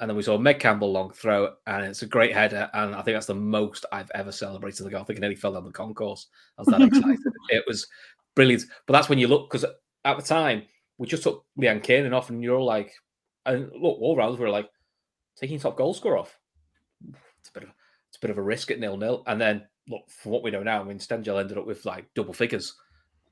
And 0.00 0.08
then 0.08 0.16
we 0.16 0.22
saw 0.22 0.38
Meg 0.38 0.60
Campbell 0.60 0.92
long 0.92 1.10
throw, 1.10 1.54
and 1.66 1.84
it's 1.84 2.02
a 2.02 2.06
great 2.06 2.32
header. 2.32 2.70
And 2.72 2.94
I 2.94 3.02
think 3.02 3.16
that's 3.16 3.26
the 3.26 3.34
most 3.34 3.84
I've 3.90 4.10
ever 4.14 4.30
celebrated 4.30 4.84
the 4.84 4.90
goal. 4.90 5.00
I 5.00 5.04
think 5.04 5.18
it 5.18 5.20
nearly 5.20 5.34
fell 5.34 5.54
down 5.54 5.64
the 5.64 5.72
concourse. 5.72 6.28
I 6.56 6.62
was 6.62 6.68
that 6.68 6.82
excited. 6.86 7.18
it 7.48 7.64
was 7.66 7.86
brilliant. 8.36 8.64
But 8.86 8.92
that's 8.92 9.08
when 9.08 9.18
you 9.18 9.26
look 9.26 9.50
because 9.50 9.64
at 9.64 10.16
the 10.16 10.22
time 10.22 10.62
we 10.98 11.06
just 11.08 11.24
took 11.24 11.44
Leanne 11.58 11.82
Kiernan 11.82 12.14
off, 12.14 12.30
and 12.30 12.42
you're 12.42 12.56
all 12.56 12.64
like, 12.64 12.92
and 13.44 13.70
look, 13.72 13.98
all 14.00 14.16
rounds 14.16 14.38
we 14.38 14.44
were 14.44 14.50
like 14.50 14.70
taking 15.36 15.58
top 15.58 15.76
goal 15.76 15.94
score 15.94 16.16
off. 16.16 16.37
It's 17.40 17.50
a 17.50 17.52
bit 17.52 17.62
of 17.64 17.70
it's 18.08 18.16
a 18.16 18.20
bit 18.20 18.30
of 18.30 18.38
a 18.38 18.42
risk 18.42 18.70
at 18.70 18.80
nil 18.80 18.96
nil. 18.96 19.22
And 19.26 19.40
then 19.40 19.66
look, 19.88 20.02
for 20.08 20.30
what 20.30 20.42
we 20.42 20.50
know 20.50 20.62
now, 20.62 20.80
I 20.80 20.84
mean, 20.84 20.98
Stengel 20.98 21.38
ended 21.38 21.58
up 21.58 21.66
with 21.66 21.84
like 21.84 22.06
double 22.14 22.32
figures 22.32 22.74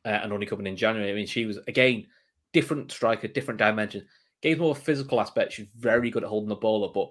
uh, 0.04 0.20
and 0.22 0.32
only 0.32 0.46
coming 0.46 0.66
in 0.66 0.76
January. 0.76 1.10
I 1.10 1.14
mean, 1.14 1.26
she 1.26 1.46
was 1.46 1.58
again 1.68 2.06
different 2.52 2.90
striker, 2.92 3.28
different 3.28 3.58
dimension. 3.58 4.06
Gave 4.42 4.58
more 4.58 4.74
physical 4.74 5.20
aspect. 5.20 5.52
She's 5.52 5.68
very 5.78 6.10
good 6.10 6.22
at 6.22 6.28
holding 6.28 6.48
the 6.48 6.56
ball 6.56 6.84
up, 6.84 6.94
but 6.94 7.10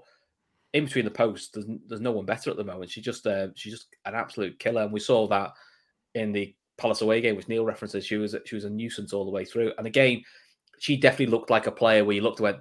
in 0.74 0.86
between 0.86 1.06
the 1.06 1.12
posts, 1.12 1.50
there's, 1.54 1.66
there's 1.88 2.02
no 2.02 2.12
one 2.12 2.26
better 2.26 2.52
at 2.52 2.58
the 2.58 2.64
moment. 2.64 2.92
She 2.92 3.02
just 3.02 3.26
uh, 3.26 3.48
she's 3.56 3.74
just 3.74 3.88
an 4.06 4.16
absolute 4.16 4.60
killer, 4.60 4.84
and 4.84 4.94
we 4.94 5.00
saw 5.00 5.28
that 5.28 5.52
in 6.14 6.32
the 6.32 6.56
Palace 6.78 7.02
away 7.02 7.22
game, 7.22 7.36
which 7.36 7.48
Neil 7.48 7.66
references. 7.66 8.06
She 8.06 8.18
was 8.18 8.36
she 8.46 8.56
was 8.56 8.66
a 8.66 8.70
nuisance 8.70 9.14
all 9.14 9.26
the 9.26 9.32
way 9.32 9.46
through, 9.46 9.72
and 9.78 9.88
again, 9.88 10.24
she 10.80 10.98
definitely 10.98 11.28
looked 11.28 11.50
like 11.50 11.68
a 11.68 11.72
player 11.72 12.04
where 12.04 12.16
you 12.16 12.22
looked 12.22 12.40
at 12.40 12.44
went, 12.44 12.58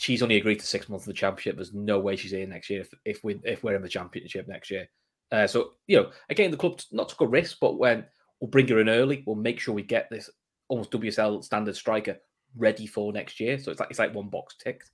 she's 0.00 0.22
only 0.22 0.38
agreed 0.38 0.58
to 0.58 0.66
six 0.66 0.88
months 0.88 1.04
of 1.04 1.08
the 1.08 1.12
championship. 1.12 1.56
There's 1.56 1.74
no 1.74 1.98
way 1.98 2.16
she's 2.16 2.30
here 2.30 2.46
next 2.46 2.70
year 2.70 2.80
if, 2.80 2.94
if 3.04 3.22
we 3.22 3.38
if 3.44 3.62
we're 3.62 3.76
in 3.76 3.82
the 3.82 3.88
championship 3.88 4.48
next 4.48 4.70
year. 4.70 4.88
Uh, 5.30 5.46
so 5.46 5.72
you 5.86 5.96
know, 5.98 6.10
again, 6.30 6.50
the 6.50 6.56
club 6.56 6.80
not 6.90 7.10
took 7.10 7.20
a 7.20 7.26
risk, 7.26 7.58
but 7.60 7.78
when 7.78 8.06
we'll 8.40 8.48
bring 8.48 8.66
her 8.68 8.80
in 8.80 8.88
early, 8.88 9.22
we'll 9.26 9.36
make 9.36 9.60
sure 9.60 9.74
we 9.74 9.82
get 9.82 10.08
this 10.10 10.30
almost 10.68 10.90
WSL 10.90 11.44
standard 11.44 11.76
striker 11.76 12.16
ready 12.56 12.86
for 12.86 13.12
next 13.12 13.38
year. 13.40 13.58
So 13.58 13.70
it's 13.70 13.78
like 13.78 13.90
it's 13.90 13.98
like 13.98 14.14
one 14.14 14.30
box 14.30 14.56
ticked, 14.56 14.90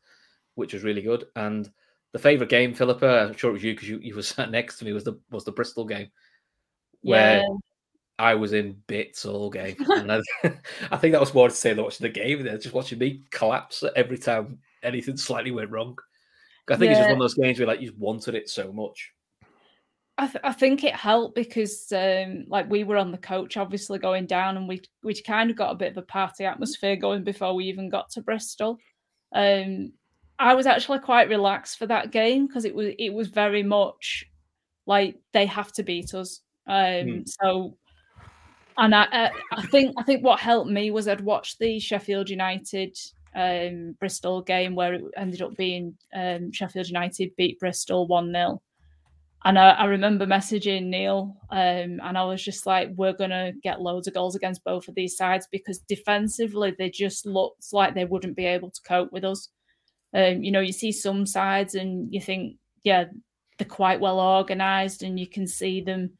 which 0.56 0.74
was 0.74 0.82
really 0.82 1.02
good. 1.02 1.26
And 1.36 1.70
the 2.12 2.18
favorite 2.18 2.50
game, 2.50 2.74
Philippa, 2.74 3.28
I'm 3.28 3.36
sure 3.36 3.50
it 3.50 3.54
was 3.54 3.62
you 3.62 3.74
because 3.74 3.88
you, 3.88 4.00
you 4.02 4.16
were 4.16 4.22
sat 4.22 4.50
next 4.50 4.78
to 4.78 4.84
me 4.84 4.92
was 4.92 5.04
the 5.04 5.20
was 5.30 5.44
the 5.44 5.52
Bristol 5.52 5.84
game, 5.84 6.10
where 7.02 7.38
yeah. 7.38 7.56
I 8.18 8.34
was 8.34 8.54
in 8.54 8.82
bits 8.88 9.24
all 9.24 9.50
game. 9.50 9.76
and 9.88 10.10
I, 10.10 10.20
I, 10.90 10.96
think 10.96 11.12
that 11.12 11.20
was 11.20 11.32
more 11.32 11.48
to 11.48 11.54
say 11.54 11.74
than 11.74 11.84
watching 11.84 12.06
the 12.06 12.12
game. 12.12 12.42
They're 12.42 12.58
just 12.58 12.74
watching 12.74 12.98
me 12.98 13.22
collapse 13.30 13.84
every 13.94 14.18
time 14.18 14.58
anything 14.86 15.16
slightly 15.16 15.50
went 15.50 15.70
wrong. 15.70 15.96
I 16.68 16.76
think 16.76 16.90
yeah. 16.90 16.92
it's 16.92 16.98
just 17.00 17.10
one 17.10 17.18
of 17.18 17.24
those 17.24 17.34
games 17.34 17.58
where 17.58 17.68
like 17.68 17.80
you 17.80 17.92
wanted 17.96 18.34
it 18.34 18.48
so 18.48 18.72
much. 18.72 19.12
I, 20.18 20.26
th- 20.26 20.44
I 20.44 20.52
think 20.52 20.82
it 20.82 20.94
helped 20.94 21.34
because 21.34 21.92
um, 21.92 22.46
like 22.48 22.70
we 22.70 22.84
were 22.84 22.96
on 22.96 23.12
the 23.12 23.18
coach 23.18 23.56
obviously 23.56 23.98
going 23.98 24.26
down 24.26 24.56
and 24.56 24.66
we 24.66 24.80
we 25.02 25.14
kind 25.20 25.50
of 25.50 25.56
got 25.56 25.72
a 25.72 25.76
bit 25.76 25.92
of 25.92 25.98
a 25.98 26.02
party 26.02 26.44
atmosphere 26.44 26.96
going 26.96 27.22
before 27.22 27.54
we 27.54 27.66
even 27.66 27.90
got 27.90 28.10
to 28.10 28.22
Bristol. 28.22 28.78
Um, 29.34 29.92
I 30.38 30.54
was 30.54 30.66
actually 30.66 31.00
quite 31.00 31.28
relaxed 31.28 31.78
for 31.78 31.86
that 31.86 32.12
game 32.12 32.46
because 32.46 32.64
it 32.64 32.74
was 32.74 32.94
it 32.98 33.10
was 33.12 33.28
very 33.28 33.62
much 33.62 34.24
like 34.86 35.16
they 35.32 35.46
have 35.46 35.72
to 35.72 35.82
beat 35.82 36.14
us. 36.14 36.40
Um, 36.66 36.74
mm. 36.74 37.28
So, 37.28 37.76
and 38.78 38.94
I, 38.94 39.06
I, 39.12 39.30
I 39.52 39.66
think 39.66 39.94
I 39.98 40.02
think 40.02 40.24
what 40.24 40.40
helped 40.40 40.70
me 40.70 40.90
was 40.90 41.08
I'd 41.08 41.20
watched 41.20 41.58
the 41.58 41.78
Sheffield 41.78 42.30
United 42.30 42.96
um, 43.36 43.94
Bristol 44.00 44.42
game 44.42 44.74
where 44.74 44.94
it 44.94 45.04
ended 45.16 45.42
up 45.42 45.56
being 45.56 45.96
um, 46.14 46.50
Sheffield 46.50 46.88
United 46.88 47.36
beat 47.36 47.60
Bristol 47.60 48.06
one 48.08 48.32
0 48.32 48.60
and 49.46 49.60
I, 49.60 49.70
I, 49.70 49.84
remember 49.84 50.26
messaging 50.26 50.86
Neil, 50.86 51.36
um, 51.50 52.00
and 52.02 52.18
I 52.18 52.24
was 52.24 52.42
just 52.42 52.66
like, 52.66 52.90
we're 52.96 53.12
going 53.12 53.30
to 53.30 53.52
get 53.62 53.80
loads 53.80 54.08
of 54.08 54.14
goals 54.14 54.34
against 54.34 54.64
both 54.64 54.88
of 54.88 54.96
these 54.96 55.16
sides 55.16 55.46
because 55.52 55.78
defensively, 55.78 56.74
they 56.76 56.90
just 56.90 57.26
looked 57.26 57.72
like 57.72 57.94
they 57.94 58.06
wouldn't 58.06 58.36
be 58.36 58.44
able 58.44 58.70
to 58.72 58.82
cope 58.82 59.12
with 59.12 59.22
us. 59.22 59.48
Um, 60.12 60.42
you 60.42 60.50
know, 60.50 60.58
you 60.58 60.72
see 60.72 60.90
some 60.90 61.26
sides 61.26 61.76
and 61.76 62.12
you 62.12 62.20
think, 62.20 62.56
yeah, 62.82 63.04
they're 63.56 63.68
quite 63.68 64.00
well 64.00 64.18
organized, 64.18 65.04
and 65.04 65.20
you 65.20 65.28
can 65.28 65.46
see 65.46 65.80
them, 65.80 66.10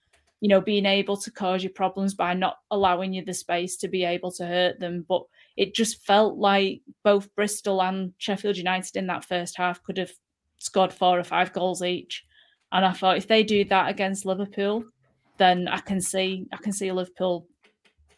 you 0.41 0.49
know, 0.49 0.61
being 0.61 0.87
able 0.87 1.17
to 1.17 1.33
cause 1.33 1.65
you 1.65 1.71
problems 1.71 2.15
by 2.15 2.33
not 2.33 2.59
allowing 2.71 3.13
you 3.13 3.25
the 3.25 3.35
space 3.35 3.77
to 3.79 3.89
be 3.89 4.05
able 4.05 4.31
to 4.33 4.47
hurt 4.47 4.79
them. 4.79 5.05
But 5.09 5.25
it 5.57 5.75
just 5.75 6.05
felt 6.05 6.37
like 6.37 6.83
both 7.03 7.35
Bristol 7.35 7.83
and 7.83 8.13
Sheffield 8.19 8.57
United 8.57 8.97
in 8.97 9.07
that 9.07 9.25
first 9.25 9.57
half 9.57 9.83
could 9.83 9.97
have 9.97 10.13
scored 10.59 10.93
four 10.93 11.19
or 11.19 11.25
five 11.25 11.53
goals 11.53 11.83
each 11.83 12.25
and 12.73 12.85
I 12.85 12.93
thought 12.93 13.17
if 13.17 13.29
they 13.29 13.43
do 13.43 13.65
that 13.67 13.89
against 13.89 14.27
Liverpool, 14.27 14.85
then 15.39 15.69
I 15.69 15.79
can 15.79 16.01
see 16.01 16.47
I 16.53 16.57
can 16.57 16.73
see 16.73 16.91
Liverpool 16.91 17.47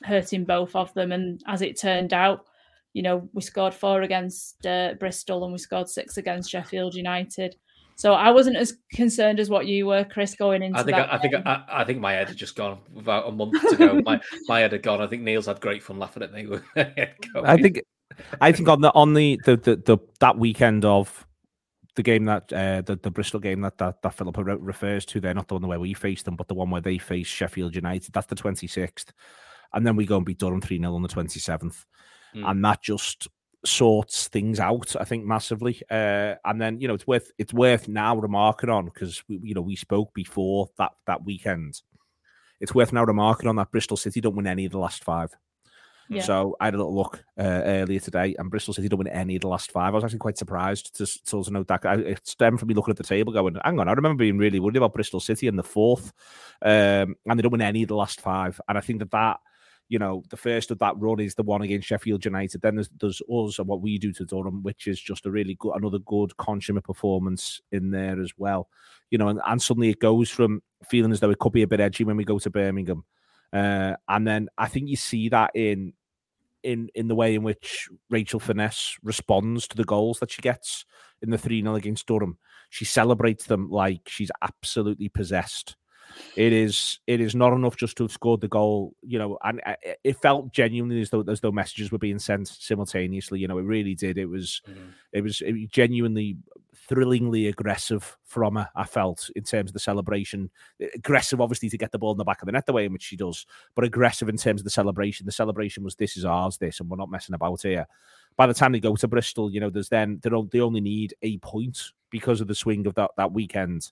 hurting 0.04 0.44
both 0.44 0.74
of 0.74 0.92
them. 0.94 1.12
And 1.12 1.42
as 1.46 1.62
it 1.62 1.78
turned 1.78 2.12
out, 2.12 2.46
you 2.92 3.02
know, 3.02 3.28
we 3.32 3.42
scored 3.42 3.74
four 3.74 4.02
against 4.02 4.64
uh, 4.66 4.94
Bristol 4.98 5.44
and 5.44 5.52
we 5.52 5.58
scored 5.58 5.88
six 5.88 6.16
against 6.16 6.50
Sheffield 6.50 6.94
United. 6.94 7.56
So 7.98 8.14
I 8.14 8.30
wasn't 8.30 8.56
as 8.56 8.74
concerned 8.92 9.40
as 9.40 9.50
what 9.50 9.66
you 9.66 9.86
were, 9.86 10.04
Chris, 10.04 10.36
going 10.36 10.62
into. 10.62 10.78
I 10.78 10.84
think 10.84 10.96
I, 10.96 11.08
I, 11.10 11.18
think 11.18 11.34
I, 11.34 11.64
I, 11.68 11.84
think 11.84 11.98
my 11.98 12.12
head 12.12 12.28
had 12.28 12.36
just 12.36 12.54
gone 12.54 12.78
about 12.96 13.28
a 13.28 13.32
month 13.32 13.60
ago. 13.72 14.00
my 14.04 14.20
my 14.46 14.60
head 14.60 14.70
had 14.70 14.84
gone. 14.84 15.00
I 15.00 15.08
think 15.08 15.22
Neil's 15.22 15.46
had 15.46 15.60
great 15.60 15.82
fun 15.82 15.98
laughing 15.98 16.22
at 16.22 16.32
me. 16.32 16.46
I 16.76 17.56
think 17.56 17.82
I 18.40 18.52
think 18.52 18.68
on 18.68 18.82
the 18.82 18.92
on 18.94 19.14
the, 19.14 19.40
the 19.44 19.56
the, 19.56 19.76
the 19.76 19.98
that 20.20 20.38
weekend 20.38 20.84
of 20.84 21.26
the 21.96 22.04
game 22.04 22.26
that 22.26 22.52
uh, 22.52 22.82
the 22.82 22.94
the 23.02 23.10
Bristol 23.10 23.40
game 23.40 23.62
that 23.62 23.78
that, 23.78 24.00
that 24.02 24.14
Philippa 24.14 24.44
refers 24.44 25.04
to, 25.06 25.20
they're 25.20 25.34
not 25.34 25.48
the 25.48 25.54
one 25.54 25.66
where 25.66 25.80
we 25.80 25.92
faced 25.92 26.24
them, 26.24 26.36
but 26.36 26.46
the 26.46 26.54
one 26.54 26.70
where 26.70 26.80
they 26.80 26.98
face 26.98 27.26
Sheffield 27.26 27.74
United. 27.74 28.12
That's 28.12 28.28
the 28.28 28.36
twenty 28.36 28.68
sixth, 28.68 29.12
and 29.72 29.84
then 29.84 29.96
we 29.96 30.06
go 30.06 30.18
and 30.18 30.24
beat 30.24 30.38
Durham 30.38 30.60
three 30.60 30.78
0 30.78 30.94
on 30.94 31.02
the 31.02 31.08
twenty 31.08 31.40
seventh, 31.40 31.84
mm. 32.32 32.48
and 32.48 32.64
that 32.64 32.80
just 32.80 33.26
sorts 33.64 34.28
things 34.28 34.60
out. 34.60 34.94
I 34.98 35.04
think 35.04 35.24
massively, 35.24 35.80
uh, 35.90 36.34
and 36.44 36.60
then 36.60 36.80
you 36.80 36.88
know 36.88 36.94
it's 36.94 37.06
worth 37.06 37.30
it's 37.38 37.52
worth 37.52 37.88
now 37.88 38.16
remarking 38.16 38.70
on 38.70 38.86
because 38.86 39.22
you 39.28 39.54
know 39.54 39.60
we 39.60 39.76
spoke 39.76 40.14
before 40.14 40.68
that 40.78 40.92
that 41.06 41.24
weekend. 41.24 41.80
It's 42.60 42.74
worth 42.74 42.92
now 42.92 43.04
remarking 43.04 43.48
on 43.48 43.56
that 43.56 43.70
Bristol 43.70 43.96
City 43.96 44.20
don't 44.20 44.36
win 44.36 44.46
any 44.46 44.64
of 44.64 44.72
the 44.72 44.78
last 44.78 45.04
five. 45.04 45.34
Yeah. 46.10 46.22
So 46.22 46.56
I 46.58 46.66
had 46.66 46.74
a 46.74 46.78
little 46.78 46.94
look 46.94 47.22
uh, 47.38 47.42
earlier 47.42 48.00
today, 48.00 48.34
and 48.38 48.50
Bristol 48.50 48.72
City 48.72 48.88
don't 48.88 48.98
win 48.98 49.08
any 49.08 49.36
of 49.36 49.42
the 49.42 49.48
last 49.48 49.70
five. 49.70 49.92
I 49.92 49.96
was 49.96 50.04
actually 50.04 50.20
quite 50.20 50.38
surprised 50.38 50.96
to, 50.96 51.06
to 51.06 51.36
also 51.36 51.50
note 51.50 51.68
that. 51.68 51.84
It 51.84 52.26
stemmed 52.26 52.58
from 52.58 52.68
me 52.68 52.74
looking 52.74 52.92
at 52.92 52.96
the 52.96 53.04
table, 53.04 53.32
going, 53.32 53.58
"Hang 53.62 53.78
on!" 53.78 53.88
I 53.88 53.92
remember 53.92 54.22
being 54.22 54.38
really 54.38 54.58
worried 54.58 54.76
about 54.76 54.94
Bristol 54.94 55.20
City 55.20 55.48
in 55.48 55.56
the 55.56 55.62
fourth, 55.62 56.12
um, 56.62 57.14
and 57.26 57.38
they 57.38 57.42
don't 57.42 57.52
win 57.52 57.60
any 57.60 57.82
of 57.82 57.88
the 57.88 57.96
last 57.96 58.20
five. 58.22 58.58
And 58.68 58.78
I 58.78 58.80
think 58.80 59.00
that 59.00 59.10
that 59.10 59.40
you 59.88 59.98
know, 59.98 60.22
the 60.28 60.36
first 60.36 60.70
of 60.70 60.78
that 60.80 60.98
run 60.98 61.18
is 61.18 61.34
the 61.34 61.42
one 61.42 61.62
against 61.62 61.88
Sheffield 61.88 62.24
United. 62.24 62.60
Then 62.60 62.76
there's, 62.76 62.90
there's 63.00 63.22
us 63.30 63.58
and 63.58 63.66
what 63.66 63.80
we 63.80 63.98
do 63.98 64.12
to 64.12 64.24
Durham, 64.24 64.62
which 64.62 64.86
is 64.86 65.00
just 65.00 65.24
a 65.24 65.30
really 65.30 65.54
good, 65.58 65.74
another 65.74 65.98
good 65.98 66.36
consummate 66.36 66.84
performance 66.84 67.60
in 67.72 67.90
there 67.90 68.20
as 68.20 68.32
well. 68.36 68.68
You 69.10 69.18
know, 69.18 69.28
and, 69.28 69.40
and 69.46 69.62
suddenly 69.62 69.88
it 69.88 70.00
goes 70.00 70.28
from 70.28 70.62
feeling 70.86 71.12
as 71.12 71.20
though 71.20 71.30
it 71.30 71.38
could 71.38 71.52
be 71.52 71.62
a 71.62 71.66
bit 71.66 71.80
edgy 71.80 72.04
when 72.04 72.16
we 72.16 72.24
go 72.24 72.38
to 72.38 72.50
Birmingham. 72.50 73.04
Uh, 73.52 73.94
and 74.08 74.26
then 74.26 74.48
I 74.58 74.68
think 74.68 74.88
you 74.88 74.96
see 74.96 75.30
that 75.30 75.52
in 75.54 75.94
in 76.62 76.90
in 76.94 77.08
the 77.08 77.14
way 77.14 77.34
in 77.34 77.42
which 77.42 77.88
Rachel 78.10 78.40
Furness 78.40 78.98
responds 79.02 79.68
to 79.68 79.76
the 79.76 79.84
goals 79.84 80.18
that 80.20 80.30
she 80.30 80.42
gets 80.42 80.84
in 81.22 81.30
the 81.30 81.38
3 81.38 81.62
0 81.62 81.74
against 81.76 82.06
Durham. 82.06 82.36
She 82.68 82.84
celebrates 82.84 83.46
them 83.46 83.70
like 83.70 84.02
she's 84.06 84.30
absolutely 84.42 85.08
possessed. 85.08 85.76
It 86.36 86.52
is 86.52 87.00
it 87.06 87.20
is 87.20 87.34
not 87.34 87.52
enough 87.52 87.76
just 87.76 87.96
to 87.98 88.04
have 88.04 88.12
scored 88.12 88.40
the 88.40 88.48
goal, 88.48 88.94
you 89.02 89.18
know, 89.18 89.38
and 89.44 89.60
uh, 89.66 89.74
it 90.04 90.20
felt 90.20 90.52
genuinely 90.52 91.00
as 91.00 91.10
though 91.10 91.24
as 91.28 91.40
though 91.40 91.52
messages 91.52 91.90
were 91.90 91.98
being 91.98 92.18
sent 92.18 92.48
simultaneously. 92.48 93.40
You 93.40 93.48
know, 93.48 93.58
it 93.58 93.62
really 93.64 93.94
did. 93.94 94.18
It 94.18 94.26
was 94.26 94.62
mm-hmm. 94.68 94.90
it 95.12 95.22
was 95.22 95.42
genuinely 95.70 96.36
thrillingly 96.88 97.48
aggressive 97.48 98.16
from 98.24 98.56
her. 98.56 98.68
I 98.74 98.84
felt 98.84 99.30
in 99.36 99.44
terms 99.44 99.70
of 99.70 99.74
the 99.74 99.80
celebration, 99.80 100.50
aggressive 100.94 101.40
obviously 101.40 101.68
to 101.70 101.78
get 101.78 101.92
the 101.92 101.98
ball 101.98 102.12
in 102.12 102.18
the 102.18 102.24
back 102.24 102.40
of 102.40 102.46
the 102.46 102.52
net 102.52 102.66
the 102.66 102.72
way 102.72 102.86
in 102.86 102.92
which 102.92 103.02
she 103.02 103.16
does, 103.16 103.46
but 103.74 103.84
aggressive 103.84 104.28
in 104.28 104.36
terms 104.36 104.60
of 104.60 104.64
the 104.64 104.70
celebration. 104.70 105.26
The 105.26 105.32
celebration 105.32 105.84
was 105.84 105.96
this 105.96 106.16
is 106.16 106.24
ours, 106.24 106.56
this, 106.56 106.80
and 106.80 106.88
we're 106.88 106.96
not 106.96 107.10
messing 107.10 107.34
about 107.34 107.62
here. 107.62 107.86
By 108.36 108.46
the 108.46 108.54
time 108.54 108.72
they 108.72 108.80
go 108.80 108.96
to 108.96 109.08
Bristol, 109.08 109.50
you 109.50 109.60
know, 109.60 109.70
there's 109.70 109.88
then 109.88 110.20
they, 110.22 110.30
they 110.50 110.60
only 110.60 110.80
need 110.80 111.14
a 111.22 111.38
point 111.38 111.92
because 112.10 112.40
of 112.40 112.48
the 112.48 112.54
swing 112.54 112.86
of 112.86 112.94
that 112.94 113.10
that 113.16 113.32
weekend, 113.32 113.90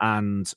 and 0.00 0.52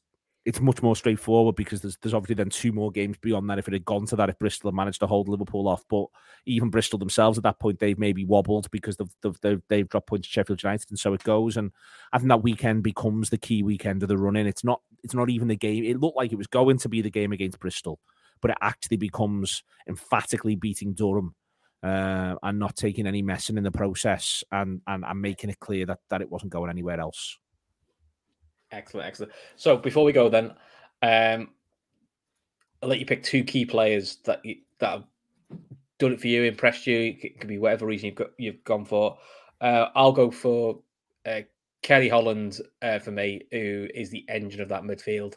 it's 0.46 0.62
much 0.62 0.84
more 0.84 0.96
straightforward 0.96 1.56
because 1.56 1.82
there's 1.82 1.98
there's 1.98 2.14
obviously 2.14 2.36
then 2.36 2.50
two 2.50 2.72
more 2.72 2.92
games 2.92 3.18
beyond 3.18 3.50
that 3.50 3.58
if 3.58 3.68
it 3.68 3.74
had 3.74 3.84
gone 3.84 4.06
to 4.06 4.16
that 4.16 4.30
if 4.30 4.38
Bristol 4.38 4.70
had 4.70 4.76
managed 4.76 5.00
to 5.00 5.08
hold 5.08 5.28
Liverpool 5.28 5.68
off. 5.68 5.84
But 5.90 6.06
even 6.46 6.70
Bristol 6.70 7.00
themselves 7.00 7.38
at 7.38 7.44
that 7.44 7.60
point 7.60 7.80
they've 7.80 7.98
maybe 7.98 8.26
wobbled 8.26 8.70
because 8.70 8.96
they've 8.98 9.40
they've, 9.42 9.62
they've 9.68 9.90
dropped 9.90 10.08
points 10.08 10.28
to 10.28 10.32
Sheffield 10.32 10.62
United 10.62 10.92
and 10.92 11.00
so 11.00 11.14
it 11.14 11.24
goes. 11.24 11.58
And 11.58 11.72
I 12.14 12.20
think 12.20 12.30
that 12.30 12.44
weekend 12.44 12.84
becomes 12.84 13.32
the 13.32 13.40
key 13.40 13.64
weekend 13.64 14.04
of 14.04 14.10
the 14.10 14.18
run 14.18 14.36
in. 14.36 14.46
It's 14.46 14.64
not 14.64 14.82
it's 15.04 15.16
not 15.16 15.32
even 15.32 15.48
the 15.48 15.56
game. 15.56 15.84
It 15.84 16.00
looked 16.00 16.18
like 16.18 16.32
it 16.32 16.38
was 16.38 16.48
going 16.48 16.78
to 16.78 16.90
be 16.90 17.02
the 17.02 17.10
game 17.10 17.32
against 17.32 17.60
Bristol, 17.60 18.00
but 18.40 18.52
it 18.52 18.58
actually 18.62 18.98
becomes 18.98 19.64
emphatically 19.90 20.56
beating 20.56 20.94
Durham. 20.94 21.36
Uh, 21.84 22.34
and 22.42 22.58
not 22.58 22.76
taking 22.76 23.06
any 23.06 23.22
messing 23.22 23.58
in 23.58 23.64
the 23.64 23.70
process 23.70 24.44
and, 24.52 24.82
and 24.88 25.06
and 25.06 25.22
making 25.22 25.52
it 25.52 25.60
clear 25.60 25.86
that 25.86 26.00
that 26.10 26.20
it 26.20 26.32
wasn't 26.32 26.52
going 26.52 26.72
anywhere 26.72 27.00
else. 27.00 27.38
Excellent, 28.72 29.08
excellent. 29.08 29.34
So 29.56 29.78
before 29.78 30.04
we 30.04 30.12
go, 30.12 30.30
then, 30.30 30.54
um, 31.02 31.50
I'll 32.82 32.90
let 32.90 33.00
you 33.00 33.06
pick 33.06 33.24
two 33.24 33.44
key 33.44 33.66
players 33.66 34.18
that 34.26 34.44
you, 34.44 34.58
that 34.80 34.90
have 34.92 35.04
done 36.00 36.14
it 36.14 36.22
for 36.22 36.28
you, 36.28 36.44
impressed 36.44 36.88
you. 36.88 37.16
It 37.22 37.40
could 37.40 37.48
be 37.48 37.58
whatever 37.58 37.86
reason 37.86 38.08
you've 38.08 38.16
got, 38.16 38.30
you've 38.38 38.64
gone 38.64 38.86
for. 38.86 39.18
Uh, 39.62 39.88
I'll 39.96 40.12
go 40.12 40.30
for 40.30 40.80
uh, 41.26 41.42
Ceri 41.84 42.10
Holland 42.10 42.60
uh, 42.82 43.00
for 43.00 43.12
me, 43.12 43.42
who 43.52 43.88
is 43.94 44.10
the 44.10 44.26
engine 44.30 44.62
of 44.62 44.70
that 44.70 44.84
midfield, 44.84 45.36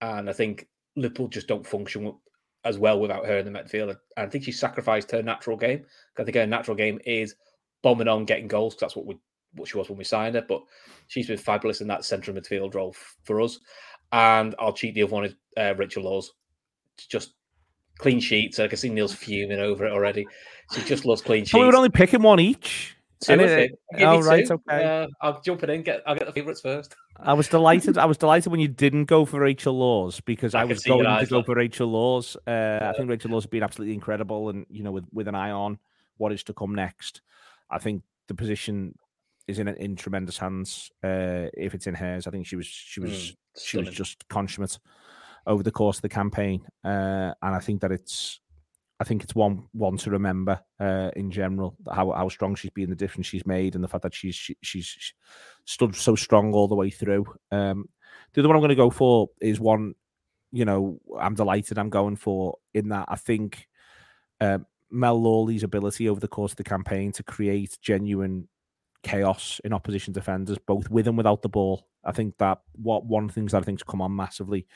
and 0.00 0.30
I 0.30 0.32
think 0.32 0.68
Liverpool 0.96 1.28
just 1.28 1.48
don't 1.48 1.66
function 1.66 2.14
as 2.64 2.78
well 2.78 3.00
without 3.00 3.26
her 3.26 3.38
in 3.38 3.50
the 3.50 3.58
midfield. 3.58 3.96
I 4.16 4.26
think 4.26 4.44
she 4.44 4.52
sacrificed 4.52 5.10
her 5.10 5.22
natural 5.22 5.56
game. 5.56 5.84
I 6.18 6.24
think 6.24 6.36
her 6.36 6.46
natural 6.46 6.76
game 6.76 7.00
is 7.06 7.34
bombing 7.82 8.08
on, 8.08 8.24
getting 8.24 8.48
goals. 8.48 8.74
Cause 8.74 8.80
that's 8.80 8.96
what 8.96 9.06
we 9.06 9.16
what 9.54 9.68
she 9.68 9.78
was 9.78 9.88
when 9.88 9.98
we 9.98 10.04
signed 10.04 10.34
her, 10.34 10.42
but 10.42 10.62
she's 11.08 11.26
been 11.26 11.38
fabulous 11.38 11.80
in 11.80 11.88
that 11.88 12.04
central 12.04 12.36
midfield 12.36 12.74
role 12.74 12.94
for 13.24 13.40
us. 13.40 13.58
And 14.12 14.54
I'll 14.58 14.72
cheat 14.72 14.94
the 14.94 15.02
other 15.02 15.12
one 15.12 15.24
is 15.24 15.34
uh, 15.56 15.74
Rachel 15.76 16.04
Laws. 16.04 16.32
Just 17.08 17.34
clean 17.98 18.20
sheets. 18.20 18.58
I 18.58 18.68
can 18.68 18.78
see 18.78 18.88
Neil's 18.88 19.14
fuming 19.14 19.60
over 19.60 19.86
it 19.86 19.92
already. 19.92 20.26
She 20.72 20.82
just 20.82 21.04
loves 21.04 21.22
clean 21.22 21.44
sheets. 21.44 21.54
we 21.54 21.66
were 21.66 21.76
only 21.76 21.90
picking 21.90 22.22
one 22.22 22.40
each. 22.40 22.96
Two, 23.22 23.34
it, 23.34 23.78
oh, 23.98 24.22
right, 24.22 24.46
two. 24.46 24.54
okay. 24.54 25.02
Uh, 25.02 25.06
I'll 25.20 25.42
jump 25.42 25.62
it 25.62 25.68
in. 25.68 25.82
Get 25.82 26.02
I'll 26.06 26.14
get 26.14 26.26
the 26.26 26.32
favourites 26.32 26.62
first. 26.62 26.96
I 27.18 27.34
was 27.34 27.48
delighted. 27.48 27.98
I 27.98 28.06
was 28.06 28.16
delighted 28.16 28.50
when 28.50 28.60
you 28.60 28.68
didn't 28.68 29.04
go 29.04 29.26
for 29.26 29.40
Rachel 29.40 29.74
Laws 29.74 30.20
because 30.20 30.54
I, 30.54 30.62
I 30.62 30.64
was 30.64 30.82
going 30.82 31.04
to 31.04 31.26
go 31.26 31.42
for 31.42 31.54
Rachel 31.54 31.88
Laws. 31.88 32.34
Uh, 32.36 32.50
yeah. 32.50 32.90
I 32.94 32.96
think 32.96 33.10
Rachel 33.10 33.30
Laws 33.30 33.44
has 33.44 33.50
been 33.50 33.62
absolutely 33.62 33.94
incredible, 33.94 34.48
and 34.48 34.64
you 34.70 34.82
know, 34.82 34.90
with 34.90 35.04
with 35.12 35.28
an 35.28 35.34
eye 35.34 35.50
on 35.50 35.78
what 36.16 36.32
is 36.32 36.42
to 36.44 36.54
come 36.54 36.74
next. 36.74 37.20
I 37.70 37.78
think 37.78 38.02
the 38.28 38.34
position 38.34 38.94
is 39.46 39.58
in 39.58 39.68
in 39.68 39.96
tremendous 39.96 40.38
hands. 40.38 40.90
Uh, 41.02 41.46
if 41.54 41.74
it's 41.74 41.86
in 41.86 41.94
hers, 41.94 42.26
I 42.26 42.30
think 42.30 42.46
she 42.46 42.56
was 42.56 42.66
she 42.66 43.00
was 43.00 43.12
mm, 43.12 43.36
she 43.58 43.78
was 43.78 43.90
just 43.90 44.28
consummate 44.28 44.78
over 45.46 45.62
the 45.62 45.72
course 45.72 45.98
of 45.98 46.02
the 46.02 46.08
campaign, 46.08 46.62
uh, 46.84 47.32
and 47.42 47.54
I 47.54 47.58
think 47.58 47.80
that 47.80 47.92
it's 47.92 48.40
I 49.00 49.04
think 49.04 49.24
it's 49.24 49.34
one 49.34 49.64
one 49.72 49.96
to 49.98 50.10
remember 50.10 50.60
uh, 50.78 51.10
in 51.16 51.30
general 51.30 51.74
how 51.92 52.12
how 52.12 52.28
strong 52.28 52.54
she's 52.54 52.70
been, 52.70 52.90
the 52.90 52.96
difference 52.96 53.26
she's 53.26 53.46
made, 53.46 53.74
and 53.74 53.82
the 53.82 53.88
fact 53.88 54.02
that 54.02 54.14
she's 54.14 54.34
she, 54.34 54.56
she's 54.62 55.14
stood 55.64 55.96
so 55.96 56.14
strong 56.14 56.52
all 56.52 56.68
the 56.68 56.74
way 56.74 56.90
through. 56.90 57.24
Um, 57.50 57.88
the 58.32 58.40
other 58.40 58.48
one 58.48 58.56
I'm 58.56 58.60
going 58.60 58.68
to 58.68 58.74
go 58.74 58.90
for 58.90 59.30
is 59.40 59.58
one, 59.58 59.94
you 60.52 60.64
know, 60.64 61.00
I'm 61.18 61.34
delighted 61.34 61.78
I'm 61.78 61.90
going 61.90 62.16
for 62.16 62.58
in 62.74 62.88
that 62.90 63.06
I 63.08 63.16
think. 63.16 63.66
Uh, 64.40 64.58
Mel 64.92 65.20
Lawley's 65.22 65.62
ability 65.62 66.08
over 66.08 66.18
the 66.18 66.26
course 66.26 66.52
of 66.52 66.56
the 66.56 66.64
campaign 66.64 67.12
to 67.12 67.22
create 67.22 67.78
genuine 67.80 68.48
chaos 69.02 69.60
in 69.64 69.72
opposition 69.72 70.12
defenders, 70.12 70.58
both 70.66 70.90
with 70.90 71.06
and 71.06 71.16
without 71.16 71.42
the 71.42 71.48
ball. 71.48 71.86
I 72.04 72.12
think 72.12 72.38
that 72.38 72.58
what 72.72 73.04
one 73.04 73.24
of 73.24 73.30
the 73.30 73.34
things 73.34 73.52
that 73.52 73.62
I 73.62 73.64
think's 73.64 73.82
come 73.82 74.02
on 74.02 74.14
massively 74.14 74.66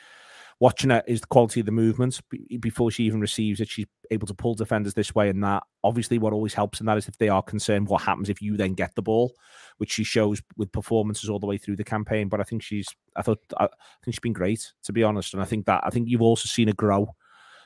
watching 0.60 0.90
it 0.90 1.04
is 1.06 1.20
the 1.20 1.26
quality 1.26 1.60
of 1.60 1.66
the 1.66 1.72
movements 1.72 2.20
before 2.60 2.90
she 2.90 3.04
even 3.04 3.20
receives 3.20 3.60
it. 3.60 3.68
She's 3.68 3.86
able 4.10 4.26
to 4.26 4.34
pull 4.34 4.54
defenders 4.54 4.94
this 4.94 5.14
way 5.14 5.28
and 5.28 5.42
that. 5.42 5.62
Obviously, 5.82 6.18
what 6.18 6.32
always 6.32 6.54
helps 6.54 6.80
in 6.80 6.86
that 6.86 6.98
is 6.98 7.08
if 7.08 7.18
they 7.18 7.28
are 7.28 7.42
concerned, 7.42 7.88
what 7.88 8.02
happens 8.02 8.28
if 8.28 8.40
you 8.40 8.56
then 8.56 8.74
get 8.74 8.94
the 8.94 9.02
ball, 9.02 9.34
which 9.78 9.92
she 9.92 10.04
shows 10.04 10.42
with 10.56 10.72
performances 10.72 11.28
all 11.28 11.40
the 11.40 11.46
way 11.46 11.58
through 11.58 11.76
the 11.76 11.84
campaign. 11.84 12.28
But 12.28 12.40
I 12.40 12.44
think 12.44 12.62
she's, 12.62 12.86
I 13.16 13.22
thought, 13.22 13.40
I 13.58 13.66
think 13.66 14.14
she's 14.14 14.20
been 14.20 14.32
great 14.32 14.72
to 14.84 14.92
be 14.92 15.02
honest, 15.02 15.34
and 15.34 15.42
I 15.42 15.46
think 15.46 15.66
that 15.66 15.82
I 15.84 15.90
think 15.90 16.08
you've 16.08 16.22
also 16.22 16.46
seen 16.46 16.68
her 16.68 16.74
grow. 16.74 17.14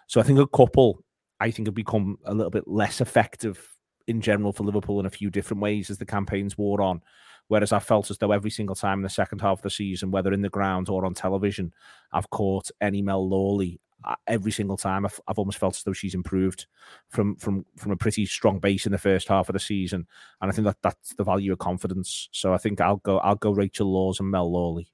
So 0.07 0.21
I 0.21 0.25
think 0.25 0.39
a 0.39 0.47
couple, 0.47 1.05
I 1.41 1.51
think 1.51 1.69
have 1.69 1.75
become 1.75 2.19
a 2.25 2.35
little 2.35 2.51
bit 2.51 2.67
less 2.67 3.01
effective 3.01 3.77
in 4.09 4.21
general 4.21 4.53
for 4.53 4.65
Liverpool 4.65 4.99
in 4.99 5.07
a 5.07 5.11
few 5.11 5.31
different 5.31 5.63
ways 5.63 5.91
as 5.91 5.99
the 5.99 6.07
campaigns 6.07 6.59
wore 6.59 6.81
on. 6.83 7.03
Whereas 7.47 7.73
I 7.73 7.79
felt 7.79 8.11
as 8.11 8.19
though 8.19 8.33
every 8.33 8.51
single 8.51 8.75
time 8.75 8.99
in 8.99 9.03
the 9.03 9.09
second 9.09 9.41
half 9.41 9.59
of 9.59 9.63
the 9.63 9.71
season, 9.71 10.11
whether 10.11 10.33
in 10.33 10.43
the 10.43 10.51
ground 10.51 10.89
or 10.89 11.07
on 11.07 11.15
television, 11.15 11.73
I've 12.13 12.29
caught 12.31 12.71
any 12.81 13.01
Mel 13.01 13.27
Lawley 13.27 13.81
uh, 14.05 14.17
every 14.27 14.53
single 14.53 14.77
time. 14.77 15.07
I've, 15.07 15.21
I've, 15.27 15.39
almost 15.39 15.59
felt 15.59 15.77
as 15.77 15.83
though 15.83 15.93
she's 15.93 16.15
improved 16.15 16.67
from 17.09 17.37
from 17.37 17.65
from 17.77 17.93
a 17.93 17.97
pretty 17.97 18.27
strong 18.27 18.59
base 18.59 18.87
in 18.87 18.93
the 18.93 18.99
first 18.99 19.29
half 19.29 19.49
of 19.49 19.55
the 19.55 19.61
season, 19.61 20.07
and 20.41 20.51
I 20.51 20.55
think 20.55 20.67
that 20.67 20.77
that's 20.83 21.15
the 21.15 21.25
value 21.25 21.53
of 21.53 21.59
confidence. 21.59 22.29
So 22.33 22.53
I 22.53 22.59
think 22.59 22.81
I'll 22.81 22.99
go 22.99 23.19
I'll 23.19 23.35
go 23.35 23.51
Rachel 23.51 23.93
Laws 23.93 24.21
and 24.21 24.31
Mel 24.31 24.53
Lawley. 24.53 24.93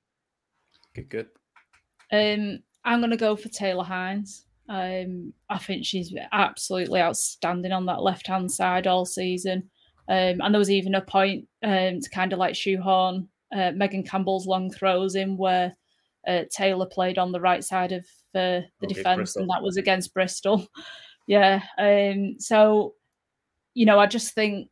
Good, 0.95 1.09
good. 1.09 1.29
Um, 2.13 2.61
I'm 2.85 3.01
going 3.01 3.11
to 3.11 3.17
go 3.17 3.35
for 3.35 3.49
Taylor 3.49 3.85
Hinds. 3.85 4.44
Um, 4.69 5.33
I 5.51 5.59
think 5.59 5.85
she's 5.85 6.15
absolutely 6.33 7.01
outstanding 7.01 7.73
on 7.73 7.87
that 7.87 8.03
left 8.03 8.27
hand 8.27 8.51
side 8.51 8.87
all 8.87 9.05
season. 9.05 9.71
Um, 10.09 10.41
and 10.41 10.55
there 10.55 10.59
was 10.59 10.71
even 10.71 10.95
a 10.95 11.01
point 11.01 11.49
um, 11.63 12.01
to 12.01 12.11
kind 12.11 12.33
of 12.33 12.39
like 12.39 12.55
shoehorn 12.55 13.29
uh, 13.55 13.73
Megan 13.75 14.03
Campbell's 14.03 14.47
long 14.47 14.71
throws 14.71 15.15
in 15.15 15.37
where 15.37 15.77
uh, 16.27 16.45
Taylor 16.51 16.87
played 16.87 17.19
on 17.19 17.33
the 17.33 17.41
right 17.41 17.63
side 17.63 17.93
of 17.93 18.05
uh, 18.35 18.61
the 18.81 18.87
okay, 18.87 18.95
defence, 18.95 19.17
Bristol. 19.17 19.43
and 19.43 19.51
that 19.51 19.63
was 19.63 19.77
against 19.77 20.13
Bristol. 20.13 20.67
yeah. 21.27 21.63
Um, 21.79 22.37
so, 22.39 22.95
you 23.75 23.87
know, 23.87 23.99
I 23.99 24.07
just 24.07 24.35
think 24.35 24.69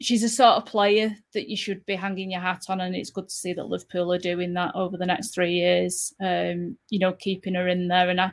she's 0.00 0.22
a 0.22 0.28
sort 0.28 0.56
of 0.56 0.66
player 0.66 1.16
that 1.34 1.48
you 1.48 1.56
should 1.56 1.84
be 1.86 1.94
hanging 1.94 2.30
your 2.30 2.40
hat 2.40 2.64
on, 2.68 2.80
and 2.80 2.94
it's 2.94 3.10
good 3.10 3.28
to 3.28 3.34
see 3.34 3.52
that 3.52 3.66
Liverpool 3.66 4.12
are 4.12 4.18
doing 4.18 4.54
that 4.54 4.74
over 4.74 4.96
the 4.96 5.06
next 5.06 5.34
three 5.34 5.52
years. 5.52 6.14
Um, 6.20 6.76
you 6.88 6.98
know, 6.98 7.12
keeping 7.12 7.54
her 7.54 7.68
in 7.68 7.88
there, 7.88 8.08
and 8.08 8.20
I, 8.20 8.32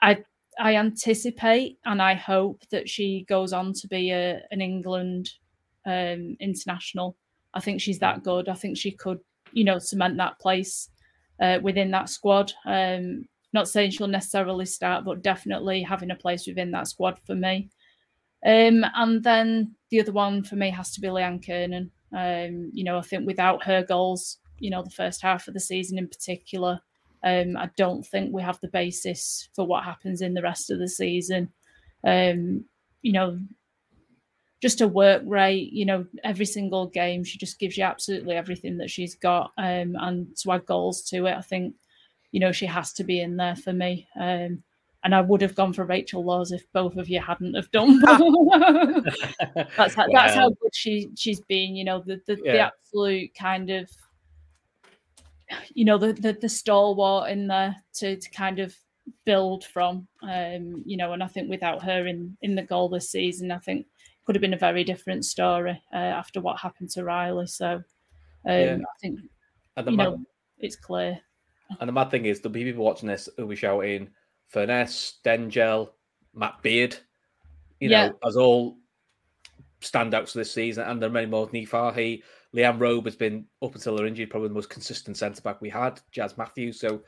I 0.00 0.18
I 0.60 0.76
anticipate 0.76 1.78
and 1.86 2.02
I 2.02 2.14
hope 2.14 2.62
that 2.70 2.88
she 2.88 3.24
goes 3.28 3.52
on 3.52 3.72
to 3.72 3.88
be 3.88 4.10
a, 4.10 4.42
an 4.50 4.60
England 4.60 5.30
um, 5.86 6.36
international. 6.38 7.16
I 7.54 7.60
think 7.60 7.80
she's 7.80 7.98
that 8.00 8.22
good. 8.22 8.48
I 8.48 8.54
think 8.54 8.76
she 8.76 8.90
could, 8.92 9.20
you 9.52 9.64
know, 9.64 9.78
cement 9.78 10.18
that 10.18 10.38
place 10.38 10.90
uh, 11.40 11.58
within 11.62 11.90
that 11.92 12.10
squad. 12.10 12.52
Um, 12.66 13.24
not 13.52 13.68
saying 13.68 13.92
she'll 13.92 14.06
necessarily 14.06 14.66
start, 14.66 15.04
but 15.04 15.22
definitely 15.22 15.82
having 15.82 16.10
a 16.10 16.16
place 16.16 16.46
within 16.46 16.70
that 16.72 16.88
squad 16.88 17.18
for 17.26 17.34
me. 17.34 17.70
Um, 18.44 18.84
and 18.94 19.22
then 19.22 19.74
the 19.90 20.00
other 20.00 20.12
one 20.12 20.44
for 20.44 20.56
me 20.56 20.70
has 20.70 20.92
to 20.92 21.00
be 21.00 21.08
Leanne 21.08 21.42
Kiernan. 21.42 21.90
Um, 22.14 22.70
you 22.72 22.84
know, 22.84 22.98
I 22.98 23.02
think 23.02 23.26
without 23.26 23.64
her 23.64 23.82
goals, 23.82 24.38
you 24.58 24.70
know, 24.70 24.82
the 24.82 24.90
first 24.90 25.22
half 25.22 25.48
of 25.48 25.54
the 25.54 25.60
season 25.60 25.98
in 25.98 26.06
particular, 26.06 26.80
um, 27.22 27.56
I 27.56 27.70
don't 27.76 28.06
think 28.06 28.32
we 28.32 28.42
have 28.42 28.60
the 28.60 28.68
basis 28.68 29.48
for 29.54 29.66
what 29.66 29.84
happens 29.84 30.22
in 30.22 30.34
the 30.34 30.42
rest 30.42 30.70
of 30.70 30.78
the 30.78 30.88
season. 30.88 31.50
Um, 32.04 32.64
you 33.02 33.12
know, 33.12 33.38
just 34.60 34.80
a 34.80 34.88
work 34.88 35.22
rate, 35.24 35.72
you 35.72 35.86
know, 35.86 36.06
every 36.22 36.46
single 36.46 36.86
game, 36.86 37.24
she 37.24 37.38
just 37.38 37.58
gives 37.58 37.76
you 37.76 37.84
absolutely 37.84 38.36
everything 38.36 38.78
that 38.78 38.90
she's 38.90 39.14
got. 39.14 39.52
Um, 39.56 39.96
and 39.98 40.36
to 40.38 40.52
add 40.52 40.66
goals 40.66 41.02
to 41.10 41.26
it, 41.26 41.36
I 41.36 41.40
think, 41.40 41.74
you 42.32 42.40
know, 42.40 42.52
she 42.52 42.66
has 42.66 42.92
to 42.94 43.04
be 43.04 43.20
in 43.20 43.36
there 43.36 43.56
for 43.56 43.72
me. 43.72 44.06
Um, 44.18 44.62
and 45.02 45.14
I 45.14 45.22
would 45.22 45.40
have 45.40 45.54
gone 45.54 45.72
for 45.72 45.86
Rachel 45.86 46.24
Laws 46.24 46.52
if 46.52 46.70
both 46.72 46.96
of 46.96 47.08
you 47.08 47.20
hadn't 47.20 47.54
have 47.54 47.70
done. 47.70 48.00
that's 49.76 49.94
how, 49.94 50.06
wow. 50.06 50.12
that's 50.12 50.34
how 50.34 50.50
good 50.50 50.74
she 50.74 51.08
she's 51.16 51.40
been. 51.40 51.74
You 51.74 51.84
know, 51.84 52.02
the 52.04 52.20
the, 52.26 52.38
yeah. 52.44 52.52
the 52.52 52.60
absolute 52.60 53.30
kind 53.34 53.70
of 53.70 53.90
you 55.74 55.84
know 55.84 55.98
the, 55.98 56.12
the 56.12 56.32
the 56.40 56.48
stalwart 56.48 57.30
in 57.30 57.46
there 57.46 57.76
to 57.94 58.16
to 58.16 58.30
kind 58.30 58.58
of 58.58 58.74
build 59.24 59.64
from 59.64 60.06
um 60.22 60.82
you 60.86 60.96
know 60.96 61.12
and 61.12 61.22
i 61.22 61.26
think 61.26 61.50
without 61.50 61.82
her 61.82 62.06
in 62.06 62.36
in 62.42 62.54
the 62.54 62.62
goal 62.62 62.88
this 62.88 63.10
season 63.10 63.50
i 63.50 63.58
think 63.58 63.86
could 64.30 64.36
have 64.36 64.40
been 64.42 64.54
a 64.54 64.58
very 64.58 64.84
different 64.84 65.24
story 65.24 65.82
uh, 65.92 65.96
after 65.96 66.40
what 66.40 66.56
happened 66.56 66.88
to 66.88 67.00
Rylee. 67.00 67.48
So 67.48 67.66
um, 67.66 67.82
yeah. 68.44 68.76
I 68.76 68.98
think 69.00 69.20
you 69.76 69.96
mad, 69.96 70.04
know 70.04 70.24
it's 70.58 70.76
clear. 70.76 71.18
And 71.80 71.88
the 71.88 71.92
mad 71.92 72.12
thing 72.12 72.26
is, 72.26 72.38
there'll 72.38 72.52
be 72.52 72.62
people 72.62 72.84
watching 72.84 73.08
this 73.08 73.28
who'll 73.36 73.48
be 73.48 73.56
shouting 73.56 74.08
Furness, 74.46 74.94
Stengel, 74.94 75.92
Matt 76.32 76.62
Beard, 76.62 76.96
you 77.80 77.88
know, 77.88 78.04
yeah. 78.04 78.28
as 78.28 78.36
all 78.36 78.78
standouts 79.80 80.32
this 80.32 80.52
season, 80.52 80.86
and 80.86 81.02
there 81.02 81.10
are 81.10 81.12
many 81.12 81.26
more. 81.26 81.48
Niamh 81.48 81.66
Fahey, 81.66 82.22
Leighanne 82.54 82.80
Robe 82.80 83.04
has 83.04 83.16
been 83.16 83.46
up 83.62 83.74
until 83.74 83.98
her 83.98 84.06
injury 84.06 84.26
probably 84.26 84.48
the 84.48 84.54
most 84.54 84.70
consistent 84.70 85.16
centre 85.16 85.40
back 85.42 85.60
we 85.60 85.68
had. 85.68 86.00
Jazz 86.10 86.36
Matthews, 86.36 86.80
so 86.80 87.02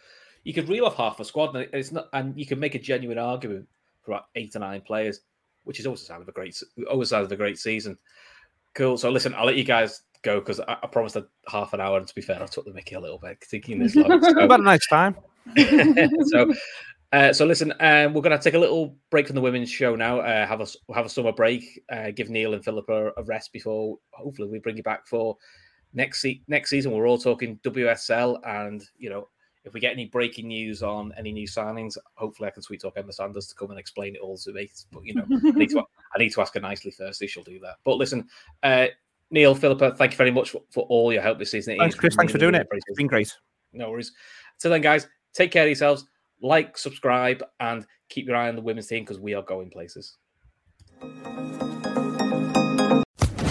you 0.44 0.52
could 0.52 0.68
reel 0.68 0.86
off 0.86 0.96
half 0.96 1.20
a 1.20 1.24
squad, 1.24 1.54
and 1.56 1.68
it's 1.72 1.92
not, 1.92 2.08
and 2.12 2.38
you 2.38 2.46
can 2.46 2.58
make 2.58 2.74
a 2.74 2.78
genuine 2.78 3.18
argument 3.18 3.66
for 4.02 4.12
about 4.12 4.26
eight 4.34 4.54
or 4.56 4.60
nine 4.60 4.80
players, 4.80 5.20
which 5.64 5.80
is 5.80 5.86
always 5.86 6.02
a 6.02 6.04
sign 6.04 6.22
of 6.22 6.28
a 6.28 6.32
great, 6.32 6.60
always 6.90 7.08
sign 7.08 7.22
of 7.22 7.32
a 7.32 7.36
great 7.36 7.58
season. 7.58 7.98
Cool. 8.74 8.96
So 8.96 9.10
listen, 9.10 9.34
I'll 9.34 9.46
let 9.46 9.56
you 9.56 9.64
guys 9.64 10.02
go 10.22 10.40
because 10.40 10.60
I, 10.60 10.76
I, 10.82 10.86
promised 10.86 11.16
a 11.16 11.26
half 11.48 11.72
an 11.72 11.80
hour, 11.80 11.98
and 11.98 12.06
to 12.06 12.14
be 12.14 12.22
fair, 12.22 12.42
I 12.42 12.46
took 12.46 12.64
the 12.64 12.72
Mickey 12.72 12.94
a 12.94 13.00
little 13.00 13.18
bit 13.18 13.38
thinking 13.44 13.78
this 13.78 13.96
long. 13.96 14.20
So. 14.22 14.38
About 14.38 14.60
a 14.60 14.64
nice 14.64 14.86
time. 14.86 15.16
so 15.56 16.52
uh, 17.12 17.32
so 17.32 17.44
listen, 17.44 17.72
um, 17.80 18.14
we're 18.14 18.22
going 18.22 18.36
to 18.36 18.42
take 18.42 18.54
a 18.54 18.58
little 18.58 18.96
break 19.10 19.26
from 19.26 19.34
the 19.34 19.40
women's 19.42 19.70
show 19.70 19.94
now. 19.94 20.20
Uh, 20.20 20.46
have 20.46 20.62
a 20.62 20.66
have 20.94 21.04
a 21.04 21.10
summer 21.10 21.32
break. 21.32 21.82
Uh, 21.92 22.10
give 22.10 22.30
Neil 22.30 22.54
and 22.54 22.64
Philip 22.64 22.88
a, 22.88 23.10
a, 23.18 23.22
rest 23.24 23.52
before 23.52 23.98
hopefully 24.12 24.48
we 24.48 24.58
bring 24.58 24.78
you 24.78 24.82
back 24.82 25.06
for 25.06 25.36
next 25.92 26.22
se- 26.22 26.42
next 26.48 26.70
season. 26.70 26.90
We're 26.90 27.06
all 27.06 27.18
talking 27.18 27.58
WSL, 27.64 28.40
and 28.46 28.82
you 28.96 29.10
know 29.10 29.28
if 29.64 29.74
we 29.74 29.80
get 29.80 29.92
any 29.92 30.06
breaking 30.06 30.48
news 30.48 30.82
on 30.82 31.12
any 31.18 31.32
new 31.32 31.46
signings, 31.46 31.98
hopefully 32.14 32.48
I 32.48 32.50
can 32.50 32.62
sweet 32.62 32.80
talk 32.80 32.94
Emma 32.96 33.12
Sanders 33.12 33.46
to 33.48 33.54
come 33.54 33.70
and 33.70 33.78
explain 33.78 34.16
it 34.16 34.22
all 34.22 34.38
to 34.38 34.52
me. 34.52 34.70
But 34.90 35.04
you 35.04 35.14
know, 35.14 35.26
I 35.30 35.50
need 35.50 35.70
to 35.70 35.84
I 36.14 36.18
need 36.18 36.32
to 36.32 36.40
ask 36.40 36.54
her 36.54 36.60
nicely 36.60 36.92
first. 36.92 37.22
She'll 37.28 37.42
do 37.42 37.60
that. 37.60 37.76
But 37.84 37.98
listen, 37.98 38.26
uh, 38.62 38.86
Neil, 39.30 39.54
Philippa, 39.54 39.96
thank 39.96 40.12
you 40.12 40.16
very 40.16 40.30
much 40.30 40.50
for, 40.50 40.62
for 40.70 40.84
all 40.84 41.12
your 41.12 41.20
help 41.20 41.38
this 41.38 41.50
season. 41.50 41.76
Thanks, 41.76 41.94
Chris. 41.94 42.14
Thanks 42.16 42.32
for 42.32 42.38
doing 42.38 42.54
it. 42.54 42.66
It's 42.72 42.96
been 42.96 43.06
great. 43.06 43.36
No 43.74 43.90
worries. 43.90 44.12
So 44.56 44.70
then, 44.70 44.80
guys, 44.80 45.08
take 45.34 45.50
care 45.50 45.64
of 45.64 45.68
yourselves 45.68 46.06
like, 46.42 46.76
subscribe, 46.76 47.42
and 47.60 47.86
keep 48.08 48.26
your 48.26 48.36
eye 48.36 48.48
on 48.48 48.56
the 48.56 48.62
women's 48.62 48.88
team 48.88 49.04
because 49.04 49.18
we 49.18 49.34
are 49.34 49.42
going 49.42 49.70
places. 49.70 50.16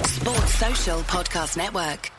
Sports 0.04 0.54
Social 0.56 1.00
Podcast 1.02 1.58
Network. 1.58 2.12